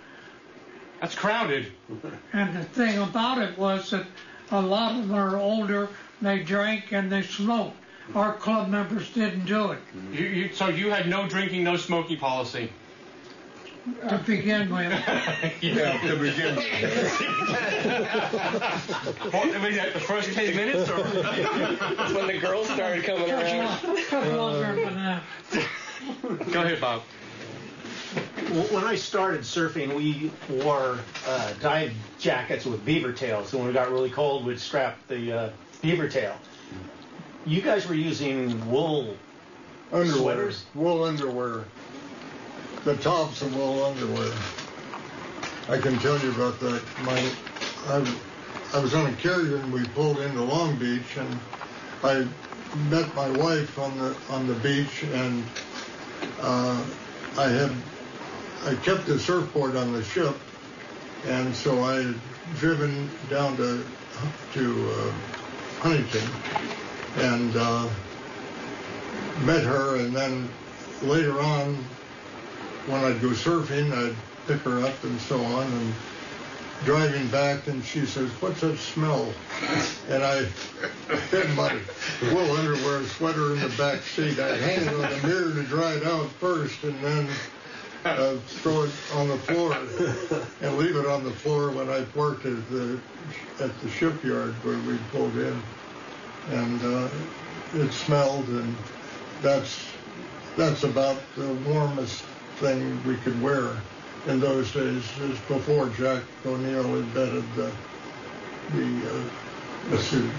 That's 1.00 1.14
crowded. 1.14 1.72
And 2.32 2.54
the 2.56 2.64
thing 2.64 2.98
about 2.98 3.38
it 3.38 3.58
was 3.58 3.90
that 3.90 4.06
a 4.52 4.60
lot 4.60 4.92
of 4.98 5.08
them 5.08 5.14
are 5.16 5.36
older. 5.36 5.88
They 6.22 6.42
drank 6.42 6.92
and 6.92 7.10
they 7.10 7.22
smoked. 7.22 7.76
Our 8.14 8.34
club 8.34 8.68
members 8.68 9.10
didn't 9.12 9.46
do 9.46 9.72
it 9.72 9.78
You, 10.12 10.26
you, 10.26 10.52
so 10.52 10.68
you 10.68 10.90
had 10.90 11.08
no 11.08 11.28
drinking, 11.28 11.64
no 11.64 11.76
smoking 11.76 12.18
policy. 12.18 12.70
to 14.08 14.18
begin 14.26 14.68
with. 14.70 14.92
Yeah, 15.62 15.98
to 16.00 16.16
begin 16.16 16.56
with. 16.56 16.66
What, 19.32 19.54
I 19.54 19.58
mean, 19.62 19.78
at 19.78 19.92
the 19.94 20.00
first 20.00 20.32
ten 20.32 20.54
minutes, 20.56 20.90
or 20.90 20.96
when 22.14 22.26
the 22.26 22.38
girls 22.40 22.68
started 22.68 23.04
coming 23.04 23.30
around. 23.30 23.78
Took 24.08 24.24
longer 24.34 24.74
than 24.84 24.94
that. 24.96 25.22
go 26.52 26.62
ahead, 26.62 26.80
Bob. 26.80 27.02
When 28.72 28.84
I 28.84 28.96
started 28.96 29.42
surfing, 29.42 29.94
we 29.94 30.30
wore 30.48 30.98
uh, 31.26 31.52
dive 31.60 31.92
jackets 32.18 32.64
with 32.66 32.84
beaver 32.84 33.12
tails. 33.12 33.50
So 33.50 33.58
when 33.58 33.68
it 33.68 33.72
got 33.74 33.90
really 33.90 34.10
cold, 34.10 34.44
we'd 34.44 34.58
strap 34.58 34.98
the 35.08 35.32
uh, 35.32 35.50
beaver 35.82 36.08
tail. 36.08 36.34
You 37.46 37.62
guys 37.62 37.88
were 37.88 37.94
using 37.94 38.70
wool 38.70 39.16
Underwear, 39.92 40.20
Sweaters? 40.20 40.64
wool 40.74 41.04
underwear. 41.04 41.64
The 42.84 42.96
tops 42.96 43.42
of 43.42 43.56
wool 43.56 43.84
underwear. 43.84 44.30
I 45.68 45.78
can 45.80 45.98
tell 45.98 46.18
you 46.18 46.30
about 46.30 46.60
that. 46.60 46.82
My, 47.04 47.18
I, 47.88 48.14
I 48.74 48.80
was 48.80 48.94
on 48.94 49.06
a 49.12 49.16
carrier 49.16 49.56
and 49.56 49.72
we 49.72 49.84
pulled 49.86 50.18
into 50.18 50.42
Long 50.42 50.76
Beach 50.76 51.16
and 51.16 51.40
I 52.04 52.26
met 52.88 53.14
my 53.14 53.28
wife 53.30 53.78
on 53.78 53.98
the 53.98 54.16
on 54.30 54.46
the 54.46 54.54
beach 54.54 55.02
and 55.02 55.44
uh, 56.40 56.84
I 57.36 57.48
had 57.48 57.70
I 58.64 58.74
kept 58.76 59.06
the 59.06 59.18
surfboard 59.18 59.76
on 59.76 59.92
the 59.92 60.04
ship 60.04 60.34
and 61.26 61.54
so 61.54 61.82
I 61.82 61.96
had 62.02 62.14
driven 62.58 63.10
down 63.28 63.56
to 63.56 63.84
to 64.52 64.90
uh, 64.90 65.12
Huntington 65.80 66.28
and 67.16 67.56
uh, 67.56 67.88
met 69.44 69.62
her 69.62 69.96
and 69.96 70.14
then 70.14 70.48
later 71.02 71.40
on 71.40 71.76
when 72.86 73.04
I'd 73.04 73.20
go 73.20 73.28
surfing 73.28 73.92
I'd 73.92 74.16
pick 74.46 74.60
her 74.62 74.80
up 74.80 75.02
and 75.04 75.20
so 75.20 75.40
on 75.40 75.66
and 75.66 75.94
driving 76.84 77.26
back 77.28 77.66
and 77.66 77.84
she 77.84 78.06
says 78.06 78.30
what's 78.40 78.60
that 78.60 78.78
smell? 78.78 79.32
And 80.08 80.22
I 80.22 80.46
had 81.30 81.54
my 81.56 81.78
wool 82.32 82.50
underwear 82.52 83.02
sweater 83.04 83.54
in 83.54 83.60
the 83.60 83.74
back 83.76 84.00
seat. 84.02 84.38
I 84.38 84.56
hang 84.56 84.86
it 84.86 84.94
on 84.94 85.10
the 85.10 85.26
mirror 85.26 85.54
to 85.54 85.62
dry 85.64 85.94
it 85.94 86.06
out 86.06 86.28
first 86.32 86.82
and 86.84 86.98
then 87.02 87.28
uh, 88.04 88.36
throw 88.46 88.84
it 88.84 88.92
on 89.14 89.28
the 89.28 89.36
floor 89.36 89.74
and 90.62 90.78
leave 90.78 90.96
it 90.96 91.06
on 91.06 91.24
the 91.24 91.30
floor 91.30 91.70
when 91.70 91.90
I 91.90 92.02
parked 92.02 92.46
at 92.46 92.70
the 92.70 93.00
at 93.58 93.78
the 93.80 93.88
shipyard 93.90 94.54
where 94.64 94.78
we 94.78 94.96
pulled 95.12 95.36
in 95.36 95.62
and 96.48 96.82
uh, 96.82 97.08
it 97.74 97.92
smelled 97.92 98.48
and 98.48 98.76
that's 99.42 99.78
that's 100.56 100.84
about 100.84 101.20
the 101.36 101.48
warmest 101.68 102.22
thing 102.56 103.00
we 103.06 103.16
could 103.16 103.40
wear 103.42 103.76
in 104.26 104.40
those 104.40 104.72
days 104.72 105.04
is 105.20 105.38
before 105.40 105.88
Jack 105.90 106.22
O'Neill 106.44 106.96
invented 106.96 107.44
the 107.54 107.72
the, 108.72 109.10
uh, 109.10 109.22
the 109.90 109.98
suit. 109.98 110.30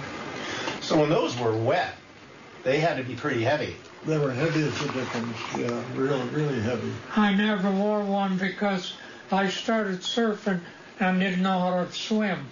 So 0.81 0.99
when 0.99 1.09
those 1.09 1.37
were 1.37 1.55
wet, 1.55 1.95
they 2.63 2.79
had 2.79 2.97
to 2.97 3.03
be 3.03 3.15
pretty 3.15 3.43
heavy. 3.43 3.75
They 4.05 4.17
were 4.17 4.31
heavy 4.31 4.63
as 4.63 4.77
the 4.79 4.87
dickens, 4.93 5.35
yeah, 5.57 5.83
really, 5.95 6.27
really 6.29 6.59
heavy. 6.61 6.91
I 7.15 7.33
never 7.33 7.69
wore 7.71 8.03
one 8.03 8.37
because 8.37 8.95
I 9.31 9.49
started 9.49 9.99
surfing 9.99 10.61
and 10.99 11.19
didn't 11.19 11.41
know 11.41 11.59
how 11.59 11.83
to 11.83 11.91
swim. 11.91 12.45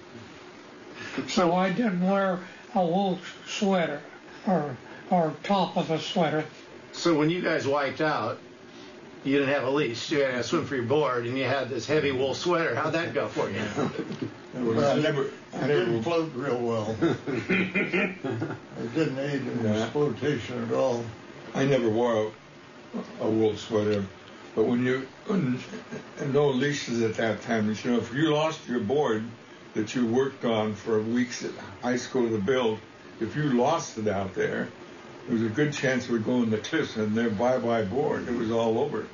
So 1.27 1.55
I 1.55 1.71
didn't 1.71 2.01
wear 2.01 2.39
a 2.75 2.85
wool 2.85 3.19
sweater 3.47 4.01
or 4.47 4.75
or 5.09 5.33
top 5.43 5.75
of 5.77 5.89
a 5.91 5.99
sweater. 5.99 6.45
So 6.91 7.17
when 7.17 7.29
you 7.29 7.41
guys 7.41 7.65
wiped 7.67 8.01
out, 8.01 8.39
you 9.23 9.39
didn't 9.39 9.53
have 9.53 9.63
a 9.63 9.69
leash. 9.69 10.11
You 10.11 10.21
had 10.21 10.35
to 10.35 10.43
swim 10.43 10.65
for 10.65 10.75
your 10.75 10.85
board, 10.85 11.25
and 11.25 11.37
you 11.37 11.45
had 11.45 11.69
this 11.69 11.87
heavy 11.87 12.11
wool 12.11 12.33
sweater. 12.35 12.75
How'd 12.75 12.93
that 12.93 13.13
go 13.13 13.27
for 13.27 13.49
you? 13.49 13.61
Well, 14.53 14.97
I 14.97 14.99
never, 15.01 15.29
I 15.53 15.57
It 15.57 15.67
never 15.67 15.85
didn't 15.85 16.03
float 16.03 16.31
real 16.35 16.59
well. 16.59 16.95
it 17.01 18.95
didn't 18.95 19.19
aid 19.19 19.41
in 19.41 19.61
Yeah. 19.63 19.85
flotation 19.89 20.63
at 20.63 20.73
all. 20.73 21.03
I 21.53 21.65
never 21.65 21.89
wore 21.89 22.31
a, 23.21 23.25
a 23.25 23.29
wool 23.29 23.55
sweater, 23.55 24.03
but 24.55 24.65
when 24.65 24.85
you 24.85 25.07
and 25.27 25.59
no 26.33 26.49
leashes 26.49 27.01
at 27.01 27.15
that 27.15 27.41
time, 27.43 27.67
you 27.67 27.91
know, 27.91 27.97
if 27.97 28.13
you 28.13 28.33
lost 28.33 28.67
your 28.67 28.79
board 28.79 29.23
that 29.73 29.95
you 29.95 30.05
worked 30.05 30.45
on 30.45 30.73
for 30.73 31.01
weeks 31.01 31.43
at 31.43 31.51
high 31.81 31.95
school 31.95 32.29
to 32.29 32.37
build, 32.39 32.79
if 33.21 33.35
you 33.35 33.43
lost 33.43 33.97
it 33.97 34.07
out 34.07 34.33
there, 34.33 34.67
there 35.27 35.33
was 35.33 35.43
a 35.43 35.49
good 35.49 35.73
chance 35.73 36.05
it 36.05 36.11
would 36.11 36.25
go 36.25 36.41
in 36.41 36.49
the 36.49 36.57
cliffs 36.57 36.95
and 36.95 37.15
their 37.15 37.29
bye-bye 37.29 37.83
board. 37.83 38.27
It 38.27 38.35
was 38.35 38.51
all 38.51 38.79
over, 38.79 39.05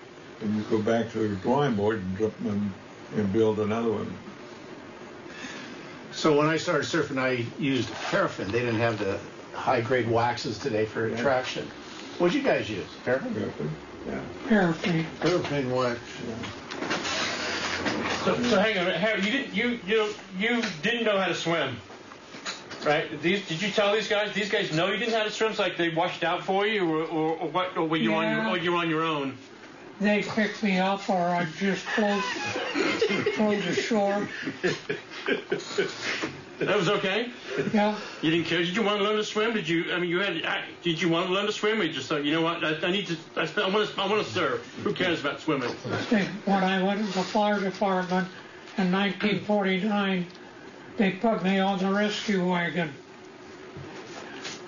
and 0.41 0.55
you 0.55 0.63
go 0.63 0.81
back 0.81 1.11
to 1.11 1.27
the 1.27 1.35
drawing 1.37 1.75
board 1.75 2.01
and, 2.01 2.31
and, 2.45 2.71
and 3.15 3.33
build 3.33 3.59
another 3.59 3.91
one. 3.91 4.13
So 6.11 6.37
when 6.37 6.47
I 6.47 6.55
started 6.55 6.85
surfing, 6.85 7.19
I 7.19 7.45
used 7.61 7.91
paraffin. 8.09 8.49
They 8.49 8.59
didn't 8.59 8.79
have 8.79 8.99
the 8.99 9.19
high-grade 9.53 10.09
waxes 10.09 10.57
today 10.57 10.85
for 10.85 11.07
attraction. 11.07 11.67
What'd 12.17 12.33
you 12.33 12.43
guys 12.43 12.69
use? 12.69 12.87
Paraffin? 13.03 13.51
Yeah. 14.07 14.21
Paraffin. 14.47 15.05
Paraffin 15.19 15.71
wax. 15.75 15.99
So, 18.25 18.33
so 18.41 18.59
hang 18.59 18.75
on, 18.79 18.87
Harry, 18.87 19.21
you 19.21 19.31
didn't 19.31 19.53
you 19.53 19.79
you 19.85 20.09
you 20.35 20.63
didn't 20.81 21.03
know 21.03 21.19
how 21.19 21.27
to 21.27 21.35
swim, 21.35 21.77
right? 22.83 23.21
These 23.21 23.47
did 23.47 23.61
you 23.61 23.69
tell 23.69 23.93
these 23.93 24.07
guys? 24.07 24.33
These 24.33 24.49
guys 24.49 24.73
know 24.73 24.87
you 24.87 24.97
didn't 24.97 25.11
know 25.11 25.19
how 25.19 25.25
to 25.25 25.31
swim, 25.31 25.53
so 25.53 25.61
like 25.61 25.77
they 25.77 25.89
washed 25.89 26.23
out 26.23 26.43
for 26.43 26.65
you, 26.65 26.91
or, 26.91 27.03
or, 27.03 27.37
or 27.37 27.49
what? 27.49 27.77
Or 27.77 27.85
were 27.85 27.97
you 27.97 28.15
on 28.15 28.35
your 28.35 28.47
or 28.47 28.57
you 28.57 28.71
were 28.71 28.77
on 28.79 28.89
your 28.89 29.03
own? 29.03 29.37
They 29.99 30.23
picked 30.23 30.63
me 30.63 30.79
up 30.79 31.07
or 31.07 31.15
I'd 31.15 31.53
just 31.53 31.83
float, 31.83 32.23
float 33.35 33.63
ashore. 33.63 34.27
That 36.59 36.77
was 36.77 36.87
okay. 36.87 37.29
Yeah. 37.73 37.97
You 38.21 38.31
didn't 38.31 38.45
care. 38.45 38.59
Did 38.59 38.75
you 38.75 38.81
want 38.83 38.99
to 38.99 39.03
learn 39.03 39.17
to 39.17 39.23
swim? 39.25 39.53
Did 39.53 39.67
you? 39.67 39.91
I 39.93 39.99
mean, 39.99 40.09
you 40.09 40.19
had. 40.19 40.41
Did 40.83 41.01
you 41.01 41.09
want 41.09 41.27
to 41.27 41.33
learn 41.33 41.45
to 41.47 41.51
swim, 41.51 41.81
or 41.81 41.83
you 41.83 41.91
just 41.91 42.07
thought, 42.07 42.23
you 42.23 42.31
know 42.31 42.41
what? 42.41 42.63
I, 42.63 42.75
I 42.87 42.91
need 42.91 43.07
to. 43.07 43.17
I, 43.35 43.41
I 43.61 43.69
want 43.69 43.89
to. 43.89 44.01
I 44.01 44.07
want 44.07 44.25
to 44.25 44.31
surf. 44.31 44.65
Who 44.83 44.93
cares 44.93 45.19
about 45.19 45.41
swimming? 45.41 45.69
When 45.71 46.63
I 46.63 46.81
went 46.81 46.99
to 47.05 47.05
the 47.13 47.23
fire 47.23 47.59
department 47.59 48.27
in 48.77 48.91
1949, 48.91 50.25
they 50.97 51.11
put 51.11 51.43
me 51.43 51.59
on 51.59 51.77
the 51.79 51.91
rescue 51.91 52.49
wagon. 52.49 52.93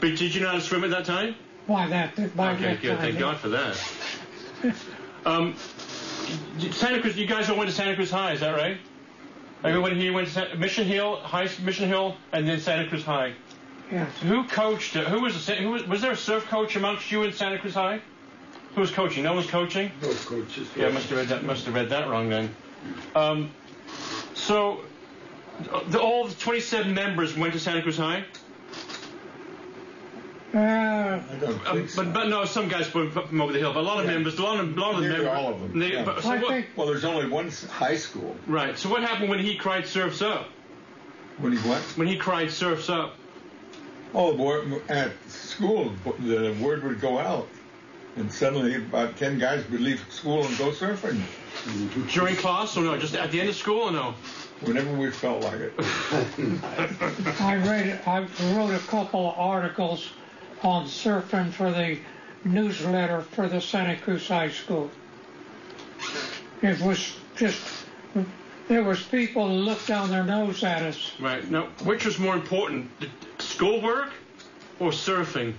But 0.02 0.18
did 0.18 0.36
you 0.36 0.42
know 0.42 0.48
how 0.50 0.56
to 0.56 0.62
swim 0.62 0.84
at 0.84 0.90
that 0.90 1.06
time? 1.06 1.36
Why 1.68 1.88
that? 1.88 2.36
By 2.36 2.52
Okay, 2.54 2.64
that 2.64 2.82
good. 2.82 2.90
time, 2.92 2.98
Thank 3.00 3.14
yeah. 3.16 3.20
God 3.22 3.38
for 3.38 3.50
that. 3.50 3.78
Um, 5.26 5.56
Santa 6.72 7.02
Cruz. 7.02 7.18
You 7.18 7.28
guys 7.28 7.50
all 7.50 7.58
went 7.58 7.70
to 7.70 7.76
Santa 7.76 7.96
Cruz 7.96 8.12
High, 8.12 8.34
is 8.34 8.42
that 8.42 8.56
right? 8.56 8.78
Everybody 9.64 9.96
here 10.00 10.14
went 10.14 10.28
to 10.30 10.56
Mission 10.56 10.86
Hill, 10.86 11.18
High 11.18 11.50
Mission 11.64 11.88
Hill, 11.88 12.16
and 12.32 12.48
then 12.48 12.60
Santa 12.60 12.88
Cruz 12.88 13.04
High. 13.04 13.34
Yes. 13.92 14.10
Who 14.20 14.44
coached? 14.44 14.96
uh, 14.96 15.06
Who 15.06 15.22
was 15.22 15.46
the, 15.46 15.56
who 15.56 15.72
was, 15.72 15.84
was 15.88 16.02
there 16.02 16.12
a 16.12 16.16
surf 16.18 16.46
coach 16.46 16.76
amongst 16.76 17.12
you 17.12 17.24
in 17.24 17.34
Santa 17.34 17.58
Cruz 17.58 17.74
High? 17.74 18.02
Who 18.76 18.82
was 18.82 18.92
coaching? 18.92 19.24
No 19.24 19.30
one 19.32 19.38
was 19.38 19.48
coaching. 19.48 19.92
Those 20.02 20.24
coaches. 20.26 20.68
Yeah, 20.76 20.88
I 20.88 20.92
must 20.92 21.10
have 21.10 21.18
read 21.18 21.30
that. 21.30 21.44
Must 21.44 21.66
have 21.66 21.74
read 21.74 21.90
that 21.90 22.08
wrong 22.10 22.30
then. 22.30 22.56
Um, 23.16 23.50
so, 24.36 24.82
the, 25.90 26.00
all 26.00 26.28
the 26.28 26.36
27 26.36 26.94
members 26.94 27.36
went 27.36 27.54
to 27.54 27.60
Santa 27.60 27.82
Cruz 27.82 27.98
High. 27.98 28.26
Uh, 30.58 31.20
I 31.32 31.36
don't 31.40 31.68
Um, 31.68 31.76
think 31.78 31.90
so. 31.90 32.04
but, 32.04 32.14
but 32.14 32.28
no, 32.30 32.46
some 32.46 32.68
guys 32.68 32.88
from, 32.88 33.12
from 33.12 33.40
over 33.42 33.54
the 33.54 33.60
hill. 33.60 33.74
But 33.74 33.82
a 33.82 33.84
lot 33.84 34.00
of 34.00 34.06
Yeah. 34.06 34.14
members, 34.14 34.40
a 34.40 34.42
lot 34.44 34.60
of, 34.60 34.76
a 34.76 34.80
lot 34.80 34.96
of 34.96 35.02
the 35.02 35.08
members. 35.10 35.28
all 35.28 35.54
of 35.54 35.62
them, 35.62 35.80
They, 35.80 35.94
yeah. 35.94 36.04
but, 36.04 36.24
so 36.24 36.32
I 36.32 36.38
what, 36.38 36.48
think 36.48 36.66
Well, 36.76 36.88
there's 36.88 37.06
only 37.06 37.28
one 37.28 37.52
high 37.72 37.96
school. 37.96 38.36
right. 38.48 38.78
So 38.78 38.90
what 38.90 39.04
happened 39.04 39.30
when 39.30 39.40
he 39.40 39.56
cried 39.56 39.86
"Surfs 39.86 40.22
Up"? 40.22 40.48
When 41.38 41.52
he 41.56 41.70
went, 41.70 41.84
When 41.98 42.08
he 42.08 42.18
cried 42.18 42.50
"Surfs 42.52 42.90
Up"? 42.90 43.16
oh, 44.16 44.34
boy, 44.36 44.80
at 44.90 45.12
school, 45.30 45.92
the 46.20 46.56
word 46.60 46.84
would 46.84 47.00
go 47.00 47.20
out, 47.20 47.48
and 48.16 48.32
suddenly 48.32 48.76
about 48.76 49.16
ten 49.18 49.38
guys 49.38 49.64
would 49.70 49.82
leave 49.82 50.04
school 50.10 50.44
and 50.44 50.58
go 50.58 50.72
surfing 50.72 51.22
During 52.14 52.36
class 52.36 52.76
or 52.78 52.82
no? 52.84 52.98
Just 52.98 53.16
at 53.16 53.30
the 53.32 53.40
end 53.40 53.50
of 53.50 53.56
school 53.56 53.82
or 53.90 53.92
no? 53.92 54.16
whenever 54.62 54.92
we 54.94 55.12
felt 55.12 55.44
like 55.44 55.60
it. 55.60 55.74
I 57.40 57.58
read, 57.58 58.00
I 58.08 58.22
wrote 58.56 58.74
a 58.74 58.80
couple 58.88 59.30
of 59.30 59.38
articles 59.38 60.10
on 60.64 60.86
surfing 60.86 61.52
for 61.52 61.72
the 61.72 62.00
newsletter 62.44 63.22
for 63.22 63.48
the 63.48 63.62
Santa 63.62 63.98
Cruz 63.98 64.28
High 64.28 64.50
School. 64.50 64.90
It 66.62 66.80
was 66.82 67.16
just, 67.36 67.62
there 68.68 68.84
was 68.84 69.04
people 69.04 69.48
who 69.48 69.56
looked 69.56 69.88
down 69.88 70.10
their 70.10 70.24
nose 70.24 70.64
at 70.64 70.82
us. 70.82 71.12
Right. 71.20 71.50
Now, 71.50 71.68
which 71.84 72.06
was 72.06 72.20
more 72.20 72.36
important, 72.36 72.90
the 73.00 73.10
schoolwork 73.40 74.12
or 74.80 74.92
surfing? 74.92 75.54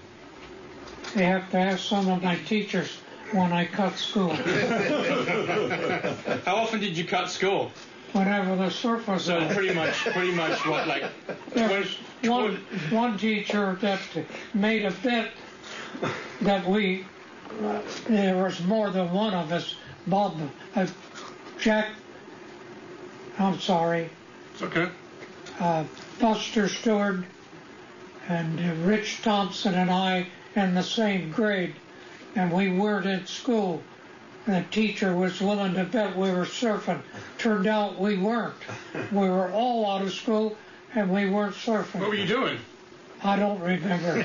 You 1.15 1.23
have 1.23 1.51
to 1.53 1.59
ask 1.59 1.85
some 1.85 2.09
of 2.09 2.23
my 2.23 2.37
teachers 2.37 2.99
when 3.33 3.53
I 3.53 3.67
cut 3.67 3.97
school. 3.97 4.31
How 6.45 6.57
often 6.57 6.81
did 6.81 6.97
you 6.97 7.05
cut 7.05 7.31
school? 7.31 7.73
Whenever 8.12 8.57
the 8.57 8.71
surf 8.71 9.09
is. 9.09 9.27
Pretty 9.55 9.75
much, 9.75 9.92
pretty 10.05 10.33
much 10.33 10.64
what 10.66 10.87
like 10.88 11.05
There 11.53 11.69
was 11.69 11.96
one, 12.25 12.56
one 12.90 13.19
teacher 13.19 13.77
that 13.81 14.00
made 14.54 14.85
a 14.85 14.90
bet 14.90 15.31
that 16.40 16.67
we, 16.67 17.04
there 18.09 18.37
was 18.42 18.63
more 18.65 18.90
than 18.90 19.13
one 19.13 19.35
of 19.35 19.52
us, 19.52 19.75
Bob, 20.06 20.40
uh, 20.75 20.87
Jack, 21.61 21.88
I'm 23.38 23.59
sorry, 23.61 24.09
It's 24.54 24.63
okay. 24.63 24.88
uh, 25.61 25.85
Buster 26.19 26.69
Stewart 26.69 27.25
and 28.29 28.59
uh, 28.59 28.75
Rich 28.87 29.23
Thompson 29.23 29.75
and 29.75 29.90
I 29.90 30.27
in 30.56 30.75
the 30.75 30.83
same 30.83 31.31
grade, 31.31 31.75
and 32.35 32.52
we 32.52 32.71
weren't 32.71 33.06
in 33.06 33.27
school. 33.27 33.83
The 34.47 34.65
teacher 34.71 35.15
was 35.15 35.41
willing 35.41 35.75
to 35.75 35.85
bet 35.85 36.17
we 36.17 36.31
were 36.31 36.47
surfing. 36.47 37.01
Turned 37.39 37.67
out 37.67 37.99
we 37.99 38.17
weren't. 38.17 38.55
We 39.13 39.29
were 39.29 39.51
all 39.51 39.91
out 39.91 40.03
of 40.03 40.13
school, 40.13 40.57
and 40.95 41.11
we 41.11 41.29
weren't 41.29 41.55
surfing. 41.55 42.01
What 42.01 42.09
were 42.09 42.15
you 42.15 42.27
doing? 42.27 42.59
I 43.23 43.37
don't 43.37 43.61
remember. 43.61 44.25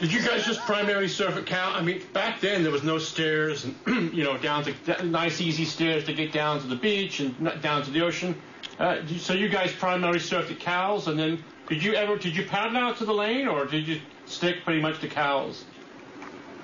Did 0.00 0.12
you 0.12 0.22
guys 0.22 0.44
just 0.44 0.60
primarily 0.60 1.08
surf 1.08 1.36
at 1.36 1.46
Cal? 1.46 1.70
I 1.72 1.82
mean, 1.82 2.02
back 2.12 2.40
then 2.40 2.62
there 2.62 2.72
was 2.72 2.82
no 2.82 2.98
stairs, 2.98 3.64
and 3.64 3.74
you 4.14 4.24
know, 4.24 4.36
down 4.38 4.64
to 4.64 5.04
nice 5.04 5.40
easy 5.40 5.64
stairs 5.64 6.04
to 6.04 6.12
get 6.12 6.32
down 6.32 6.60
to 6.60 6.66
the 6.66 6.76
beach 6.76 7.20
and 7.20 7.62
down 7.62 7.82
to 7.84 7.90
the 7.90 8.02
ocean. 8.02 8.34
Uh, 8.78 8.96
so 9.18 9.34
you 9.34 9.48
guys 9.48 9.72
primarily 9.72 10.18
surfed 10.18 10.50
at 10.50 10.60
Cowell's, 10.60 11.08
and 11.08 11.18
then 11.18 11.44
did 11.68 11.82
you 11.82 11.94
ever 11.94 12.16
did 12.16 12.36
you 12.36 12.44
paddle 12.44 12.76
out 12.76 12.96
to 12.98 13.04
the 13.04 13.14
lane, 13.14 13.46
or 13.46 13.66
did 13.66 13.86
you 13.86 14.00
stick 14.26 14.64
pretty 14.64 14.80
much 14.80 15.00
to 15.00 15.08
Cowell's? 15.08 15.64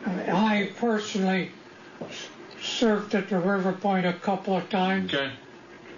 I 0.07 0.71
personally 0.77 1.51
surfed 2.61 3.15
at 3.15 3.29
the 3.29 3.39
River 3.39 3.73
Point 3.73 4.07
a 4.07 4.13
couple 4.13 4.57
of 4.57 4.69
times, 4.71 5.13
Okay. 5.15 5.31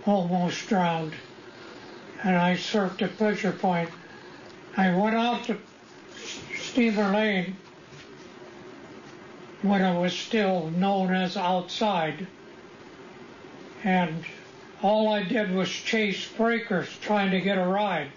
almost 0.06 0.66
drowned. 0.68 1.14
And 2.22 2.36
I 2.36 2.54
surfed 2.54 3.02
at 3.02 3.16
Pleasure 3.16 3.52
Point. 3.52 3.90
I 4.76 4.94
went 4.94 5.16
out 5.16 5.44
to 5.44 5.58
Steamer 6.56 7.10
Lane 7.12 7.56
when 9.62 9.82
it 9.82 10.00
was 10.00 10.12
still 10.12 10.70
known 10.70 11.14
as 11.14 11.36
outside. 11.36 12.26
And 13.84 14.24
all 14.82 15.12
I 15.12 15.22
did 15.24 15.52
was 15.54 15.68
chase 15.68 16.26
breakers 16.26 16.88
trying 17.00 17.30
to 17.32 17.40
get 17.40 17.58
a 17.58 17.64
ride. 17.64 18.08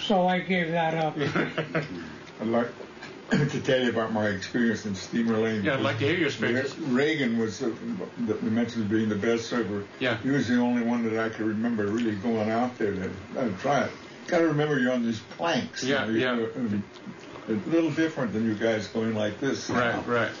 So 0.00 0.26
I 0.26 0.40
gave 0.40 0.70
that 0.70 0.94
up. 0.94 1.16
I'd 2.40 2.46
like 2.46 2.68
to 3.30 3.60
tell 3.60 3.80
you 3.80 3.90
about 3.90 4.12
my 4.12 4.28
experience 4.28 4.84
in 4.86 4.94
Steamer 4.94 5.38
Lane. 5.38 5.64
Yeah, 5.64 5.74
I'd 5.74 5.80
like 5.80 5.98
to 5.98 6.04
hear 6.04 6.16
your 6.16 6.26
experience. 6.28 6.76
Reagan 6.78 7.38
was, 7.38 7.62
uh, 7.62 7.70
that 8.26 8.42
we 8.42 8.50
mentioned 8.50 8.88
being 8.88 9.08
the 9.08 9.16
best 9.16 9.46
surfer. 9.46 9.84
Yeah. 9.98 10.18
He 10.18 10.30
was 10.30 10.48
the 10.48 10.58
only 10.58 10.82
one 10.82 11.04
that 11.04 11.18
I 11.18 11.28
could 11.30 11.46
remember 11.46 11.86
really 11.86 12.16
going 12.16 12.50
out 12.50 12.76
there 12.78 12.92
to 12.92 13.10
uh, 13.38 13.48
try 13.60 13.84
it. 13.84 13.90
Got 14.26 14.38
to 14.38 14.48
remember 14.48 14.78
you're 14.78 14.92
on 14.92 15.04
these 15.04 15.20
planks. 15.20 15.84
Yeah, 15.84 16.06
you 16.06 16.18
yeah. 16.18 16.34
know, 16.34 16.48
and 16.54 16.82
It's 17.48 17.66
a 17.66 17.70
little 17.70 17.90
different 17.90 18.32
than 18.32 18.44
you 18.44 18.54
guys 18.54 18.86
going 18.88 19.14
like 19.14 19.40
this. 19.40 19.68
now. 19.68 19.96
Right, 20.00 20.06
right. 20.06 20.32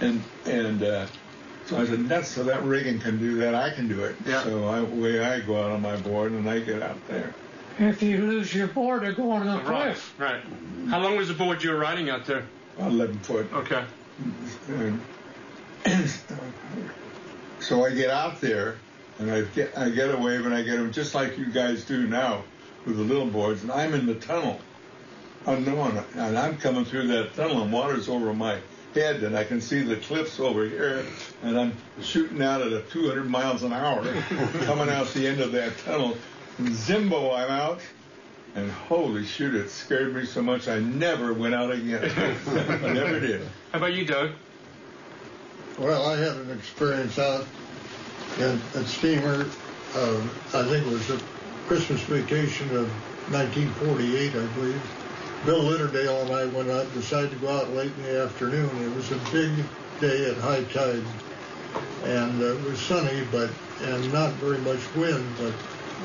And 0.00 0.22
and 0.46 0.82
uh, 0.82 1.06
so 1.66 1.78
I 1.78 1.86
said, 1.86 2.08
that's 2.08 2.28
so 2.28 2.44
that 2.44 2.64
Reagan 2.64 2.98
can 2.98 3.18
do 3.18 3.36
that, 3.36 3.54
I 3.54 3.70
can 3.70 3.86
do 3.86 4.02
it. 4.04 4.16
Yeah. 4.26 4.42
So 4.42 4.66
I, 4.66 4.78
away 4.78 5.20
I 5.20 5.40
go 5.40 5.62
out 5.62 5.70
on 5.70 5.82
my 5.82 5.96
board 5.96 6.32
and 6.32 6.48
I 6.48 6.58
get 6.60 6.82
out 6.82 6.98
there. 7.06 7.34
If 7.78 8.02
you 8.02 8.18
lose 8.18 8.54
your 8.54 8.66
board, 8.66 9.04
you 9.04 9.12
go 9.12 9.30
on 9.30 9.46
the 9.46 9.52
Right, 9.62 9.84
cliff. 9.94 10.14
right. 10.18 10.42
How 10.88 11.00
long 11.00 11.16
was 11.16 11.28
the 11.28 11.34
board 11.34 11.62
you 11.62 11.70
were 11.70 11.78
riding 11.78 12.10
out 12.10 12.26
there? 12.26 12.44
11 12.78 13.18
foot. 13.20 13.46
Okay. 13.52 13.84
And 14.68 15.00
so 17.60 17.84
I 17.84 17.90
get 17.92 18.10
out 18.10 18.40
there 18.40 18.76
and 19.18 19.30
I 19.30 19.42
get 19.42 19.76
I 19.76 19.90
get 19.90 20.14
a 20.14 20.18
wave 20.18 20.44
and 20.46 20.54
I 20.54 20.62
get 20.62 20.76
them 20.76 20.92
just 20.92 21.14
like 21.14 21.38
you 21.38 21.46
guys 21.50 21.84
do 21.84 22.06
now 22.06 22.44
with 22.86 22.96
the 22.96 23.02
little 23.02 23.26
boards 23.26 23.62
and 23.62 23.72
I'm 23.72 23.94
in 23.94 24.06
the 24.06 24.14
tunnel 24.14 24.60
unknown 25.46 26.02
and 26.16 26.38
I'm 26.38 26.56
coming 26.58 26.84
through 26.84 27.08
that 27.08 27.34
tunnel 27.34 27.62
and 27.62 27.72
water's 27.72 28.08
over 28.08 28.32
my 28.34 28.58
head 28.94 29.22
and 29.22 29.36
I 29.36 29.44
can 29.44 29.60
see 29.60 29.82
the 29.82 29.96
cliffs 29.96 30.38
over 30.40 30.66
here 30.66 31.04
and 31.42 31.58
I'm 31.58 31.72
shooting 32.02 32.42
out 32.42 32.60
at 32.60 32.72
a 32.72 32.82
200 32.82 33.24
miles 33.28 33.62
an 33.62 33.72
hour 33.72 34.02
coming 34.64 34.88
out 34.90 35.08
the 35.08 35.26
end 35.26 35.40
of 35.40 35.52
that 35.52 35.76
tunnel 35.78 36.16
and 36.58 36.68
Zimbo 36.68 37.34
I'm 37.34 37.50
out 37.50 37.80
and 38.54 38.70
holy 38.70 39.24
shoot 39.24 39.54
it 39.54 39.70
scared 39.70 40.14
me 40.14 40.24
so 40.24 40.42
much 40.42 40.68
I 40.68 40.80
never 40.80 41.32
went 41.32 41.54
out 41.54 41.70
again 41.70 42.10
I 42.46 42.92
never 42.92 43.20
did 43.20 43.42
How 43.72 43.78
about 43.78 43.92
you, 43.92 44.04
Doug? 44.04 44.30
Well, 45.78 46.10
I 46.10 46.16
had 46.16 46.36
an 46.36 46.50
experience 46.50 47.18
out 47.18 47.46
at, 48.38 48.58
at 48.76 48.86
Steamer. 48.86 49.46
Uh, 49.94 50.20
I 50.52 50.62
think 50.64 50.86
it 50.86 50.92
was 50.92 51.08
a 51.10 51.18
Christmas 51.66 52.00
vacation 52.02 52.66
of 52.76 52.86
1948, 53.32 54.34
I 54.34 54.46
believe. 54.54 54.82
Bill 55.46 55.62
Litterdale 55.62 56.22
and 56.22 56.32
I 56.32 56.44
went 56.54 56.68
out, 56.68 56.92
decided 56.92 57.30
to 57.30 57.36
go 57.36 57.48
out 57.48 57.70
late 57.70 57.92
in 57.96 58.02
the 58.02 58.24
afternoon. 58.24 58.68
It 58.82 58.94
was 58.94 59.10
a 59.10 59.18
big 59.32 59.64
day 60.00 60.30
at 60.30 60.36
high 60.36 60.64
tide, 60.64 61.02
and 62.04 62.42
uh, 62.42 62.56
it 62.56 62.64
was 62.64 62.78
sunny, 62.78 63.22
but 63.32 63.48
and 63.82 64.12
not 64.12 64.32
very 64.34 64.58
much 64.58 64.80
wind, 64.94 65.24
but 65.38 65.54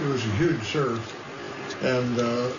it 0.01 0.07
was 0.07 0.23
a 0.25 0.29
huge 0.31 0.63
surf, 0.63 1.81
and 1.83 2.19
uh, 2.19 2.51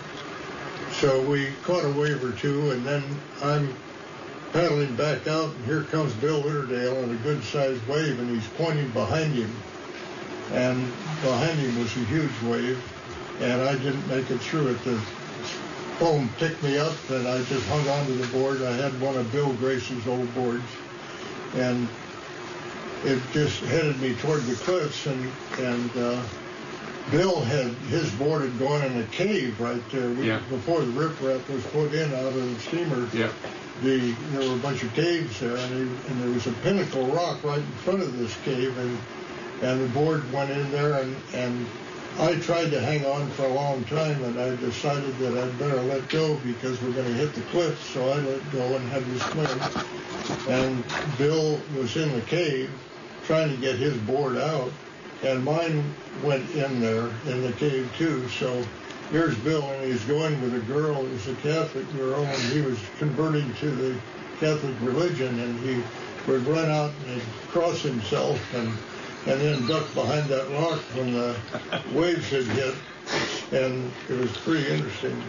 so 0.93 1.21
we 1.21 1.49
caught 1.63 1.85
a 1.85 1.91
wave 1.91 2.23
or 2.23 2.31
two, 2.31 2.71
and 2.71 2.85
then 2.85 3.03
I'm 3.43 3.73
paddling 4.53 4.95
back 4.95 5.27
out, 5.27 5.53
and 5.53 5.65
here 5.65 5.83
comes 5.83 6.13
Bill 6.13 6.41
Litterdale 6.41 7.03
on 7.03 7.11
a 7.11 7.15
good-sized 7.17 7.85
wave, 7.87 8.19
and 8.19 8.29
he's 8.29 8.47
pointing 8.57 8.89
behind 8.89 9.33
him. 9.33 9.53
And 10.53 10.79
behind 11.21 11.59
him 11.59 11.77
was 11.77 11.95
a 11.97 12.05
huge 12.05 12.41
wave, 12.43 12.81
and 13.41 13.61
I 13.61 13.73
didn't 13.73 14.07
make 14.07 14.31
it 14.31 14.39
through 14.39 14.69
it. 14.69 14.83
The 14.83 14.97
foam 15.99 16.29
picked 16.37 16.63
me 16.63 16.77
up, 16.77 16.95
and 17.09 17.27
I 17.27 17.43
just 17.43 17.67
hung 17.67 17.87
onto 17.89 18.15
the 18.15 18.27
board. 18.27 18.61
I 18.63 18.71
had 18.71 18.99
one 19.01 19.15
of 19.17 19.31
Bill 19.31 19.53
Grace's 19.53 20.07
old 20.07 20.33
boards, 20.33 20.63
and 21.55 21.87
it 23.03 23.21
just 23.31 23.59
headed 23.65 23.99
me 23.99 24.15
toward 24.15 24.43
the 24.43 24.55
cliffs, 24.55 25.05
and 25.05 25.31
and 25.59 25.91
uh, 25.97 26.23
Bill 27.11 27.41
had 27.41 27.67
his 27.89 28.09
board 28.11 28.41
had 28.41 28.59
gone 28.59 28.83
in 28.83 28.99
a 28.99 29.03
cave 29.05 29.59
right 29.59 29.81
there 29.91 30.09
We- 30.09 30.27
Yeah. 30.27 30.39
before 30.49 30.81
the 30.81 30.91
riprap 30.91 31.47
was 31.49 31.63
put 31.71 31.93
in 31.93 32.13
out 32.13 32.25
of 32.25 32.35
the 32.35 32.59
steamer 32.61 33.07
Yeah. 33.13 33.29
the 33.81 34.13
there 34.33 34.47
were 34.49 34.55
a 34.55 34.59
bunch 34.59 34.83
of 34.83 34.93
caves 34.93 35.39
there, 35.39 35.55
and, 35.55 35.73
he, 35.73 35.81
and 36.11 36.21
there 36.21 36.31
was 36.31 36.47
a 36.47 36.51
pinnacle 36.63 37.07
rock 37.07 37.43
right 37.43 37.59
in 37.59 37.71
front 37.85 38.01
of 38.01 38.17
this 38.17 38.33
cave, 38.43 38.77
and 38.77 38.97
and 39.61 39.81
the 39.83 39.87
board 39.87 40.31
went 40.33 40.51
in 40.51 40.69
there, 40.71 40.93
and 40.93 41.15
and 41.33 41.65
I 42.19 42.33
tried 42.35 42.71
to 42.71 42.79
hang 42.81 43.05
on 43.05 43.29
for 43.31 43.45
a 43.45 43.53
long 43.53 43.83
time, 43.85 44.23
and 44.23 44.39
I 44.39 44.55
decided 44.55 45.17
that 45.19 45.37
I'd 45.37 45.57
better 45.59 45.81
let 45.83 46.09
go 46.09 46.35
because 46.43 46.81
we're 46.81 46.91
going 46.91 47.07
to 47.07 47.13
hit 47.13 47.33
the 47.35 47.41
cliff, 47.41 47.79
so 47.93 48.09
I 48.09 48.15
let 48.17 48.51
go 48.51 48.75
and 48.75 48.89
had 48.89 49.03
to 49.05 49.19
swim. 49.31 50.49
And 50.49 50.83
Bill 51.19 51.59
was 51.77 51.95
in 51.95 52.11
the 52.13 52.21
cave 52.21 52.71
trying 53.27 53.49
to 53.51 53.57
get 53.57 53.75
his 53.75 53.95
board 53.97 54.37
out, 54.37 54.71
and 55.23 55.43
mine 55.43 55.95
went 56.21 56.49
in 56.51 56.79
there 56.81 57.09
in 57.25 57.41
the 57.41 57.51
cave 57.53 57.91
too. 57.97 58.27
So 58.29 58.63
here's 59.11 59.35
Bill, 59.37 59.69
and 59.71 59.83
he's 59.85 60.03
going 60.05 60.41
with 60.41 60.53
a 60.55 60.59
girl 60.59 60.95
who's 61.05 61.27
a 61.27 61.35
Catholic 61.35 61.91
girl, 61.95 62.23
and 62.23 62.53
he 62.53 62.61
was 62.61 62.79
converting 62.97 63.53
to 63.55 63.69
the 63.69 63.99
Catholic 64.39 64.75
religion, 64.81 65.39
and 65.39 65.59
he 65.59 65.83
would 66.27 66.45
run 66.45 66.69
out 66.69 66.91
and 67.07 67.21
cross 67.49 67.81
himself 67.81 68.53
and 68.53 68.71
and 69.25 69.41
then 69.41 69.67
duck 69.67 69.93
behind 69.93 70.29
that 70.29 70.49
rock 70.51 70.79
when 70.95 71.13
the 71.13 71.35
waves 71.93 72.29
had 72.29 72.43
hit, 72.43 72.75
and 73.51 73.91
it 74.09 74.17
was 74.17 74.31
pretty 74.37 74.65
interesting. 74.69 75.21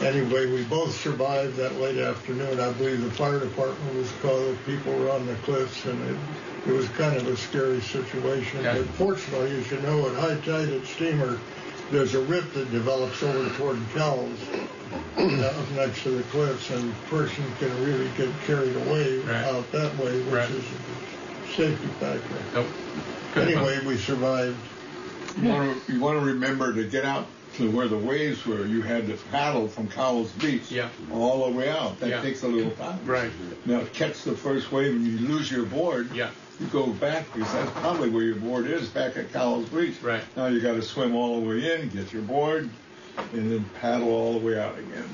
Anyway, 0.00 0.46
we 0.46 0.64
both 0.64 0.94
survived 0.94 1.56
that 1.56 1.74
late 1.76 1.98
afternoon. 1.98 2.58
I 2.58 2.72
believe 2.72 3.02
the 3.02 3.10
fire 3.10 3.38
department 3.38 3.94
was 3.96 4.10
called. 4.22 4.56
People 4.64 4.92
were 4.94 5.10
on 5.10 5.26
the 5.26 5.34
cliffs, 5.36 5.84
and 5.84 6.00
it, 6.08 6.16
it 6.68 6.72
was 6.72 6.88
kind 6.90 7.16
of 7.16 7.26
a 7.26 7.36
scary 7.36 7.80
situation. 7.80 8.60
Okay. 8.66 8.78
But 8.78 8.86
fortunately, 8.94 9.50
as 9.58 9.70
you 9.70 9.78
know, 9.80 10.06
at 10.08 10.14
high 10.16 10.40
tide 10.40 10.70
at 10.70 10.86
steamer, 10.86 11.38
there's 11.90 12.14
a 12.14 12.20
rip 12.20 12.50
that 12.54 12.70
develops 12.70 13.22
over 13.22 13.48
toward 13.56 13.78
Cowell's, 13.94 14.38
up 15.18 15.18
uh, 15.18 15.74
next 15.74 16.02
to 16.04 16.10
the 16.10 16.22
cliffs, 16.24 16.70
and 16.70 16.92
a 16.92 17.08
person 17.10 17.44
can 17.58 17.84
really 17.84 18.08
get 18.16 18.28
carried 18.46 18.74
away 18.76 19.18
Right. 19.18 19.44
out 19.44 19.70
that 19.72 19.94
way, 19.98 20.18
which 20.22 20.32
Right. 20.34 20.50
is 20.50 20.64
a 20.64 21.56
safety 21.56 21.88
factor. 21.98 22.42
Nope. 22.54 22.66
Anyway, 23.36 23.84
we 23.84 23.96
survived. 23.98 24.56
You 25.40 25.48
want 25.48 25.86
to 25.86 25.92
you 25.92 26.00
want 26.00 26.18
to 26.18 26.24
remember 26.24 26.72
to 26.72 26.84
get 26.84 27.04
out 27.04 27.28
to 27.60 27.70
where 27.70 27.88
the 27.88 27.96
waves 27.96 28.44
were. 28.46 28.64
You 28.66 28.82
had 28.82 29.06
to 29.08 29.16
paddle 29.30 29.68
from 29.68 29.88
Cowell's 29.88 30.30
Beach 30.32 30.70
Yeah. 30.70 30.88
all 31.12 31.50
the 31.50 31.56
way 31.56 31.68
out. 31.68 31.98
That 32.00 32.08
Yeah. 32.10 32.22
takes 32.22 32.42
a 32.42 32.48
little 32.48 32.70
time. 32.72 32.98
Right. 33.06 33.30
Now 33.66 33.82
catch 33.92 34.22
the 34.22 34.32
first 34.32 34.72
wave 34.72 34.92
and 34.92 35.06
you 35.06 35.26
lose 35.28 35.50
your 35.50 35.64
board. 35.64 36.10
Yeah. 36.14 36.30
You 36.58 36.66
go 36.66 36.86
back 36.88 37.32
because 37.32 37.50
that's 37.52 37.70
probably 37.80 38.10
where 38.10 38.22
your 38.22 38.36
board 38.36 38.66
is 38.66 38.88
back 38.88 39.16
at 39.16 39.32
Cowell's 39.32 39.68
Beach. 39.68 39.94
Right. 40.02 40.22
Now 40.36 40.46
you 40.46 40.60
got 40.60 40.74
to 40.74 40.82
swim 40.82 41.14
all 41.14 41.40
the 41.40 41.48
way 41.48 41.74
in, 41.74 41.88
get 41.88 42.12
your 42.12 42.22
board, 42.22 42.68
and 43.32 43.50
then 43.52 43.64
paddle 43.80 44.08
all 44.08 44.38
the 44.38 44.44
way 44.46 44.58
out 44.58 44.78
again. 44.78 45.04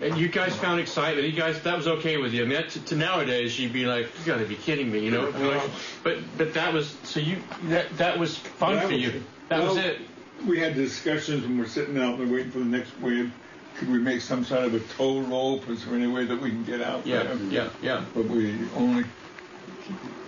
And 0.00 0.16
you 0.16 0.28
guys 0.28 0.54
found 0.54 0.78
excitement. 0.80 1.26
You 1.26 1.32
guys, 1.32 1.60
that 1.62 1.76
was 1.76 1.88
okay 1.88 2.18
with 2.18 2.32
you. 2.32 2.42
I 2.42 2.46
mean, 2.46 2.54
that, 2.54 2.70
to, 2.70 2.80
to 2.84 2.94
nowadays, 2.96 3.58
you'd 3.58 3.72
be 3.72 3.84
like, 3.84 4.06
"You 4.20 4.24
got 4.26 4.38
to 4.38 4.44
be 4.44 4.54
kidding 4.54 4.92
me," 4.92 5.00
you 5.00 5.10
know. 5.10 5.32
Well- 5.32 5.68
but 6.04 6.18
but 6.36 6.54
that 6.54 6.72
was 6.72 6.94
so 7.02 7.18
you 7.18 7.38
that 7.64 7.96
that 7.98 8.16
was 8.16 8.36
fun 8.36 8.78
for 8.86 8.94
you. 8.94 9.24
That 9.48 9.60
was 9.62 9.76
it. 9.76 9.98
We 10.46 10.58
had 10.60 10.74
discussions 10.74 11.42
when 11.44 11.58
we're 11.58 11.66
sitting 11.66 11.98
out 11.98 12.18
there 12.18 12.26
waiting 12.26 12.50
for 12.50 12.58
the 12.60 12.64
next 12.64 12.98
wave. 13.00 13.32
Could 13.76 13.90
we 13.90 13.98
make 13.98 14.20
some 14.20 14.44
sort 14.44 14.64
of 14.64 14.74
a 14.74 14.80
tow 14.80 15.20
rope? 15.20 15.68
Is 15.68 15.84
there 15.84 15.94
any 15.94 16.06
way 16.06 16.24
that 16.24 16.40
we 16.40 16.50
can 16.50 16.64
get 16.64 16.80
out 16.80 17.06
Yeah, 17.06 17.22
there? 17.24 17.36
yeah, 17.50 17.68
yeah. 17.82 18.04
But 18.14 18.24
we 18.26 18.54
only. 18.76 19.04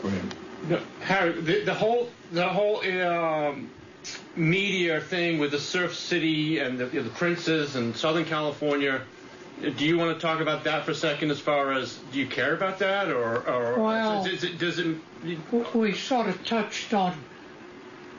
Go 0.03 0.09
ahead. 0.09 0.35
No, 0.69 0.81
Harry, 1.01 1.33
the, 1.41 1.65
the 1.65 1.75
whole 1.75 2.11
the 2.33 2.47
whole 2.49 2.81
um, 3.03 3.71
media 4.37 5.01
thing 5.01 5.39
with 5.39 5.51
the 5.53 5.59
Surf 5.59 5.95
City 5.97 6.59
and 6.59 6.79
the, 6.79 6.87
you 6.89 7.01
know, 7.01 7.03
the 7.03 7.11
Princes 7.11 7.77
and 7.77 7.97
Southern 7.97 8.25
California. 8.25 9.01
Do 9.77 9.85
you 9.85 9.99
want 9.99 10.17
to 10.17 10.21
talk 10.21 10.41
about 10.41 10.65
that 10.65 10.85
for 10.85 10.93
a 10.93 10.95
second? 10.95 11.31
As 11.31 11.41
far 11.41 11.73
as 11.73 11.99
do 12.13 12.19
you 12.19 12.27
care 12.27 12.55
about 12.55 12.79
that, 12.79 13.09
or, 13.09 13.47
or 13.49 13.83
Well- 13.83 14.25
does 14.25 14.45
it, 14.45 14.59
does 14.59 14.79
it? 14.79 14.97
We 15.75 15.93
sort 15.95 16.29
of 16.29 16.45
touched 16.47 16.95
on 16.95 17.15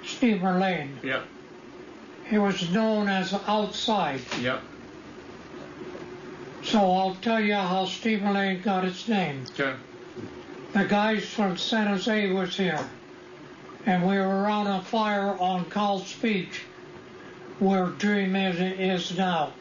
Steamer 0.06 0.60
Lane. 0.60 1.00
Yeah, 1.04 1.22
It 2.32 2.40
was 2.40 2.70
known 2.72 3.10
as 3.10 3.34
outside, 3.46 4.22
Yep. 4.40 4.62
So 6.64 6.80
I'll 6.80 7.16
tell 7.16 7.42
you 7.42 7.56
how 7.56 7.86
Steamer 7.86 8.32
Lane 8.32 8.62
got 8.62 8.86
its 8.86 9.08
name. 9.08 9.44
Okay. 9.52 9.76
The 10.74 10.86
guys 10.86 11.26
from 11.26 11.58
San 11.58 11.88
Jose 11.88 12.32
was 12.32 12.56
here, 12.56 12.88
and 13.86 14.08
we 14.08 14.16
were 14.16 14.44
around 14.44 14.68
a 14.68 14.82
fire 14.82 15.38
on 15.40 15.66
Cowell's 15.66 16.14
Beach, 16.14 16.62
where 17.60 17.88
Dream 17.88 18.36
is, 18.36 18.60
is 18.60 19.18
now. 19.18 19.54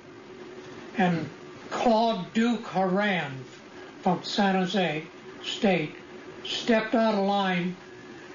And 0.96 1.28
Claude 1.70 2.32
Duke 2.34 2.66
Horan 2.66 3.32
from 4.02 4.22
San 4.22 4.54
Jose 4.54 5.04
State 5.42 5.94
stepped 6.44 6.94
out 6.94 7.14
of 7.14 7.24
line 7.26 7.76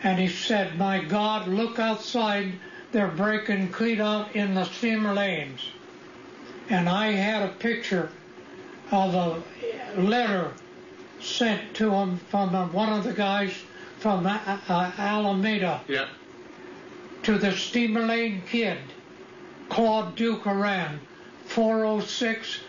and 0.03 0.19
he 0.19 0.27
said, 0.27 0.77
My 0.77 1.03
God, 1.03 1.47
look 1.47 1.79
outside. 1.79 2.53
They're 2.95 3.07
breaking 3.09 3.73
clean 3.73 3.99
out 3.99 4.33
in 4.37 4.53
the 4.53 4.63
steamer 4.63 5.13
lanes. 5.13 5.59
And 6.69 6.87
I 6.87 7.07
had 7.11 7.43
a 7.43 7.51
picture 7.51 8.09
of 8.89 9.13
a 9.13 9.99
letter 9.99 10.53
sent 11.19 11.73
to 11.73 11.91
him 11.91 12.19
from 12.29 12.53
one 12.71 12.93
of 12.93 13.03
the 13.03 13.11
guys 13.11 13.51
from 13.99 14.25
uh, 14.25 14.39
uh, 14.69 14.91
Alameda 14.97 15.81
Yeah. 15.89 16.07
to 17.23 17.37
the 17.37 17.51
steamer 17.51 18.05
lane 18.05 18.41
kid, 18.49 18.77
Claude 19.67 20.15
Duke 20.15 20.43
Horan, 20.43 21.01
406 21.47 22.59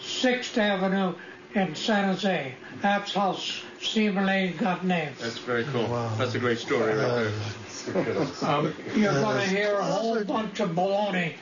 6th 0.00 0.58
Avenue 0.58 1.12
in 1.54 1.74
San 1.74 2.04
Jose. 2.04 2.54
That's 2.82 3.14
how 3.14 3.36
steamer 3.80 4.24
lane 4.24 4.56
got 4.58 4.84
named. 4.84 5.16
That's 5.18 5.38
very 5.38 5.64
cool. 5.64 5.88
That's 6.18 6.36
a 6.36 6.38
great 6.38 6.58
story 6.60 6.94
right 6.94 7.08
there. 7.08 7.32
Um, 8.42 8.74
You're 8.94 9.12
going 9.12 9.40
to 9.40 9.46
hear 9.48 9.74
a 9.76 9.84
whole 9.84 10.24
bunch 10.24 10.60
of 10.60 10.70
baloney 10.70 11.34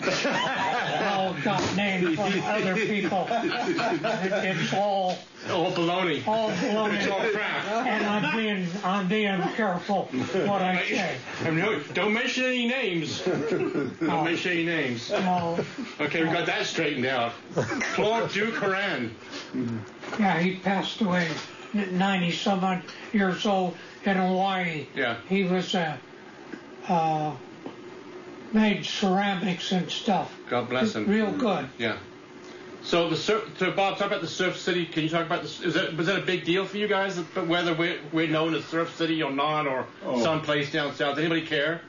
all 1.14 1.34
got 1.42 1.76
named 1.76 2.16
from 2.16 2.32
other 2.44 2.74
people. 2.74 3.26
It's 3.30 4.72
all 4.74 5.16
all 5.50 5.72
baloney. 5.72 6.26
all 6.26 6.50
baloney. 6.50 6.94
It's 6.98 7.08
all 7.10 7.20
crap. 7.30 7.64
And 7.86 8.04
I'm 8.06 8.36
being 8.36 8.66
I'm 8.84 9.08
being 9.08 9.40
careful 9.56 10.04
what 10.46 10.62
I 10.62 10.84
say. 10.86 11.16
I 11.44 11.50
mean, 11.50 11.82
don't 11.94 12.12
mention 12.12 12.44
any 12.44 12.66
names. 12.66 13.22
Don't 13.22 14.24
mention 14.24 14.52
any 14.52 14.64
names. 14.64 15.10
No, 15.10 15.58
Okay, 16.00 16.24
we 16.24 16.30
got 16.30 16.46
that 16.46 16.66
straightened 16.66 17.06
out. 17.06 17.32
Claude 17.94 18.30
Duke 18.32 18.54
Horan. 18.56 19.14
yeah, 20.18 20.38
he 20.40 20.56
passed 20.56 21.00
away, 21.00 21.28
ninety 21.72 22.32
some 22.32 22.62
odd 22.64 22.82
years 23.12 23.46
old 23.46 23.76
in 24.04 24.16
Hawaii. 24.16 24.86
Yeah. 24.94 25.16
He 25.28 25.44
was 25.44 25.74
uh, 25.74 25.96
uh, 26.88 27.34
made 28.52 28.84
ceramics 28.84 29.72
and 29.72 29.90
stuff. 29.90 30.32
God 30.48 30.68
bless 30.68 30.94
him. 30.94 31.06
Real 31.08 31.32
good. 31.32 31.68
Yeah. 31.78 31.96
So 32.82 33.08
the 33.08 33.16
surf, 33.16 33.50
so 33.58 33.70
Bob, 33.70 33.96
talk 33.96 34.08
about 34.08 34.20
the 34.20 34.28
Surf 34.28 34.58
City. 34.58 34.84
Can 34.84 35.04
you 35.04 35.08
talk 35.08 35.24
about 35.24 35.40
this? 35.42 35.60
Is 35.62 35.72
that 35.74 35.96
was 35.96 36.06
that 36.06 36.18
a 36.18 36.22
big 36.22 36.44
deal 36.44 36.66
for 36.66 36.76
you 36.76 36.86
guys? 36.86 37.18
But 37.18 37.46
whether 37.46 37.72
we're, 37.72 37.98
we're 38.12 38.28
known 38.28 38.54
as 38.54 38.64
Surf 38.66 38.94
City 38.96 39.22
or 39.22 39.30
not, 39.32 39.66
or 39.66 39.86
Oh. 40.04 40.22
someplace 40.22 40.70
down 40.70 40.94
south, 40.94 41.16
anybody 41.18 41.46
care? 41.46 41.80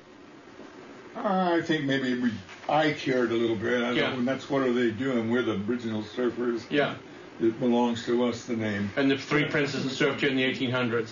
I 1.18 1.62
think 1.62 1.84
maybe 1.86 2.18
we, 2.20 2.32
I 2.70 2.92
cared 2.94 3.32
a 3.32 3.36
little 3.36 3.56
bit. 3.58 3.84
I 3.84 3.92
Yeah. 3.92 4.10
don't, 4.10 4.20
and 4.20 4.28
that's 4.28 4.50
what 4.50 4.62
are 4.64 4.72
they 4.72 4.92
doing? 4.92 5.30
We're 5.30 5.42
the 5.44 5.62
original 5.68 6.02
surfers. 6.02 6.64
Yeah. 6.70 6.96
It 7.42 7.60
belongs 7.60 8.06
to 8.06 8.24
us, 8.26 8.46
the 8.46 8.56
name. 8.56 8.90
And 8.96 9.12
the 9.12 9.18
three 9.18 9.44
princes 9.46 9.84
that 9.84 9.92
surfed 9.92 10.22
here 10.22 10.30
in 10.30 10.38
the 10.38 10.44
1800s. 10.44 11.12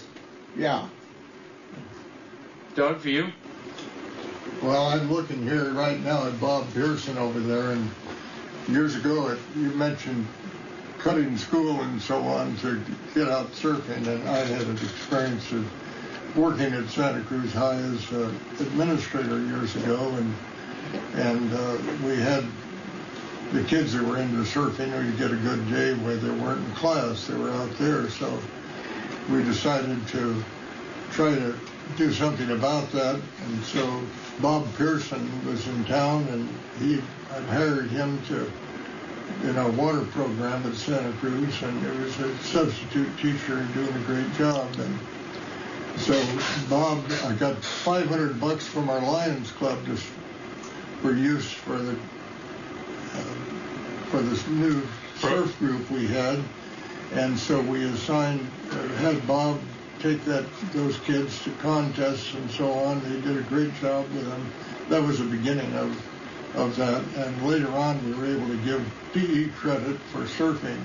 Yeah. 0.58 0.88
Doug, 2.76 3.00
for 3.02 3.10
you? 3.10 3.28
Well, 4.64 4.88
I'm 4.88 5.11
looking 5.11 5.43
here 5.43 5.74
right 5.74 5.99
now 5.99 6.26
at 6.26 6.39
Bob 6.39 6.74
Pearson 6.74 7.18
over 7.18 7.41
there, 7.41 7.72
and 7.72 7.91
years 8.70 8.95
ago 8.95 9.28
it, 9.28 9.38
you 9.57 9.72
mentioned 9.72 10.26
cutting 10.99 11.38
school 11.38 11.82
and 11.82 12.01
so 12.01 12.24
on 12.24 12.55
to 12.57 12.82
get 13.14 13.28
out 13.28 13.51
surfing, 13.51 14.07
and 14.07 14.26
I 14.30 14.38
had 14.38 14.61
an 14.61 14.78
experience 14.78 15.51
of 15.51 15.70
working 16.38 16.72
at 16.74 16.88
Santa 16.88 17.22
Cruz 17.24 17.51
High 17.51 17.76
as 17.76 18.09
an 18.14 18.39
administrator 18.61 19.41
years 19.41 19.76
ago, 19.76 20.16
and 20.16 20.34
and 21.16 21.53
uh, 21.53 21.78
we 22.05 22.16
had 22.16 22.45
the 23.51 23.66
kids 23.66 23.91
that 23.91 24.03
were 24.03 24.18
into 24.18 24.43
surfing 24.43 24.97
we'd 24.97 25.18
get 25.18 25.32
a 25.32 25.36
good 25.36 25.70
day 25.70 25.93
where 25.93 26.16
they 26.16 26.32
weren't 26.32 26.66
in 26.66 26.72
class; 26.72 27.28
they 27.28 27.36
were 27.36 27.51
out 27.51 27.78
there. 27.80 28.09
So 28.11 28.39
we 29.30 29.43
decided 29.43 30.07
to 30.07 30.41
try 31.11 31.36
to 31.36 31.53
do 31.97 32.14
something 32.14 32.51
about 32.51 32.89
that. 32.93 33.20
And 33.45 33.64
so 33.66 34.01
Bob 34.40 34.68
Pearson 34.76 35.30
was 35.46 35.68
in 35.68 35.86
town, 35.86 36.28
and 36.30 36.50
he 36.80 37.02
hired 37.48 37.90
him 37.90 38.22
to 38.28 38.52
in 39.44 39.58
our 39.58 39.70
water 39.72 40.06
program 40.06 40.66
at 40.66 40.76
Santa 40.76 41.12
Cruz, 41.14 41.62
and 41.64 41.82
he 41.82 42.02
was 42.02 42.18
a 42.20 42.38
substitute 42.40 43.10
teacher 43.18 43.66
doing 43.74 43.94
a 43.94 44.00
great 44.06 44.32
job. 44.36 44.68
And 44.80 45.00
so 45.98 46.14
Bob, 46.70 47.04
I 47.26 47.34
got 47.34 47.64
500 47.64 48.40
bucks 48.40 48.66
from 48.66 48.90
our 48.90 49.02
Lions 49.02 49.52
Club 49.52 49.86
just 49.86 50.06
for 51.02 51.14
use 51.14 51.52
for 51.52 51.78
the 51.78 51.92
uh, 51.94 53.36
for 54.10 54.22
this 54.22 54.48
new 54.48 54.82
surf 55.18 55.58
group 55.60 55.90
we 55.92 56.08
had, 56.08 56.40
and 57.14 57.38
so 57.38 57.62
we 57.62 57.84
assigned 57.84 58.48
uh, 58.72 58.88
had 59.00 59.26
Bob 59.28 59.60
take 60.04 60.26
that 60.26 60.45
those 60.74 60.99
kids 60.99 61.41
to 61.45 61.51
contests 61.62 62.34
and 62.34 62.51
so 62.51 62.70
on. 62.70 63.01
They 63.04 63.22
did 63.22 63.38
a 63.38 63.43
great 63.43 63.74
job 63.76 64.06
with 64.14 64.28
them. 64.28 64.51
That 64.89 65.01
was 65.01 65.20
the 65.20 65.26
beginning 65.26 65.74
of 65.76 65.97
of 66.56 66.76
that, 66.76 67.04
and 67.16 67.47
later 67.47 67.70
on 67.70 68.04
we 68.06 68.14
were 68.14 68.28
able 68.28 68.47
to 68.47 68.58
give 68.58 68.86
PE 69.14 69.47
credit 69.56 69.97
for 70.12 70.20
surfing. 70.26 70.80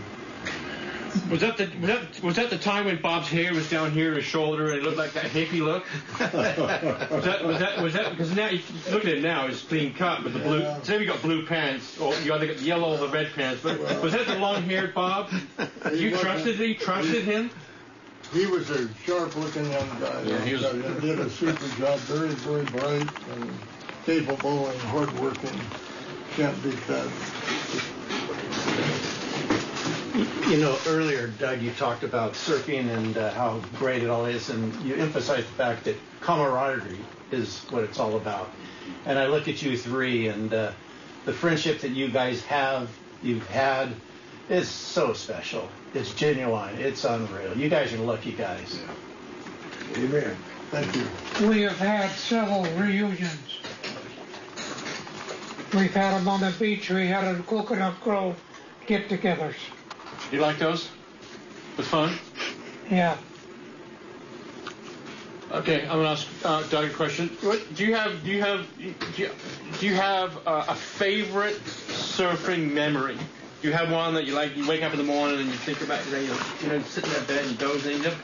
Was 1.31 1.41
that 1.41 1.57
the 1.57 1.65
was 1.81 1.89
that, 1.89 2.23
was 2.23 2.37
that 2.37 2.51
the 2.51 2.59
time 2.59 2.85
when 2.85 3.03
Bob's 3.03 3.29
hair 3.29 3.53
was 3.53 3.69
down 3.69 3.91
here, 3.91 4.13
at 4.13 4.19
his 4.19 4.25
shoulder, 4.25 4.71
and 4.71 4.79
it 4.79 4.83
looked 4.85 4.99
like 4.99 5.13
that 5.15 5.25
hippie 5.25 5.61
look? 5.61 5.85
was 6.21 7.25
that 7.25 7.45
was 7.45 7.59
that 7.59 7.83
was 7.83 7.93
that 7.95 8.11
because 8.11 8.35
now 8.35 8.49
you 8.49 8.61
look 8.91 9.05
at 9.05 9.13
it 9.15 9.23
now, 9.23 9.47
it's 9.47 9.63
clean 9.63 9.95
cut 9.95 10.23
with 10.23 10.35
the 10.35 10.39
blue. 10.39 10.61
Yeah. 10.61 10.79
Today 10.79 10.99
we 10.99 11.07
got 11.07 11.21
blue 11.23 11.45
pants, 11.45 11.99
or 11.99 12.15
you 12.21 12.33
either 12.33 12.47
got 12.47 12.57
the 12.57 12.65
yellow 12.65 12.93
or 12.93 12.99
the 12.99 13.09
red 13.09 13.33
pants. 13.35 13.63
But 13.63 13.81
was 14.01 14.13
that 14.13 14.27
the 14.27 14.39
long-haired 14.39 14.95
Bob? 14.95 15.31
You 15.93 16.17
trusted 16.17 16.59
you 16.59 16.75
trusted 16.77 17.25
him? 17.25 17.51
He 18.33 18.47
was 18.47 18.69
a 18.71 18.89
sharp-looking 19.05 19.71
young 19.71 19.89
guy. 20.01 20.23
Yeah, 20.23 20.45
he 20.45 20.55
was- 20.55 20.71
He 20.73 21.07
did 21.07 21.19
a 21.21 21.31
super 21.31 21.69
job. 21.79 21.99
Very, 22.01 22.29
very 22.29 22.65
bright 22.65 23.07
and 23.31 23.59
capable 24.05 24.69
and 24.69 24.81
hardworking. 24.83 25.59
Can't 26.37 26.63
beat 26.63 26.87
that. 26.87 27.09
You 30.51 30.57
know, 30.59 30.79
earlier, 30.87 31.27
Doug, 31.29 31.61
you 31.63 31.71
talked 31.73 32.05
about 32.05 32.33
surfing 32.33 32.89
and 32.91 33.17
uh, 33.17 33.31
how 33.33 33.61
great 33.79 34.03
it 34.03 34.09
all 34.09 34.25
is, 34.25 34.49
and 34.51 34.75
you 34.83 34.95
emphasized 34.95 35.47
the 35.47 35.53
fact 35.53 35.85
that 35.85 35.97
camaraderie 36.21 36.99
is 37.31 37.65
what 37.71 37.85
it's 37.85 37.99
all 37.99 38.17
about. 38.17 38.51
And 39.05 39.19
I 39.19 39.27
look 39.27 39.49
at 39.49 39.63
you 39.63 39.77
three, 39.77 40.29
and 40.29 40.53
uh, 40.53 40.73
the 41.25 41.33
friendship 41.33 41.81
that 41.81 41.91
you 41.91 42.09
guys 42.09 42.43
have, 42.45 42.89
you've 43.23 43.47
had, 43.49 43.91
is 44.49 44.69
so 44.69 45.13
special. 45.13 45.69
It's 45.95 46.15
genuine. 46.15 46.77
It's 46.77 47.05
unreal. 47.05 47.57
You 47.57 47.69
guys 47.69 47.93
are 47.93 47.99
lucky 47.99 48.33
guys. 48.33 48.81
Amen. 49.97 50.37
Thank 50.71 50.95
you. 50.97 51.49
We 51.49 51.63
have 51.63 51.79
had 51.79 52.11
several 52.11 52.65
reunions. 52.77 53.59
We've 55.75 55.93
had 55.93 56.19
them 56.19 56.29
on 56.29 56.41
the 56.41 56.55
beach. 56.59 56.91
We 56.91 57.07
had 57.09 57.25
a 57.25 57.43
Coconut 57.43 58.01
Grove 58.01 58.37
get-togethers. 58.87 59.55
You 60.33 60.41
like 60.41 60.59
those? 60.59 60.89
Was 61.77 61.87
fun. 61.87 62.15
Yeah. 62.91 63.17
Okay, 65.51 65.83
I'm 65.83 65.89
gonna 65.89 66.09
ask 66.11 66.27
uh, 66.45 66.63
Doug 66.65 66.91
a 66.91 66.93
question. 66.93 67.29
What 67.41 67.75
do 67.75 67.87
you 67.87 67.95
have? 67.95 68.23
Do 68.23 68.31
you 68.31 68.43
have? 68.43 68.67
Do 68.77 68.95
you, 69.17 69.31
do 69.79 69.87
you 69.87 69.95
have 69.95 70.37
uh, 70.47 70.67
a 70.69 70.75
favorite 70.75 71.59
surfing 71.65 72.73
memory? 72.73 73.17
Do 73.61 73.67
you 73.67 73.75
have 73.75 73.91
one 73.91 74.15
that 74.15 74.25
you 74.25 74.35
like? 74.35 74.57
You 74.57 74.69
wake 74.69 74.83
up 74.83 74.93
in 74.93 74.99
the 74.99 75.05
morning 75.05 75.41
and 75.41 75.47
you 75.47 75.55
think 75.55 75.81
about 75.81 76.05
you 76.07 76.17
you 76.19 76.35
you 76.63 76.69
know 76.69 76.81
sitting 76.83 77.11
in 77.13 77.25
bed 77.25 77.45
and 77.45 77.59
dozing. 77.59 77.97
You 77.99 78.03
know, 78.05 78.15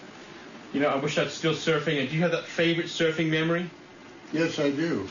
you 0.72 0.80
know, 0.80 0.89
I 0.89 0.97
wish 0.97 1.18
I'd 1.18 1.30
still 1.30 1.55
surfing. 1.55 2.01
And 2.01 2.09
do 2.09 2.14
you 2.14 2.22
have 2.22 2.30
that 2.30 2.45
favorite 2.45 2.87
surfing 2.87 3.30
memory? 3.30 3.68
Yes, 4.32 4.61
I 4.61 4.70
do. 4.70 5.09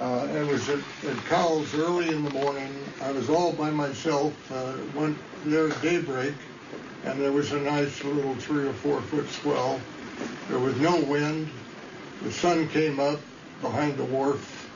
Uh, 0.00 0.28
it 0.32 0.46
was 0.46 0.68
at, 0.68 0.78
at 0.78 1.16
Cowell's 1.26 1.74
early 1.74 2.10
in 2.10 2.24
the 2.24 2.30
morning. 2.30 2.74
I 3.02 3.12
was 3.12 3.30
all 3.30 3.52
by 3.52 3.70
myself. 3.70 4.32
Uh, 4.52 4.74
went 4.96 5.16
there 5.44 5.68
at 5.68 5.80
daybreak, 5.80 6.34
and 7.04 7.20
there 7.20 7.32
was 7.32 7.52
a 7.52 7.60
nice 7.60 8.02
little 8.02 8.34
three 8.34 8.66
or 8.66 8.72
four 8.74 9.00
foot 9.02 9.28
swell. 9.28 9.80
There 10.48 10.58
was 10.58 10.76
no 10.78 11.00
wind. 11.02 11.48
The 12.22 12.32
sun 12.32 12.68
came 12.68 12.98
up 12.98 13.20
behind 13.62 13.96
the 13.96 14.04
wharf, 14.04 14.68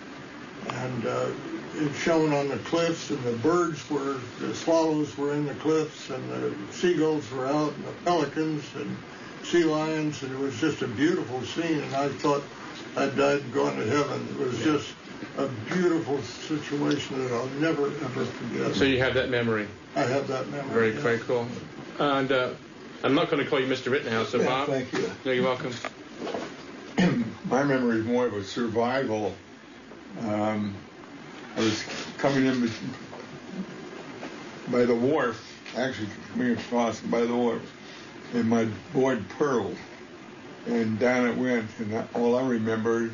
and 0.71 1.07
uh, 1.07 1.29
it 1.77 1.95
shone 1.95 2.33
on 2.33 2.49
the 2.49 2.59
cliffs, 2.59 3.11
and 3.11 3.23
the 3.25 3.33
birds 3.33 3.89
were, 3.91 4.18
the 4.41 4.55
swallows 4.55 5.16
were 5.16 5.33
in 5.33 5.47
the 5.47 5.55
cliffs, 5.55 6.11
and 6.11 6.31
the 6.31 6.53
seagulls 6.73 7.31
were 7.31 7.47
out, 7.47 7.73
and 7.75 7.85
the 7.85 7.93
pelicans 8.05 8.64
and 8.75 8.97
sea 9.45 9.64
lions, 9.64 10.23
and 10.23 10.33
it 10.33 10.39
was 10.39 10.59
just 10.61 10.83
a 10.83 10.89
beautiful 10.89 11.43
scene. 11.43 11.81
And 11.81 11.95
I 11.95 12.09
thought 12.09 12.43
I'd 12.97 13.16
died 13.16 13.41
and 13.41 13.53
gone 13.53 13.77
to 13.77 13.87
heaven. 13.87 14.27
It 14.33 14.39
was 14.39 14.59
just 14.59 14.95
a 15.39 15.49
beautiful 15.73 16.21
situation 16.23 17.23
that 17.23 17.33
I'll 17.33 17.47
never 17.61 17.87
ever 17.87 18.25
forget. 18.25 18.75
So 18.75 18.85
you 18.85 18.99
have 18.99 19.14
that 19.14 19.31
memory. 19.31 19.68
I 19.97 20.03
have 20.03 20.29
that 20.29 20.49
memory. 20.49 20.71
Very, 20.73 20.93
yeah. 20.95 21.01
very 21.01 21.18
cool. 21.21 21.47
And 21.99 22.31
uh, 22.33 22.51
I'm 23.03 23.14
not 23.14 23.31
going 23.31 23.43
to 23.43 23.49
call 23.49 23.61
you 23.61 23.66
Mr. 23.66 23.91
Rittenhouse, 23.91 24.31
so 24.31 24.39
Yeah, 24.39 24.47
Bob. 24.47 24.68
thank 24.68 24.93
you. 24.93 25.11
No, 25.25 25.33
you're 25.33 25.45
welcome. 25.45 25.75
My 27.45 27.64
memory 27.64 27.99
is 27.99 28.05
more 28.05 28.27
of 28.27 28.35
a 28.35 28.45
survival. 28.45 29.35
Um, 30.21 30.75
I 31.57 31.61
was 31.61 31.82
coming 32.18 32.46
in 32.46 32.70
by 34.68 34.84
the 34.84 34.94
wharf, 34.94 35.38
actually 35.76 36.09
coming 36.32 36.53
across 36.53 37.01
by 37.01 37.20
the 37.22 37.34
wharf, 37.36 37.62
and 38.32 38.48
my 38.48 38.66
board 38.92 39.28
pearled, 39.28 39.78
and 40.66 40.98
down 40.98 41.28
it 41.28 41.36
went. 41.36 41.70
And 41.78 42.09
all 42.14 42.36
I 42.36 42.46
remember 42.46 43.11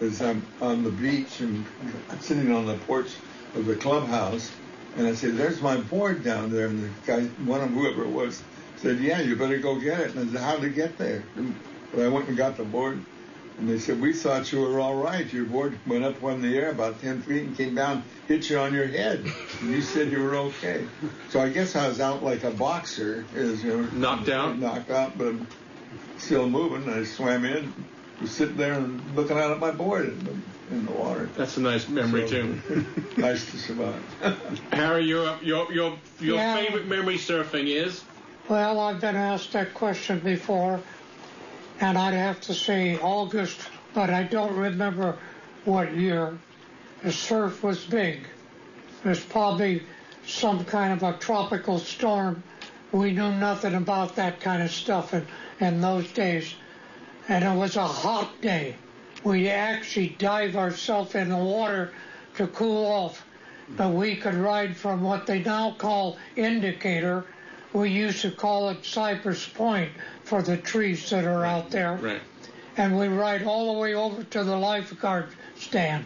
is 0.00 0.22
I'm 0.22 0.46
on 0.60 0.84
the 0.84 0.90
beach 0.92 1.40
and 1.40 1.66
I'm 2.10 2.20
sitting 2.20 2.52
on 2.52 2.66
the 2.66 2.78
porch 2.78 3.16
of 3.54 3.66
the 3.66 3.76
clubhouse, 3.76 4.52
and 4.96 5.06
I 5.06 5.14
said, 5.14 5.36
"There's 5.36 5.62
my 5.62 5.78
board 5.78 6.24
down 6.24 6.50
there." 6.50 6.66
And 6.68 6.78
the 6.80 6.90
guy, 7.06 7.22
one 7.44 7.62
of 7.62 7.70
whoever 7.70 8.04
it 8.04 8.10
was, 8.10 8.42
said, 8.76 9.00
"Yeah, 9.00 9.20
you 9.20 9.36
better 9.36 9.58
go 9.58 9.80
get 9.80 10.00
it." 10.00 10.14
And 10.16 10.28
I 10.28 10.32
said, 10.32 10.42
"How 10.42 10.58
to 10.58 10.70
get 10.70 10.98
there?" 10.98 11.24
But 11.92 12.02
I 12.04 12.08
went 12.08 12.28
and 12.28 12.36
got 12.36 12.56
the 12.56 12.64
board. 12.64 13.04
And 13.58 13.68
they 13.68 13.78
said, 13.78 14.00
we 14.00 14.12
thought 14.12 14.52
you 14.52 14.60
were 14.60 14.78
all 14.78 14.94
right. 14.94 15.30
Your 15.32 15.44
board 15.44 15.76
went 15.86 16.04
up 16.04 16.20
one 16.20 16.34
in 16.34 16.42
the 16.42 16.56
air 16.56 16.70
about 16.70 17.00
10 17.00 17.22
feet 17.22 17.42
and 17.42 17.56
came 17.56 17.74
down, 17.74 18.04
hit 18.28 18.48
you 18.48 18.58
on 18.58 18.72
your 18.72 18.86
head. 18.86 19.24
And 19.60 19.70
you 19.72 19.80
said 19.82 20.12
you 20.12 20.22
were 20.22 20.36
okay. 20.36 20.86
So 21.30 21.40
I 21.40 21.48
guess 21.48 21.74
I 21.74 21.88
was 21.88 22.00
out 22.00 22.22
like 22.22 22.44
a 22.44 22.52
boxer. 22.52 23.24
Is, 23.34 23.64
you 23.64 23.76
know, 23.76 23.88
Knocked 23.92 24.28
out? 24.28 24.56
Knocked 24.58 24.90
out, 24.90 25.18
but 25.18 25.34
still 26.18 26.48
moving. 26.48 26.88
I 26.88 27.02
swam 27.02 27.44
in, 27.44 27.74
was 28.20 28.30
sitting 28.30 28.56
there 28.56 28.74
and 28.74 29.16
looking 29.16 29.36
out 29.36 29.50
at 29.50 29.58
my 29.58 29.72
board 29.72 30.06
in 30.06 30.24
the, 30.24 30.74
in 30.76 30.86
the 30.86 30.92
water. 30.92 31.28
That's 31.36 31.56
a 31.56 31.60
nice 31.60 31.88
memory, 31.88 32.28
So, 32.28 32.42
too. 32.42 32.84
nice 33.16 33.50
to 33.50 33.58
survive. 33.58 34.62
Harry, 34.72 35.04
your, 35.06 35.36
your, 35.42 35.72
your, 35.72 35.98
your 36.20 36.36
Yeah. 36.36 36.54
favorite 36.54 36.86
memory 36.86 37.16
surfing 37.16 37.66
is? 37.66 38.04
Well, 38.48 38.78
I've 38.80 39.00
been 39.00 39.16
asked 39.16 39.52
that 39.52 39.74
question 39.74 40.20
before, 40.20 40.80
and 41.80 41.96
I'd 41.96 42.14
have 42.14 42.40
to 42.42 42.54
say 42.54 42.98
August, 42.98 43.60
but 43.94 44.10
I 44.10 44.24
don't 44.24 44.54
remember 44.56 45.16
what 45.64 45.94
year. 45.94 46.38
The 47.02 47.12
surf 47.12 47.62
was 47.62 47.84
big. 47.84 48.26
Was 49.04 49.20
probably 49.20 49.84
some 50.26 50.64
kind 50.64 50.92
of 50.92 51.02
a 51.02 51.16
tropical 51.18 51.78
storm. 51.78 52.42
We 52.90 53.12
knew 53.12 53.30
nothing 53.32 53.74
about 53.74 54.16
that 54.16 54.40
kind 54.40 54.62
of 54.62 54.70
stuff 54.70 55.14
in, 55.14 55.26
in 55.60 55.80
those 55.80 56.10
days. 56.12 56.54
And 57.28 57.44
it 57.44 57.56
was 57.56 57.76
a 57.76 57.86
hot 57.86 58.40
day. 58.40 58.74
We 59.22 59.48
actually 59.48 60.16
dive 60.18 60.56
ourselves 60.56 61.14
in 61.14 61.28
the 61.28 61.36
water 61.36 61.92
to 62.36 62.46
cool 62.48 62.86
off. 62.86 63.24
But 63.76 63.92
we 63.92 64.16
could 64.16 64.34
ride 64.34 64.76
from 64.76 65.02
what 65.02 65.26
they 65.26 65.42
now 65.42 65.72
call 65.72 66.16
indicator. 66.34 67.24
We 67.72 67.90
used 67.90 68.22
to 68.22 68.30
call 68.30 68.70
it 68.70 68.84
Cypress 68.84 69.46
Point 69.46 69.90
for 70.24 70.42
the 70.42 70.56
trees 70.56 71.08
that 71.10 71.24
are 71.24 71.44
out 71.44 71.70
there. 71.70 71.96
Right. 71.96 72.20
And 72.76 72.98
we 72.98 73.08
ride 73.08 73.42
all 73.44 73.74
the 73.74 73.80
way 73.80 73.94
over 73.94 74.22
to 74.22 74.44
the 74.44 74.56
lifeguard 74.56 75.28
stand. 75.56 76.04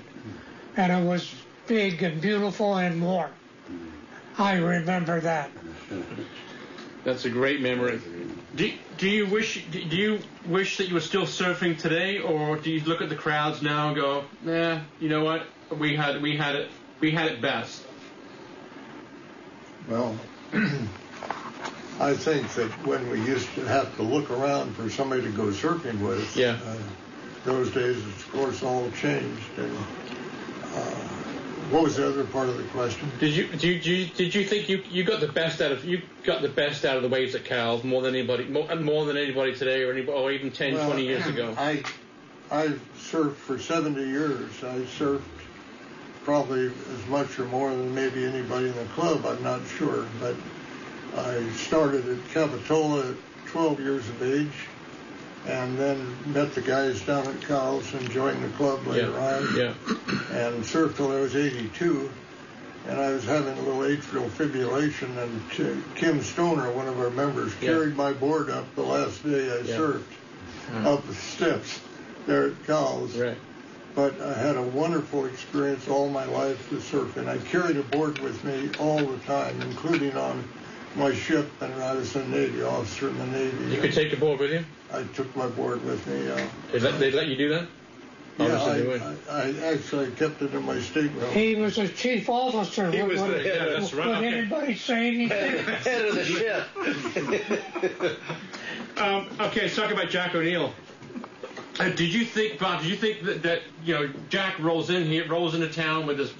And 0.76 0.90
it 0.90 1.08
was 1.08 1.32
big 1.66 2.02
and 2.02 2.20
beautiful 2.20 2.76
and 2.76 3.02
warm. 3.02 3.30
I 4.38 4.54
remember 4.56 5.20
that. 5.20 5.50
That's 7.04 7.24
a 7.24 7.30
great 7.30 7.60
memory. 7.60 8.00
Do, 8.54 8.72
do 8.96 9.08
you 9.08 9.26
wish 9.26 9.64
do 9.70 9.80
you 9.80 10.20
wish 10.46 10.76
that 10.76 10.88
you 10.88 10.94
were 10.94 11.00
still 11.00 11.26
surfing 11.26 11.78
today, 11.78 12.18
or 12.20 12.56
do 12.56 12.70
you 12.70 12.80
look 12.84 13.00
at 13.00 13.08
the 13.08 13.16
crowds 13.16 13.60
now 13.62 13.88
and 13.88 13.96
go, 13.96 14.24
nah, 14.42 14.80
you 15.00 15.08
know 15.08 15.24
what, 15.24 15.46
we 15.78 15.96
had 15.96 16.22
we 16.22 16.36
had 16.36 16.54
it 16.54 16.70
we 17.00 17.10
had 17.10 17.26
it 17.32 17.40
best. 17.40 17.84
Well, 19.88 20.16
I 22.00 22.14
think 22.14 22.48
that 22.54 22.68
when 22.86 23.08
we 23.10 23.18
used 23.20 23.48
to 23.54 23.64
have 23.66 23.94
to 23.96 24.02
look 24.02 24.30
around 24.30 24.74
for 24.74 24.88
somebody 24.90 25.22
to 25.22 25.30
go 25.30 25.44
surfing 25.44 26.00
with, 26.00 26.36
Yeah. 26.36 26.58
uh, 26.66 26.76
those 27.44 27.70
days, 27.70 27.96
of 27.98 28.32
course, 28.32 28.62
all 28.62 28.90
changed. 28.92 29.58
And 29.58 29.76
uh, 29.76 30.78
what 31.70 31.82
was 31.82 31.96
the 31.96 32.06
other 32.08 32.24
part 32.24 32.48
of 32.48 32.56
the 32.56 32.64
question? 32.64 33.10
Did 33.18 33.34
you, 33.34 33.46
did 33.48 33.62
you 33.62 33.74
did 33.74 33.86
you 33.86 34.06
did 34.06 34.34
you 34.34 34.44
think 34.44 34.68
you 34.68 34.82
you 34.90 35.04
got 35.04 35.20
the 35.20 35.28
best 35.28 35.60
out 35.60 35.72
of 35.72 35.84
you 35.84 36.02
got 36.24 36.42
the 36.42 36.48
best 36.48 36.84
out 36.84 36.96
of 36.96 37.02
the 37.02 37.08
waves 37.08 37.34
at 37.34 37.44
Cal 37.44 37.82
more 37.84 38.02
than 38.02 38.14
anybody 38.14 38.44
more, 38.46 38.74
more 38.76 39.04
than 39.06 39.16
anybody 39.16 39.54
today 39.54 39.82
or 39.82 39.92
anybody, 39.92 40.18
or 40.18 40.30
even 40.32 40.50
10, 40.50 40.74
Well, 40.74 40.86
20 40.88 41.04
years 41.04 41.26
ago? 41.34 41.54
I 41.58 41.82
I 42.50 42.68
surfed 42.96 43.34
for 43.36 43.58
70 43.58 44.02
years. 44.02 44.62
I 44.62 44.80
surfed 44.80 45.22
probably 46.24 46.66
as 46.66 47.06
much 47.08 47.38
or 47.38 47.44
more 47.46 47.70
than 47.70 47.94
maybe 47.94 48.24
anybody 48.24 48.68
in 48.68 48.76
the 48.76 48.84
club. 48.86 49.24
I'm 49.26 49.42
not 49.42 49.66
sure, 49.66 50.06
but 50.20 50.36
I 51.16 51.48
started 51.50 52.08
at 52.08 52.28
Capitola 52.30 53.10
at 53.10 53.16
12 53.46 53.80
years 53.80 54.08
of 54.08 54.22
age, 54.22 54.52
and 55.46 55.76
then 55.76 56.16
met 56.26 56.54
the 56.54 56.62
guys 56.62 57.00
down 57.02 57.26
at 57.26 57.40
Cowell's 57.42 57.92
and 57.94 58.10
joined 58.10 58.42
the 58.42 58.48
club 58.50 58.86
later 58.86 59.10
yeah, 59.10 59.36
on, 59.36 59.56
yeah. 59.56 59.74
and 60.32 60.64
surfed 60.64 60.96
till 60.96 61.12
I 61.12 61.20
was 61.20 61.36
82. 61.36 62.10
And 62.88 62.98
I 62.98 63.12
was 63.12 63.24
having 63.24 63.56
a 63.58 63.62
little 63.62 63.80
atrial 63.82 64.28
fibrillation, 64.30 65.16
and 65.18 65.50
T- 65.52 65.82
Kim 65.94 66.22
Stoner, 66.22 66.72
one 66.72 66.88
of 66.88 66.98
our 66.98 67.10
members, 67.10 67.52
Yeah. 67.60 67.68
carried 67.68 67.96
my 67.96 68.12
board 68.12 68.50
up 68.50 68.74
the 68.74 68.82
last 68.82 69.22
day 69.24 69.52
I 69.52 69.58
Yeah. 69.58 69.76
surfed 69.76 70.02
hmm. 70.70 70.86
up 70.86 71.06
the 71.06 71.14
steps 71.14 71.80
there 72.26 72.46
at 72.46 72.66
Cowell's. 72.66 73.16
Right. 73.16 73.36
But 73.94 74.20
I 74.22 74.32
had 74.32 74.56
a 74.56 74.62
wonderful 74.62 75.26
experience 75.26 75.86
all 75.86 76.08
my 76.08 76.24
life 76.24 76.70
with 76.72 76.82
surfing. 76.90 77.28
I 77.28 77.36
carried 77.36 77.76
a 77.76 77.82
board 77.82 78.18
with 78.20 78.42
me 78.42 78.70
all 78.78 78.98
the 78.98 79.18
time, 79.26 79.60
including 79.60 80.16
on 80.16 80.42
my 80.96 81.14
ship, 81.14 81.48
and 81.60 81.72
I 81.82 81.94
was 81.94 82.14
a 82.16 82.26
Navy 82.28 82.62
officer 82.62 83.08
in 83.08 83.18
the 83.18 83.26
Navy. 83.26 83.74
You 83.74 83.80
could 83.80 83.92
take 83.92 84.12
a 84.12 84.16
board 84.16 84.40
with 84.40 84.50
you. 84.52 84.64
I 84.92 85.02
took 85.14 85.34
my 85.36 85.46
board 85.48 85.82
with 85.84 86.06
me. 86.06 86.30
Uh, 86.30 86.46
They 86.70 86.78
let, 86.80 86.98
they 86.98 87.10
let 87.10 87.26
you 87.28 87.36
do 87.36 87.48
that? 87.50 87.66
yeah, 88.38 88.44
Obviously 88.46 88.98
they. 88.98 89.04
I, 89.30 89.42
I, 89.42 89.42
I 89.70 89.72
actually 89.74 90.10
kept 90.12 90.42
it 90.42 90.52
in 90.52 90.64
my 90.64 90.78
stateroom. 90.80 91.32
He 91.32 91.54
was 91.54 91.78
a 91.78 91.88
chief 91.88 92.28
officer. 92.28 92.90
He 92.90 93.02
was 93.02 93.20
would, 93.20 93.30
the- 93.40 93.44
yeah, 93.44 93.64
that's 93.66 93.94
right, 93.94 94.08
would 94.08 94.24
anybody 94.24 94.74
say 94.74 95.08
anything? 95.08 95.28
Head 95.64 96.04
of 96.06 96.14
the 96.14 96.24
ship. 96.24 98.18
Um, 98.98 99.28
okay, 99.40 99.62
let's 99.62 99.76
talk 99.76 99.90
about 99.90 100.10
Jack 100.10 100.34
O'Neill. 100.34 100.72
Uh, 101.80 101.88
did 101.88 102.12
you 102.12 102.24
think, 102.26 102.58
Bob? 102.58 102.82
Did 102.82 102.90
you 102.90 102.96
think 102.96 103.22
that, 103.22 103.42
that 103.44 103.62
you 103.82 103.94
know 103.94 104.10
Jack 104.28 104.58
rolls 104.58 104.90
in 104.90 105.04
here, 105.06 105.26
rolls 105.26 105.54
into 105.54 105.68
town 105.68 106.06
with 106.06 106.18
this 106.18 106.32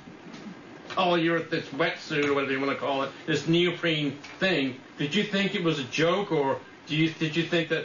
polyurethane, 0.94 1.50
this 1.50 1.66
wetsuit 1.68 2.26
or 2.26 2.34
whatever 2.34 2.52
you 2.52 2.60
want 2.60 2.72
to 2.72 2.78
call 2.78 3.02
it, 3.02 3.10
this 3.26 3.46
neoprene 3.48 4.18
thing? 4.38 4.76
Did 4.98 5.14
you 5.14 5.24
think 5.24 5.54
it 5.54 5.62
was 5.62 5.78
a 5.78 5.84
joke, 5.84 6.32
or 6.32 6.58
do 6.86 6.96
you 6.96 7.10
did 7.10 7.36
you 7.36 7.42
think 7.44 7.68
that 7.70 7.84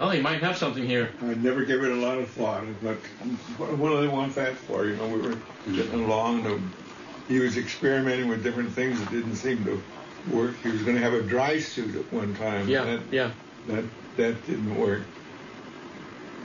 oh 0.00 0.10
he 0.10 0.20
might 0.20 0.42
have 0.42 0.56
something 0.56 0.84
here? 0.86 1.10
I 1.22 1.34
never 1.34 1.64
gave 1.64 1.82
it 1.82 1.90
a 1.90 1.94
lot 1.94 2.18
of 2.18 2.28
thought. 2.30 2.64
But 2.82 2.96
what, 3.58 3.76
what 3.78 3.90
do 3.90 4.00
they 4.00 4.08
want 4.08 4.34
that 4.34 4.54
for? 4.54 4.86
You 4.86 4.96
know, 4.96 5.08
we 5.08 5.20
were 5.20 5.38
getting 5.72 6.04
along. 6.04 6.46
And 6.46 6.70
he 7.28 7.38
was 7.38 7.56
experimenting 7.56 8.28
with 8.28 8.42
different 8.42 8.72
things 8.72 8.98
that 9.00 9.10
didn't 9.10 9.36
seem 9.36 9.64
to 9.64 9.82
work. 10.32 10.54
He 10.62 10.70
was 10.70 10.82
going 10.82 10.96
to 10.96 11.02
have 11.02 11.12
a 11.14 11.22
dry 11.22 11.60
suit 11.60 11.94
at 11.94 12.12
one 12.12 12.34
time. 12.34 12.68
Yeah, 12.68 12.84
That, 12.84 13.00
yeah. 13.10 13.30
that 13.68 13.84
that 14.16 14.46
didn't 14.46 14.74
work. 14.78 15.02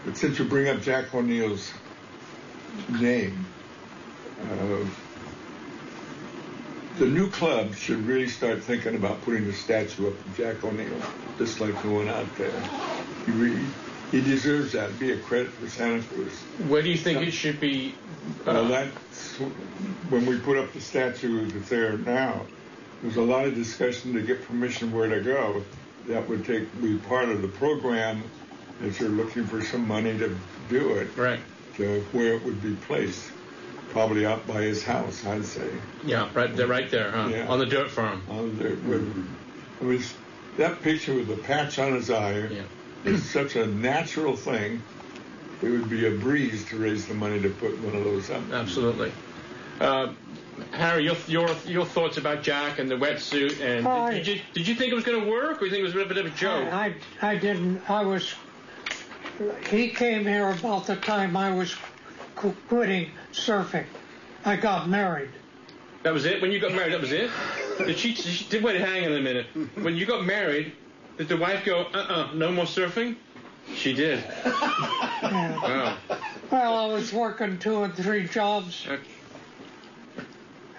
But 0.06 0.18
since 0.18 0.38
you 0.38 0.46
bring 0.46 0.68
up 0.68 0.82
Jack 0.82 1.14
O'Neill's 1.16 1.72
name, 2.90 3.46
uh, 4.52 4.86
the 6.98 7.06
new 7.08 7.30
club 7.30 7.74
should 7.76 8.06
really 8.06 8.28
start 8.28 8.62
thinking 8.64 8.96
about 8.96 9.22
putting 9.24 9.46
a 9.46 9.54
statue 9.54 10.08
up 10.08 10.14
of 10.14 10.38
Jack 10.38 10.64
O'Neill, 10.64 11.02
just 11.38 11.60
like 11.60 11.80
the 11.82 11.90
one 11.90 12.08
out 12.08 12.28
there. 12.38 12.54
He 13.26 13.32
really, 13.32 13.66
he 14.12 14.22
deserves 14.22 14.74
that. 14.74 14.98
Be 15.00 15.12
a 15.12 15.18
credit 15.18 15.50
for 15.50 15.68
Santa 15.68 16.04
Cruz. 16.04 16.32
Where 16.68 16.82
do 16.82 16.90
you 16.90 16.98
think 16.98 17.26
it 17.28 17.32
should 17.32 17.60
be? 17.60 17.96
Well, 18.46 18.66
Uh, 18.66 18.68
that's 18.68 19.36
when 20.10 20.26
we 20.26 20.38
put 20.40 20.58
up 20.58 20.72
the 20.74 20.82
statue 20.82 21.50
that's 21.50 21.70
there 21.70 21.98
now. 21.98 22.46
There's 23.02 23.18
a 23.18 23.22
lot 23.22 23.46
of 23.46 23.56
discussion 23.56 24.14
to 24.14 24.22
get 24.22 24.48
permission 24.48 24.92
where 24.92 25.10
to 25.10 25.22
go. 25.22 25.64
That 26.08 26.28
would 26.30 26.46
take 26.46 26.68
be 26.82 26.98
part 26.98 27.30
of 27.30 27.42
the 27.42 27.48
program 27.48 28.24
if 28.82 29.00
you're 29.00 29.10
looking 29.10 29.46
for 29.46 29.62
some 29.62 29.88
money 29.88 30.18
to 30.18 30.38
do 30.70 30.94
it. 30.94 31.10
right. 31.18 31.40
To 31.78 32.02
where 32.12 32.36
it 32.36 32.44
would 32.46 32.62
be 32.62 32.76
placed, 32.76 33.32
probably 33.94 34.26
out 34.26 34.46
by 34.48 34.62
his 34.64 34.84
house, 34.84 35.26
I'd 35.26 35.46
say. 35.46 35.70
Yeah, 36.04 36.30
right. 36.34 36.54
They're 36.54 36.68
right 36.68 36.90
there, 36.90 37.12
huh? 37.12 37.30
Yeah. 37.32 37.48
On 37.48 37.60
the 37.60 37.66
dirt 37.66 37.90
farm. 37.92 38.24
On 38.30 38.58
there, 38.58 38.76
with, 38.76 39.28
I 39.80 39.84
mean, 39.84 40.04
that 40.58 40.82
picture 40.82 41.14
with 41.14 41.28
the 41.28 41.38
patch 41.38 41.80
on 41.80 41.94
his 41.94 42.10
eye 42.10 42.48
Yeah. 42.48 42.64
is 43.06 43.24
such 43.30 43.56
a 43.56 43.68
natural 43.68 44.36
thing. 44.36 44.82
It 45.62 45.70
would 45.70 45.90
be 45.90 46.08
a 46.08 46.12
breeze 46.12 46.66
to 46.70 46.78
raise 46.78 47.06
the 47.06 47.14
money 47.14 47.40
to 47.42 47.50
put 47.50 47.80
one 47.82 47.96
of 47.96 48.04
those 48.04 48.30
up. 48.30 48.42
Absolutely. 48.52 49.12
Uh, 49.80 50.12
Harry, 50.72 51.06
your, 51.06 51.16
your 51.28 51.50
your 51.66 51.86
thoughts 51.86 52.18
about 52.18 52.44
Jack 52.44 52.78
and 52.80 52.90
the 52.90 52.96
wetsuit, 52.96 53.60
and 53.62 53.86
Hi. 53.86 54.14
did, 54.16 54.28
you 54.28 54.42
did 54.54 54.68
you 54.68 54.76
think 54.76 54.92
it 54.92 54.96
was 54.96 55.04
going 55.04 55.22
to 55.24 55.28
work, 55.30 55.62
or 55.62 55.66
you 55.66 55.72
think 55.72 55.80
it 55.82 55.84
was 55.84 55.96
a 55.96 56.06
bit 56.06 56.18
of 56.18 56.26
a 56.26 56.30
joke? 56.32 56.72
I, 56.72 56.96
I 57.22 57.38
didn't. 57.38 57.90
I 57.90 58.04
was. 58.04 58.34
He 59.70 59.90
came 59.90 60.24
here 60.26 60.50
about 60.50 60.86
the 60.86 60.96
time 60.96 61.36
I 61.36 61.52
was 61.56 61.74
qu- 61.74 61.82
quitting 62.52 63.12
surfing, 63.32 63.86
I 64.46 64.56
got 64.58 64.90
married. 64.90 65.30
That 66.04 66.14
was 66.14 66.26
it. 66.26 66.42
When 66.42 66.52
you 66.52 66.60
got 66.60 66.74
married, 66.74 66.92
that 66.94 67.00
was 67.02 67.12
it. 67.14 67.32
Did 67.78 67.98
she? 67.98 68.14
She, 68.14 68.46
did 68.50 68.62
wait, 68.64 68.80
hang 68.82 69.06
on 69.06 69.14
a 69.14 69.22
minute. 69.22 69.48
When 69.76 69.96
you 69.96 70.06
got 70.06 70.26
married, 70.26 70.74
did 71.18 71.30
the 71.30 71.38
wife 71.38 71.64
go, 71.64 71.84
uh-uh, 71.94 72.34
no 72.34 72.52
more 72.52 72.66
surfing? 72.66 73.16
She 73.74 73.94
did. 73.94 74.22
Yeah. 74.46 75.58
Wow. 75.64 75.98
Well, 76.52 76.78
I 76.78 76.86
was 76.94 77.14
working 77.14 77.58
two 77.58 77.84
and 77.84 77.94
three 77.96 78.28
jobs, 78.28 78.86
Uh, 78.90 78.98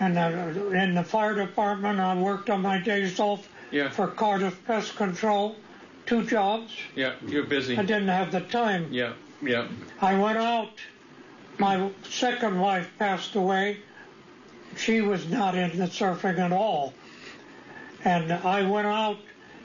and 0.01 0.19
uh, 0.19 0.77
in 0.77 0.95
the 0.95 1.03
fire 1.03 1.35
department, 1.35 1.99
I 2.01 2.15
worked 2.15 2.51
on 2.51 2.61
my 2.63 2.79
days 2.79 3.19
off 3.19 3.49
Yeah. 3.71 3.89
for 3.89 4.07
Cardiff 4.09 4.63
Pest 4.67 4.97
Control, 4.97 5.57
two 6.05 6.25
jobs. 6.25 6.77
Yeah, 6.95 7.15
you're 7.27 7.45
busy. 7.47 7.79
I 7.79 7.83
didn't 7.83 8.09
have 8.09 8.31
the 8.33 8.41
time. 8.43 8.89
Yeah, 8.93 9.15
yeah. 9.41 9.67
I 10.03 10.19
went 10.19 10.37
out. 10.39 10.71
My 11.59 11.91
second 12.11 12.61
wife 12.61 12.91
passed 12.99 13.35
away. 13.35 13.79
She 14.77 15.01
was 15.01 15.29
not 15.29 15.55
into 15.55 15.77
surfing 15.79 16.39
at 16.39 16.53
all. 16.53 16.93
And 18.05 18.33
I 18.33 18.63
went 18.69 18.87
out 18.87 19.19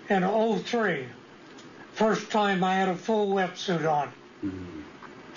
in 0.09 0.23
03. 0.63 1.05
First 1.93 2.29
time 2.31 2.63
I 2.63 2.75
had 2.75 2.89
a 2.89 2.95
full 2.95 3.33
wetsuit 3.33 3.89
on. 3.91 4.11
Did 4.41 4.51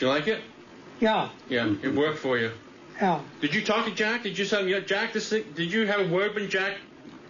you 0.01 0.09
like 0.09 0.29
it? 0.29 0.41
Yeah, 1.01 1.31
Yeah, 1.49 1.75
it 1.83 1.93
worked 1.95 2.19
for 2.21 2.39
you. 2.39 2.53
yeah. 3.01 3.21
Did 3.41 3.55
you 3.55 3.63
talk 3.65 3.87
to 3.87 3.91
Jack? 3.91 4.23
Did 4.23 4.39
you 4.39 4.45
say, 4.45 4.65
yeah, 4.69 4.79
Jack, 4.81 5.13
this 5.13 5.31
thing, 5.31 5.45
did 5.57 5.73
you 5.73 5.85
have 5.87 6.01
a 6.01 6.09
word 6.15 6.37
in 6.37 6.49
Jack, 6.49 6.77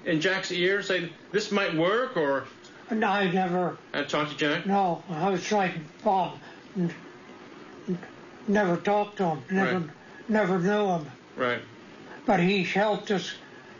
in 0.04 0.20
Jack's 0.20 0.52
ear, 0.52 0.82
say 0.82 1.10
this 1.30 1.50
might 1.50 1.74
work, 1.74 2.16
or 2.18 2.44
And 2.90 3.02
I 3.02 3.30
never, 3.30 3.78
I 3.94 4.02
talk 4.02 4.28
to 4.28 4.36
Jack? 4.36 4.66
no, 4.66 5.02
I 5.08 5.30
was 5.30 5.50
like 5.50 5.72
Bob. 6.04 6.36
N- 8.48 8.56
n- 8.56 8.66
Never 8.66 8.76
talked 8.76 9.16
to 9.18 9.24
him, 9.26 9.42
never, 9.50 9.78
Right. 9.78 9.88
never 10.28 10.58
knew 10.58 10.86
him. 10.86 11.06
Right. 11.36 11.60
But 12.26 12.40
he 12.40 12.64
helped 12.64 13.10
us 13.10 13.32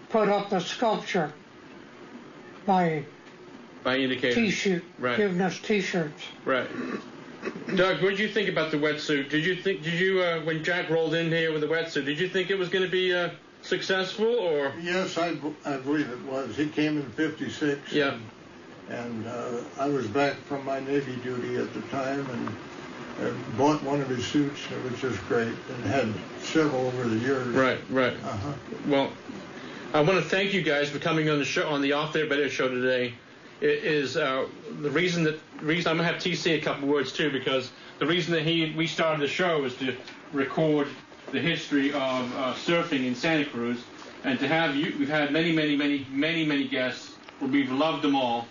put 0.08 0.28
up 0.28 0.50
the 0.50 0.60
sculpture 0.60 1.32
by 2.66 3.04
By 3.84 3.98
indicating 3.98 4.44
T-shirt, 4.44 4.84
Right. 4.98 5.16
giving 5.16 5.40
us 5.40 5.58
T-shirts. 5.58 6.22
Right. 6.44 6.68
Doug, 7.74 8.00
what 8.02 8.10
did 8.10 8.20
you 8.20 8.28
think 8.28 8.48
about 8.48 8.70
the 8.70 8.76
wetsuit? 8.76 9.28
Did 9.28 9.44
you 9.44 9.56
think, 9.56 9.82
did 9.82 9.94
you, 9.94 10.20
uh, 10.22 10.40
when 10.42 10.62
Jack 10.62 10.88
rolled 10.90 11.14
in 11.14 11.28
here 11.30 11.50
with 11.52 11.60
the 11.62 11.66
wetsuit, 11.66 12.04
did 12.04 12.20
you 12.20 12.28
think 12.28 12.50
it 12.50 12.58
was 12.58 12.68
going 12.68 12.84
to 12.84 12.90
be 12.90 13.12
uh, 13.12 13.30
successful, 13.62 14.26
or? 14.26 14.72
Yes, 14.80 15.18
I, 15.18 15.34
b- 15.34 15.54
I 15.64 15.76
believe 15.78 16.08
it 16.08 16.22
was. 16.22 16.56
He 16.56 16.68
came 16.68 16.98
in 16.98 17.10
56. 17.10 17.92
Yeah. 17.92 18.14
And 18.88 19.26
uh, 19.26 19.48
I 19.78 19.88
was 19.88 20.06
back 20.06 20.34
from 20.46 20.64
my 20.64 20.78
Navy 20.78 21.16
duty 21.16 21.56
at 21.56 21.72
the 21.74 21.80
time 21.82 22.28
and 22.30 22.48
bought 23.56 23.82
one 23.82 24.00
of 24.00 24.08
his 24.08 24.24
suits. 24.24 24.60
It 24.70 24.90
was 24.90 25.00
just 25.00 25.20
great 25.28 25.48
and 25.48 25.84
had 25.84 26.12
several 26.42 26.86
over 26.86 27.08
the 27.08 27.16
years. 27.16 27.48
Right, 27.48 27.78
right. 27.90 28.14
Uh-huh. 28.24 28.52
Well, 28.86 29.12
I 29.94 30.00
want 30.00 30.22
to 30.22 30.28
thank 30.28 30.54
you 30.54 30.62
guys 30.62 30.88
for 30.88 30.98
coming 30.98 31.28
on 31.28 31.38
the 31.38 31.44
show 31.44 31.68
on 31.68 31.82
the 31.82 31.92
Off 31.92 32.12
There 32.12 32.26
Better 32.26 32.48
show 32.48 32.68
today. 32.68 33.14
It 33.60 33.84
is 33.84 34.16
uh, 34.16 34.46
the 34.80 34.90
reason 34.90 35.22
that 35.24 35.38
reason 35.60 35.90
I'm 35.90 35.96
gonna 35.98 36.08
have 36.08 36.20
TC 36.20 36.56
a 36.56 36.60
couple 36.60 36.88
words 36.88 37.12
too 37.12 37.30
because 37.30 37.70
the 37.98 38.06
reason 38.06 38.32
that 38.34 38.42
he 38.42 38.74
we 38.76 38.86
started 38.86 39.20
the 39.20 39.28
show 39.28 39.64
is 39.64 39.74
to 39.76 39.94
record 40.32 40.88
the 41.30 41.38
history 41.38 41.92
of 41.92 42.36
uh, 42.36 42.54
surfing 42.54 43.06
in 43.06 43.14
Santa 43.14 43.44
Cruz, 43.44 43.84
and 44.24 44.38
to 44.40 44.48
have 44.48 44.74
you 44.74 44.94
we've 44.98 45.08
had 45.08 45.30
many 45.30 45.52
many 45.52 45.76
many 45.76 46.06
many 46.10 46.44
many 46.44 46.66
guests. 46.66 47.14
We've 47.40 47.70
loved 47.70 48.02
them 48.02 48.16
all. 48.16 48.48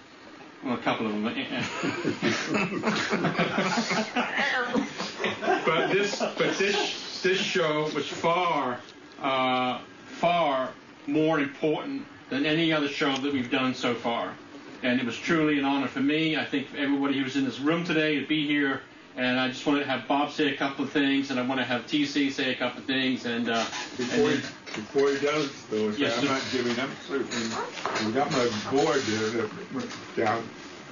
Well, 0.63 0.75
a 0.75 0.77
couple 0.77 1.07
of 1.07 1.13
them. 1.13 1.23
but 5.65 5.91
this, 5.91 6.19
but 6.19 6.57
this, 6.57 7.21
this 7.23 7.39
show 7.39 7.89
was 7.95 8.07
far, 8.07 8.79
uh, 9.19 9.79
far 10.05 10.69
more 11.07 11.39
important 11.39 12.05
than 12.29 12.45
any 12.45 12.71
other 12.71 12.87
show 12.87 13.15
that 13.17 13.33
we've 13.33 13.49
done 13.49 13.73
so 13.73 13.95
far. 13.95 14.35
And 14.83 14.99
it 14.99 15.05
was 15.05 15.17
truly 15.17 15.57
an 15.57 15.65
honor 15.65 15.87
for 15.87 15.99
me. 15.99 16.37
I 16.37 16.45
think 16.45 16.67
for 16.67 16.77
everybody 16.77 17.17
who 17.17 17.23
was 17.23 17.35
in 17.35 17.45
this 17.45 17.59
room 17.59 17.83
today 17.83 18.19
to 18.19 18.27
be 18.27 18.45
here. 18.45 18.81
And 19.17 19.39
I 19.39 19.49
just 19.49 19.65
want 19.65 19.79
to 19.79 19.85
have 19.89 20.07
Bob 20.07 20.31
say 20.31 20.53
a 20.53 20.57
couple 20.57 20.85
of 20.85 20.91
things, 20.91 21.31
and 21.31 21.39
I 21.39 21.45
want 21.45 21.59
to 21.59 21.65
have 21.65 21.85
TC 21.85 22.31
say 22.31 22.51
a 22.53 22.55
couple 22.55 22.79
of 22.79 22.85
things, 22.85 23.25
and 23.25 23.49
uh, 23.49 23.65
Before 23.97 24.29
he, 24.29 24.33
and 24.35 24.41
before 24.73 25.09
he 25.09 25.19
does, 25.19 25.51
though, 25.69 25.89
Yes, 25.89 26.17
I'm 26.17 26.25
sir. 26.27 26.31
not 26.33 26.41
giving 26.51 26.79
up 26.79 26.89
surfing. 27.07 28.05
We 28.05 28.13
got 28.13 28.31
my 28.31 28.49
board 28.71 29.01
there 29.01 29.29
that 29.29 29.49
down, 30.15 30.43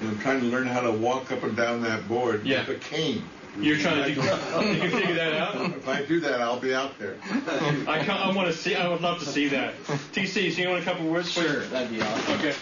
and 0.01 0.09
I'm 0.09 0.19
trying 0.19 0.41
to 0.41 0.47
learn 0.47 0.67
how 0.67 0.81
to 0.81 0.91
walk 0.91 1.31
up 1.31 1.43
and 1.43 1.55
down 1.55 1.81
that 1.83 2.07
board 2.09 2.45
Yeah. 2.45 2.67
with 2.67 2.77
a 2.77 2.79
cane. 2.79 3.23
you're 3.57 3.77
trying 3.77 4.03
to 4.03 4.09
you 4.11 4.21
can 4.21 4.91
figure 4.91 5.15
that 5.15 5.33
out. 5.33 5.55
If 5.55 5.87
I 5.87 6.03
do 6.03 6.19
that, 6.19 6.41
I'll 6.41 6.59
be 6.59 6.73
out 6.75 6.99
there. 6.99 7.15
I, 7.87 8.03
can't, 8.03 8.09
I 8.09 8.35
want 8.35 8.47
to 8.49 8.53
see. 8.53 8.75
I 8.75 8.89
would 8.89 9.01
love 9.01 9.19
to 9.19 9.25
see 9.25 9.47
that. 9.47 9.75
TC, 10.13 10.51
so 10.53 10.61
you 10.61 10.67
want 10.69 10.81
a 10.81 10.85
couple 10.85 11.05
of 11.05 11.11
words? 11.11 11.33
please? 11.33 11.45
Sure, 11.45 11.59
that'd 11.67 11.89
be 11.89 12.01
awesome. 12.01 12.33
Okay. 12.35 12.53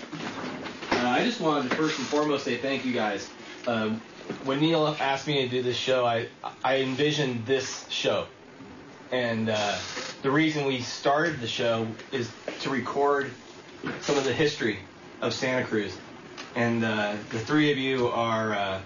Uh, 0.92 1.08
I 1.10 1.26
just 1.26 1.42
wanted 1.42 1.70
to 1.72 1.76
first 1.76 1.98
and 1.98 2.08
foremost 2.08 2.46
say 2.46 2.58
thank 2.58 2.86
you 2.86 2.94
guys. 2.94 3.30
Um, 3.66 4.00
when 4.44 4.60
Neil 4.60 4.96
asked 5.00 5.28
me 5.28 5.42
to 5.44 5.48
do 5.50 5.62
this 5.62 5.78
show, 5.78 6.06
I 6.06 6.28
I 6.64 6.78
envisioned 6.78 7.46
this 7.46 7.86
show, 7.90 8.28
and 9.12 9.50
uh, 9.50 9.76
the 10.22 10.32
reason 10.32 10.66
we 10.66 10.82
started 10.82 11.40
the 11.40 11.48
show 11.48 11.88
is 12.12 12.30
to 12.62 12.70
record 12.70 13.32
some 14.02 14.18
of 14.18 14.24
the 14.24 14.34
history 14.34 14.80
of 15.22 15.34
Santa 15.34 15.66
Cruz, 15.66 15.98
and 16.56 16.84
uh, 16.84 17.16
the 17.30 17.40
three 17.40 17.72
of 17.72 17.78
you 17.78 18.08
are 18.08 18.54
uh, 18.54 18.82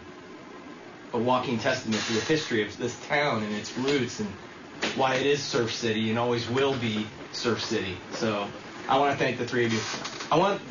a 1.13 1.17
walking 1.17 1.59
testament 1.59 2.01
to 2.03 2.13
the 2.13 2.21
history 2.21 2.63
of 2.63 2.75
this 2.77 2.99
town 3.07 3.43
and 3.43 3.53
its 3.53 3.75
roots 3.77 4.19
and 4.19 4.29
why 4.95 5.15
it 5.15 5.25
is 5.25 5.41
Surf 5.41 5.73
City 5.73 6.09
and 6.09 6.17
always 6.17 6.49
will 6.49 6.75
be 6.77 7.05
Surf 7.33 7.63
City. 7.63 7.97
So 8.13 8.47
I 8.87 8.97
want 8.97 9.11
to 9.11 9.23
thank 9.23 9.37
the 9.37 9.45
three 9.45 9.65
of 9.65 9.73
you. 9.73 9.79
I 10.31 10.37
want 10.37 10.61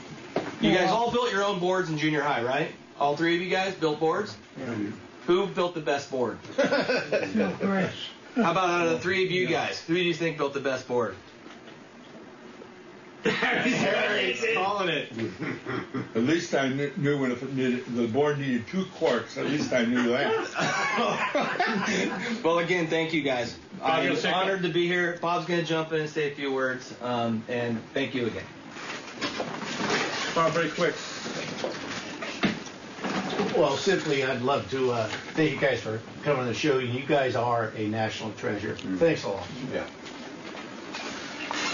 you 0.61 0.75
guys 0.75 0.91
all 0.91 1.11
built 1.11 1.31
your 1.33 1.45
own 1.45 1.59
boards 1.59 1.91
in 1.91 1.99
junior 1.99 2.23
high, 2.23 2.43
right? 2.43 2.73
All 3.01 3.17
three 3.17 3.35
of 3.35 3.41
you 3.43 3.49
guys 3.49 3.75
built 3.75 3.99
boards. 3.99 4.37
Who 5.27 5.47
built 5.47 5.75
the 5.75 5.81
best 5.81 6.11
board? 6.11 6.39
How 6.57 8.53
about 8.53 8.71
out 8.71 8.87
of 8.87 8.93
the 8.93 8.99
three 9.01 9.25
of 9.25 9.31
you 9.31 9.47
guys? 9.47 9.81
Who 9.81 9.95
do 9.95 10.01
you 10.01 10.15
think 10.15 10.37
built 10.37 10.53
the 10.55 10.61
best 10.61 10.87
board? 10.87 11.17
Harry's 13.25 14.45
calling 14.55 14.89
it. 14.89 15.13
At 16.15 16.23
least 16.23 16.55
I 16.55 16.69
knew, 16.69 16.91
knew 16.97 17.21
when 17.21 17.33
if 17.33 17.43
it 17.43 17.55
needed, 17.55 17.85
the 17.95 18.07
board 18.07 18.39
needed 18.39 18.67
two 18.67 18.87
corks. 18.99 19.37
At 19.37 19.47
least 19.47 19.73
I 19.73 19.85
knew 19.85 20.09
that. 20.09 20.31
Well, 22.43 22.61
again, 22.61 22.87
thank 22.87 23.13
you 23.13 23.23
guys. 23.23 23.59
Bob, 23.79 23.91
I'm 23.91 24.13
you'll 24.13 24.27
honored 24.27 24.63
to 24.63 24.71
be 24.71 24.87
here. 24.87 25.19
Bob's 25.21 25.45
going 25.47 25.61
to 25.61 25.67
jump 25.67 25.93
in 25.93 26.01
and 26.01 26.09
say 26.09 26.33
a 26.33 26.35
few 26.35 26.53
words, 26.53 26.95
um, 27.03 27.45
and 27.49 27.79
thank 27.93 28.15
you 28.15 28.27
again. 28.27 28.45
Bob, 30.35 30.53
very 30.53 30.71
quick. 30.71 30.95
Well, 33.57 33.77
simply, 33.77 34.23
I'd 34.23 34.43
love 34.43 34.71
to 34.71 34.93
uh, 34.93 35.07
thank 35.35 35.51
you 35.51 35.57
guys 35.59 35.81
for 35.81 35.99
coming 36.23 36.43
on 36.43 36.47
the 36.47 36.55
show. 36.55 36.79
You 36.79 37.03
guys 37.07 37.35
are 37.37 37.73
a 37.75 37.89
national 37.89 38.33
treasure. 38.33 38.77
Thanks 38.77 39.25
a 39.25 39.31
lot. 39.31 39.47
Yeah. 39.73 39.87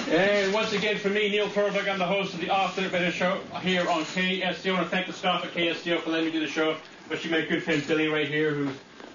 And 0.08 0.54
once 0.54 0.72
again, 0.72 0.96
for 0.96 1.08
me, 1.08 1.28
Neil 1.28 1.48
Pearlberg, 1.48 1.88
I'm 1.88 1.98
the 1.98 2.06
host 2.06 2.34
of 2.34 2.40
the 2.40 2.46
the 2.46 2.88
Better 2.88 3.10
Show 3.10 3.40
here 3.62 3.88
on 3.88 4.04
KSCO. 4.04 4.70
I 4.70 4.72
want 4.74 4.84
to 4.84 4.90
thank 4.90 5.08
the 5.08 5.12
staff 5.12 5.44
at 5.44 5.52
KSCO 5.52 6.00
for 6.00 6.10
letting 6.10 6.26
me 6.26 6.32
do 6.32 6.38
the 6.38 6.46
show, 6.46 6.76
especially 7.02 7.32
my 7.32 7.40
good 7.40 7.64
friend 7.64 7.84
Billy 7.88 8.06
right 8.06 8.28
here, 8.28 8.52
who 8.52 8.70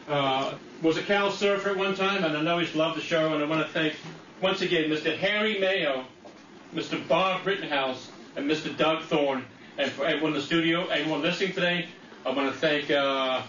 uh, 0.09 0.53
was 0.81 0.97
a 0.97 1.03
Cal 1.03 1.31
surfer 1.31 1.69
at 1.69 1.77
one 1.77 1.95
time, 1.95 2.25
and 2.25 2.35
I 2.35 2.41
know 2.41 2.59
he's 2.59 2.75
loved 2.75 2.97
the 2.97 3.01
show. 3.01 3.33
And 3.33 3.41
I 3.41 3.47
want 3.47 3.65
to 3.65 3.71
thank, 3.71 3.95
once 4.41 4.61
again, 4.61 4.89
Mr. 4.89 5.17
Harry 5.17 5.57
Mayo, 5.57 6.05
Mr. 6.75 7.05
Bob 7.07 7.47
Rittenhouse, 7.47 8.11
and 8.35 8.49
Mr. 8.49 8.75
Doug 8.77 9.03
Thorne. 9.03 9.45
And 9.77 9.89
for 9.89 10.05
everyone 10.05 10.33
in 10.33 10.39
the 10.39 10.45
studio, 10.45 10.87
everyone 10.87 11.21
listening 11.21 11.53
today, 11.53 11.87
I 12.25 12.29
want 12.29 12.53
to 12.53 12.59
thank 12.59 12.91
uh, 12.91 13.41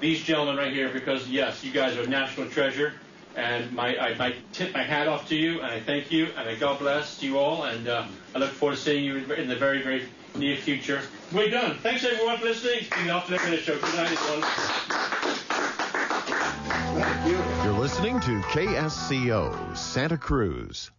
these 0.00 0.22
gentlemen 0.22 0.56
right 0.56 0.72
here 0.72 0.88
because, 0.88 1.28
yes, 1.28 1.64
you 1.64 1.72
guys 1.72 1.96
are 1.96 2.06
national 2.06 2.48
treasure. 2.48 2.92
And 3.36 3.72
my, 3.72 3.96
I, 3.96 4.26
I 4.26 4.34
tip 4.52 4.72
my 4.72 4.84
hat 4.84 5.08
off 5.08 5.28
to 5.30 5.34
you, 5.34 5.60
and 5.60 5.66
I 5.66 5.80
thank 5.80 6.12
you, 6.12 6.28
and 6.36 6.48
I 6.48 6.54
God 6.54 6.78
bless 6.78 7.20
you 7.20 7.36
all, 7.38 7.64
and 7.64 7.88
uh, 7.88 8.06
I 8.32 8.38
look 8.38 8.50
forward 8.50 8.76
to 8.76 8.80
seeing 8.80 9.04
you 9.04 9.16
in 9.34 9.48
the 9.48 9.56
very, 9.56 9.82
very 9.82 10.08
near 10.36 10.56
future. 10.56 11.00
We're 11.32 11.50
done. 11.50 11.76
Thanks 11.78 12.04
everyone 12.04 12.38
for 12.38 12.44
listening. 12.44 12.78
It's 12.80 12.90
been 12.90 13.08
the 13.08 13.12
Off 13.12 13.28
the 13.28 13.36
Show. 13.38 13.76
Good 13.78 13.94
night, 13.96 14.12
everyone. 14.12 14.42
Thank 16.94 17.26
you. 17.26 17.64
You're 17.64 17.80
listening 17.80 18.20
to 18.20 18.40
KSCO 18.42 19.76
Santa 19.76 20.16
Cruz. 20.16 20.92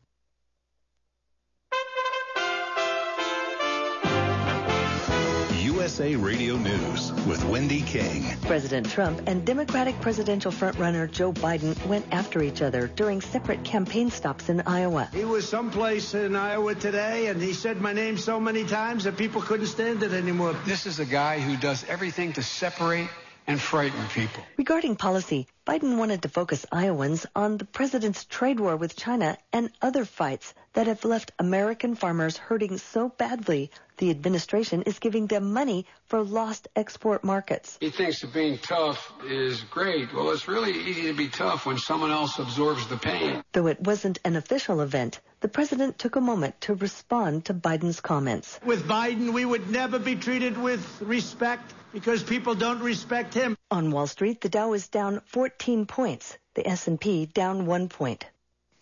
USA 5.85 6.15
Radio 6.15 6.55
News 6.57 7.11
with 7.27 7.45
Wendy 7.45 7.81
King. 7.81 8.23
President 8.41 8.89
Trump 8.89 9.21
and 9.27 9.45
Democratic 9.45 9.93
presidential 10.01 10.51
frontrunner 10.51 11.11
Joe 11.11 11.31
Biden 11.31 11.75
went 11.85 12.07
after 12.11 12.41
each 12.41 12.63
other 12.63 12.87
during 12.87 13.21
separate 13.21 13.63
campaign 13.63 14.09
stops 14.09 14.49
in 14.49 14.61
Iowa. 14.61 15.11
He 15.13 15.25
was 15.25 15.47
someplace 15.47 16.15
in 16.15 16.35
Iowa 16.35 16.73
today, 16.73 17.27
and 17.27 17.39
he 17.39 17.53
said 17.53 17.79
my 17.81 17.93
name 17.93 18.17
so 18.17 18.39
many 18.39 18.63
times 18.65 19.03
that 19.03 19.15
people 19.15 19.43
couldn't 19.43 19.67
stand 19.67 20.01
it 20.01 20.11
anymore. 20.11 20.55
This 20.65 20.87
is 20.87 20.99
a 20.99 21.05
guy 21.05 21.39
who 21.39 21.55
does 21.55 21.85
everything 21.87 22.33
to 22.33 22.41
separate 22.41 23.07
and 23.45 23.61
frighten 23.61 24.07
people. 24.07 24.43
Regarding 24.57 24.95
policy, 24.95 25.45
Biden 25.65 25.97
wanted 25.97 26.21
to 26.21 26.29
focus 26.29 26.63
Iowans 26.71 27.25
on 27.35 27.57
the 27.57 27.65
president's 27.65 28.23
trade 28.25 28.59
war 28.59 28.77
with 28.77 28.95
China 28.95 29.35
and 29.51 29.71
other 29.81 30.05
fights 30.05 30.53
that 30.73 30.85
have 30.85 31.03
left 31.03 31.31
American 31.39 31.95
farmers 31.95 32.37
hurting 32.37 32.77
so 32.77 33.09
badly 33.09 33.71
the 33.97 34.11
administration 34.11 34.83
is 34.83 34.99
giving 34.99 35.25
them 35.25 35.53
money 35.53 35.87
for 36.05 36.21
lost 36.21 36.67
export 36.75 37.23
markets. 37.23 37.79
He 37.81 37.89
thinks 37.89 38.21
that 38.21 38.31
being 38.31 38.59
tough 38.59 39.11
is 39.27 39.61
great. 39.61 40.13
Well, 40.13 40.29
it's 40.31 40.47
really 40.47 40.73
easy 40.73 41.07
to 41.07 41.13
be 41.13 41.29
tough 41.29 41.65
when 41.65 41.79
someone 41.79 42.11
else 42.11 42.37
absorbs 42.37 42.85
the 42.87 42.97
pain. 42.97 43.43
Though 43.53 43.65
it 43.65 43.81
wasn't 43.81 44.19
an 44.23 44.35
official 44.35 44.81
event, 44.81 45.19
the 45.39 45.47
president 45.47 45.97
took 45.97 46.15
a 46.15 46.21
moment 46.21 46.61
to 46.61 46.75
respond 46.75 47.45
to 47.45 47.55
Biden's 47.55 48.01
comments. 48.01 48.59
With 48.63 48.87
Biden, 48.87 49.33
we 49.33 49.45
would 49.45 49.71
never 49.71 49.97
be 49.97 50.15
treated 50.15 50.59
with 50.59 51.01
respect 51.01 51.73
because 51.91 52.21
people 52.21 52.53
don't 52.53 52.81
respect 52.81 53.33
him. 53.33 53.57
On 53.71 53.89
Wall 53.89 54.05
Street, 54.05 54.41
the 54.41 54.49
Dow 54.49 54.73
is 54.73 54.89
down 54.89 55.21
14 55.25 55.87
points, 55.87 56.37
the 56.53 56.67
S&P 56.67 57.25
down 57.25 57.65
1 57.65 57.89
point. 57.89 58.23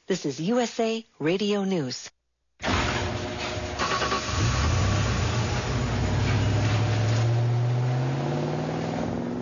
This 0.08 0.26
is 0.26 0.42
USA 0.42 1.06
Radio 1.20 1.64
News. 1.64 2.12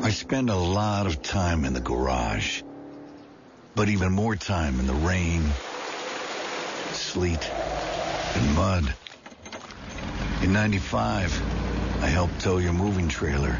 I 0.04 0.12
spend 0.12 0.52
a 0.52 0.56
lot 0.56 1.08
of 1.08 1.24
time 1.24 1.66
in 1.66 1.74
the 1.74 1.80
garage, 1.82 2.62
but 3.74 3.90
even 3.90 4.12
more 4.12 4.36
time 4.36 4.80
in 4.80 4.86
the 4.86 4.94
rain, 4.94 5.44
sleet, 6.92 7.50
and 7.50 8.56
mud. 8.56 8.94
In 10.44 10.54
95, 10.54 12.04
I 12.04 12.08
helped 12.08 12.42
tow 12.42 12.60
your 12.60 12.74
moving 12.74 13.08
trailer. 13.08 13.60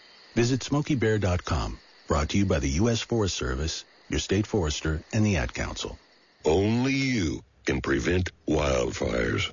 Visit 0.35 0.61
SmokeyBear.com. 0.61 1.79
Brought 2.07 2.29
to 2.29 2.37
you 2.37 2.45
by 2.45 2.59
the 2.59 2.69
U.S. 2.81 3.01
Forest 3.01 3.35
Service, 3.35 3.85
your 4.09 4.19
state 4.19 4.47
forester, 4.47 5.01
and 5.13 5.25
the 5.25 5.37
Ad 5.37 5.53
Council. 5.53 5.97
Only 6.45 6.93
you 6.93 7.43
can 7.65 7.81
prevent 7.81 8.31
wildfires. 8.47 9.51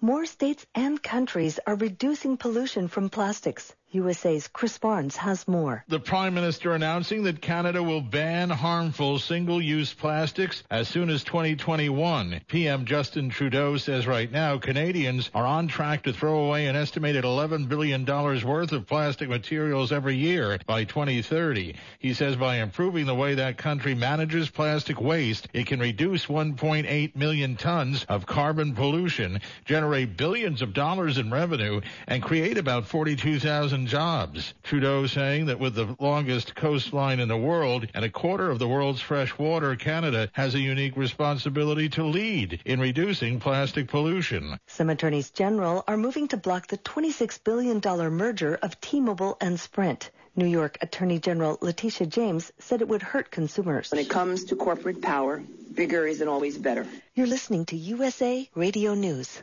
More 0.00 0.26
states 0.26 0.66
and 0.74 1.02
countries 1.02 1.58
are 1.66 1.76
reducing 1.76 2.36
pollution 2.36 2.88
from 2.88 3.08
plastics. 3.08 3.74
USA's 3.92 4.48
Chris 4.48 4.76
Barnes 4.78 5.16
has 5.16 5.46
more. 5.46 5.84
The 5.88 6.00
Prime 6.00 6.34
Minister 6.34 6.74
announcing 6.74 7.22
that 7.22 7.40
Canada 7.40 7.82
will 7.82 8.00
ban 8.00 8.50
harmful 8.50 9.18
single-use 9.18 9.94
plastics 9.94 10.64
as 10.70 10.88
soon 10.88 11.08
as 11.08 11.22
2021. 11.24 12.40
PM 12.48 12.84
Justin 12.84 13.30
Trudeau 13.30 13.76
says 13.76 14.06
right 14.06 14.30
now 14.30 14.58
Canadians 14.58 15.30
are 15.34 15.46
on 15.46 15.68
track 15.68 16.02
to 16.02 16.12
throw 16.12 16.46
away 16.46 16.66
an 16.66 16.74
estimated 16.74 17.24
$11 17.24 17.68
billion 17.68 18.04
worth 18.04 18.72
of 18.72 18.86
plastic 18.86 19.28
materials 19.28 19.92
every 19.92 20.16
year 20.16 20.58
by 20.66 20.82
2030. 20.84 21.76
He 22.00 22.12
says 22.12 22.34
by 22.36 22.56
improving 22.56 23.06
the 23.06 23.14
way 23.14 23.36
that 23.36 23.56
country 23.56 23.94
manages 23.94 24.50
plastic 24.50 25.00
waste, 25.00 25.48
it 25.52 25.66
can 25.66 25.80
reduce 25.80 26.26
1.8 26.26 27.14
million 27.14 27.56
tons 27.56 28.04
of 28.08 28.26
carbon 28.26 28.74
pollution, 28.74 29.40
generate 29.64 30.16
billions 30.16 30.60
of 30.60 30.74
dollars 30.74 31.18
in 31.18 31.30
revenue, 31.30 31.80
and 32.08 32.22
create 32.22 32.58
about 32.58 32.86
42,000 32.86 33.75
jobs. 33.84 34.54
Trudeau 34.62 35.06
saying 35.06 35.46
that 35.46 35.60
with 35.60 35.74
the 35.74 35.94
longest 36.00 36.54
coastline 36.54 37.20
in 37.20 37.28
the 37.28 37.36
world 37.36 37.86
and 37.92 38.04
a 38.04 38.08
quarter 38.08 38.50
of 38.50 38.58
the 38.58 38.66
world's 38.66 39.02
fresh 39.02 39.36
water, 39.36 39.76
Canada 39.76 40.30
has 40.32 40.54
a 40.54 40.58
unique 40.58 40.96
responsibility 40.96 41.90
to 41.90 42.04
lead 42.04 42.62
in 42.64 42.80
reducing 42.80 43.38
plastic 43.40 43.88
pollution. 43.88 44.58
Some 44.68 44.88
attorneys 44.88 45.30
general 45.30 45.84
are 45.86 45.96
moving 45.98 46.28
to 46.28 46.38
block 46.38 46.68
the 46.68 46.78
$26 46.78 47.42
billion 47.44 47.80
merger 48.12 48.54
of 48.62 48.80
T-Mobile 48.80 49.36
and 49.40 49.60
Sprint. 49.60 50.10
New 50.36 50.46
York 50.46 50.78
Attorney 50.82 51.18
General 51.18 51.58
Letitia 51.60 52.06
James 52.06 52.52
said 52.58 52.82
it 52.82 52.88
would 52.88 53.02
hurt 53.02 53.30
consumers. 53.30 53.90
When 53.90 54.00
it 54.00 54.10
comes 54.10 54.44
to 54.44 54.56
corporate 54.56 55.00
power, 55.02 55.42
bigger 55.74 56.06
isn't 56.06 56.28
always 56.28 56.58
better. 56.58 56.86
You're 57.14 57.26
listening 57.26 57.64
to 57.66 57.76
USA 57.76 58.48
Radio 58.54 58.94
News. 58.94 59.42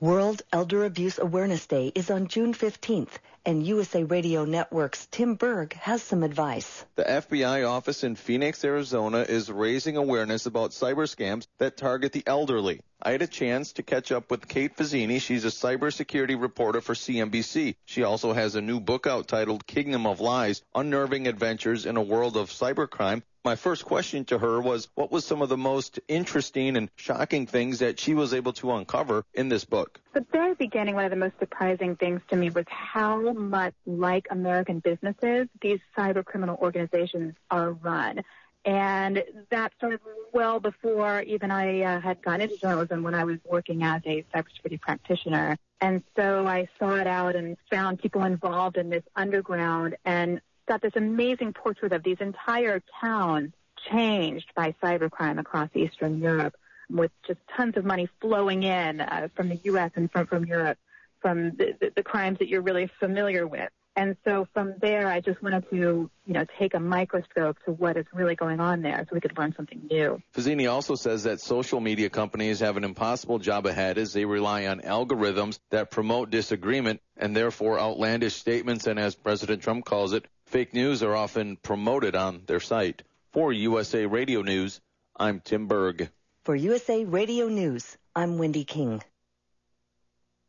World 0.00 0.42
Elder 0.52 0.84
Abuse 0.84 1.18
Awareness 1.18 1.66
Day 1.66 1.90
is 1.94 2.10
on 2.10 2.26
June 2.26 2.52
15th, 2.52 3.12
and 3.46 3.66
USA 3.66 4.04
Radio 4.04 4.44
Network's 4.44 5.06
Tim 5.10 5.36
Berg 5.36 5.72
has 5.72 6.02
some 6.02 6.22
advice. 6.22 6.84
The 6.96 7.04
FBI 7.04 7.66
office 7.66 8.04
in 8.04 8.14
Phoenix, 8.14 8.62
Arizona 8.62 9.20
is 9.20 9.50
raising 9.50 9.96
awareness 9.96 10.44
about 10.44 10.72
cyber 10.72 11.08
scams 11.08 11.46
that 11.56 11.78
target 11.78 12.12
the 12.12 12.24
elderly. 12.26 12.82
I 13.00 13.12
had 13.12 13.22
a 13.22 13.26
chance 13.26 13.72
to 13.74 13.82
catch 13.82 14.12
up 14.12 14.30
with 14.30 14.46
Kate 14.46 14.76
Fazzini. 14.76 15.18
She's 15.18 15.46
a 15.46 15.48
cybersecurity 15.48 16.38
reporter 16.38 16.82
for 16.82 16.92
CNBC. 16.92 17.76
She 17.86 18.02
also 18.02 18.34
has 18.34 18.54
a 18.54 18.60
new 18.60 18.80
book 18.80 19.06
out 19.06 19.28
titled 19.28 19.66
Kingdom 19.66 20.06
of 20.06 20.20
Lies, 20.20 20.60
Unnerving 20.74 21.26
Adventures 21.26 21.86
in 21.86 21.96
a 21.96 22.02
World 22.02 22.36
of 22.36 22.50
Cybercrime. 22.50 23.22
My 23.46 23.54
first 23.54 23.84
question 23.84 24.24
to 24.24 24.38
her 24.38 24.60
was, 24.60 24.88
what 24.96 25.12
was 25.12 25.24
some 25.24 25.40
of 25.40 25.48
the 25.48 25.56
most 25.56 26.00
interesting 26.08 26.76
and 26.76 26.90
shocking 26.96 27.46
things 27.46 27.78
that 27.78 28.00
she 28.00 28.12
was 28.12 28.34
able 28.34 28.52
to 28.54 28.72
uncover 28.72 29.24
in 29.34 29.48
this 29.48 29.64
book? 29.64 30.00
The 30.14 30.26
very 30.32 30.54
beginning, 30.54 30.96
one 30.96 31.04
of 31.04 31.12
the 31.12 31.16
most 31.16 31.38
surprising 31.38 31.94
things 31.94 32.22
to 32.30 32.36
me 32.36 32.50
was 32.50 32.64
how 32.66 33.32
much 33.34 33.74
like 33.86 34.26
American 34.30 34.80
businesses 34.80 35.46
these 35.62 35.78
cyber 35.96 36.24
criminal 36.24 36.58
organizations 36.60 37.36
are 37.48 37.70
run. 37.70 38.24
And 38.64 39.22
that 39.50 39.72
started 39.76 40.00
well 40.32 40.58
before 40.58 41.22
even 41.22 41.52
I 41.52 41.82
uh, 41.82 42.00
had 42.00 42.20
gone 42.22 42.40
into 42.40 42.56
journalism 42.56 43.04
when 43.04 43.14
I 43.14 43.22
was 43.22 43.38
working 43.44 43.84
as 43.84 44.02
a 44.06 44.24
cybersecurity 44.34 44.80
practitioner. 44.80 45.56
And 45.80 46.02
so 46.16 46.48
I 46.48 46.68
sought 46.80 47.06
out 47.06 47.36
and 47.36 47.56
found 47.70 48.00
people 48.00 48.24
involved 48.24 48.76
in 48.76 48.90
this 48.90 49.04
underground 49.14 49.94
and 50.04 50.40
got 50.66 50.82
this 50.82 50.92
amazing 50.96 51.52
portrait 51.52 51.92
of 51.92 52.02
these 52.02 52.18
entire 52.20 52.82
towns 53.00 53.52
changed 53.90 54.52
by 54.54 54.74
cybercrime 54.82 55.38
across 55.38 55.70
Eastern 55.74 56.18
Europe 56.18 56.54
with 56.90 57.10
just 57.26 57.40
tons 57.56 57.76
of 57.76 57.84
money 57.84 58.08
flowing 58.20 58.62
in 58.62 59.00
uh, 59.00 59.28
from 59.34 59.48
the 59.48 59.60
U.S. 59.64 59.90
and 59.96 60.10
from, 60.10 60.26
from 60.26 60.44
Europe 60.44 60.78
from 61.20 61.50
the, 61.56 61.74
the, 61.80 61.92
the 61.96 62.02
crimes 62.02 62.38
that 62.38 62.48
you're 62.48 62.62
really 62.62 62.88
familiar 63.00 63.46
with. 63.46 63.70
And 63.98 64.14
so 64.26 64.46
from 64.52 64.74
there, 64.82 65.08
I 65.08 65.20
just 65.20 65.42
wanted 65.42 65.68
to, 65.70 66.10
you 66.26 66.32
know, 66.34 66.44
take 66.58 66.74
a 66.74 66.80
microscope 66.80 67.56
to 67.64 67.72
what 67.72 67.96
is 67.96 68.04
really 68.12 68.34
going 68.34 68.60
on 68.60 68.82
there 68.82 69.06
so 69.08 69.14
we 69.14 69.20
could 69.22 69.36
learn 69.38 69.54
something 69.56 69.80
new. 69.90 70.20
Fazzini 70.34 70.70
also 70.70 70.94
says 70.94 71.24
that 71.24 71.40
social 71.40 71.80
media 71.80 72.10
companies 72.10 72.60
have 72.60 72.76
an 72.76 72.84
impossible 72.84 73.38
job 73.38 73.64
ahead 73.64 73.96
as 73.96 74.12
they 74.12 74.26
rely 74.26 74.66
on 74.66 74.82
algorithms 74.82 75.58
that 75.70 75.90
promote 75.90 76.28
disagreement 76.30 77.00
and 77.16 77.34
therefore 77.34 77.80
outlandish 77.80 78.34
statements 78.34 78.86
and 78.86 78.98
as 78.98 79.14
President 79.14 79.62
Trump 79.62 79.86
calls 79.86 80.12
it, 80.12 80.26
fake 80.46 80.72
news 80.72 81.02
are 81.02 81.14
often 81.14 81.56
promoted 81.56 82.14
on 82.14 82.42
their 82.46 82.60
site. 82.60 83.02
For 83.32 83.52
USA 83.52 84.06
Radio 84.06 84.42
News, 84.42 84.80
I'm 85.14 85.40
Tim 85.40 85.66
Berg. 85.66 86.08
For 86.44 86.54
USA 86.54 87.04
Radio 87.04 87.48
News, 87.48 87.96
I'm 88.14 88.38
Wendy 88.38 88.64
King. 88.64 89.02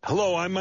Hello, 0.04 0.36
I'm... 0.36 0.54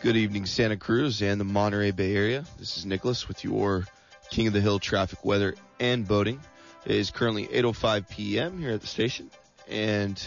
Good 0.00 0.16
evening, 0.16 0.46
Santa 0.46 0.76
Cruz 0.76 1.22
and 1.22 1.40
the 1.40 1.44
Monterey 1.44 1.92
Bay 1.92 2.14
Area. 2.16 2.44
This 2.58 2.76
is 2.76 2.84
Nicholas 2.84 3.28
with 3.28 3.44
your 3.44 3.86
King 4.30 4.48
of 4.48 4.52
the 4.52 4.60
Hill 4.60 4.78
traffic, 4.78 5.24
weather, 5.24 5.54
and 5.78 6.06
boating. 6.06 6.40
It 6.84 6.96
is 6.96 7.10
currently 7.10 7.46
8.05 7.46 8.08
p.m. 8.10 8.58
here 8.58 8.72
at 8.72 8.80
the 8.80 8.86
station. 8.86 9.30
And 9.68 10.22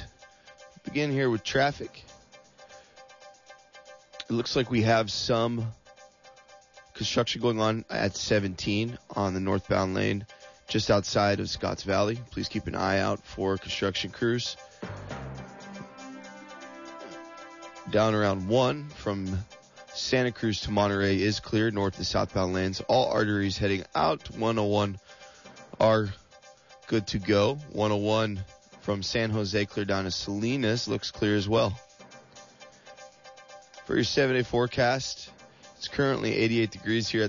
begin 0.84 1.12
here 1.12 1.30
with 1.30 1.44
traffic. 1.44 2.06
It 4.30 4.34
looks 4.34 4.58
like 4.58 4.70
we 4.70 4.82
have 4.82 5.10
some 5.10 5.74
construction 6.94 7.42
going 7.42 7.62
on 7.62 7.86
at 7.90 8.16
17 8.16 8.98
on 9.16 9.34
the 9.34 9.40
northbound 9.40 9.94
lane 9.94 10.26
just 10.68 10.92
outside 10.92 11.40
of 11.40 11.50
Scotts 11.50 11.84
Valley. 11.84 12.20
Please 12.32 12.50
keep 12.50 12.68
an 12.68 12.76
eye 12.76 13.00
out 13.00 13.24
for 13.24 13.58
construction 13.58 14.12
crews. 14.12 14.58
Down 17.90 18.14
around 18.14 18.50
1 18.50 18.90
from 18.90 19.46
Santa 19.94 20.34
Cruz 20.34 20.60
to 20.62 20.72
Monterey 20.72 21.22
is 21.22 21.40
clear 21.40 21.72
north 21.72 21.96
and 21.96 22.06
southbound 22.06 22.54
lanes. 22.54 22.82
All 22.82 23.10
arteries 23.10 23.58
heading 23.58 23.86
out 23.96 24.30
101 24.32 25.00
are 25.80 26.10
good 26.88 27.08
to 27.08 27.20
go. 27.20 27.56
101 27.72 28.44
from 28.82 29.04
San 29.04 29.30
Jose 29.30 29.66
clear 29.68 29.86
down 29.86 30.04
to 30.04 30.12
Salinas 30.12 30.90
looks 30.90 31.12
clear 31.12 31.38
as 31.38 31.48
well. 31.48 31.80
For 33.88 33.96
your 33.96 34.04
seven 34.04 34.36
day 34.36 34.44
forecast, 34.44 35.32
it's 35.78 35.88
currently 35.88 36.36
88 36.36 36.72
degrees 36.72 37.08
here 37.08 37.24
at 37.24 37.26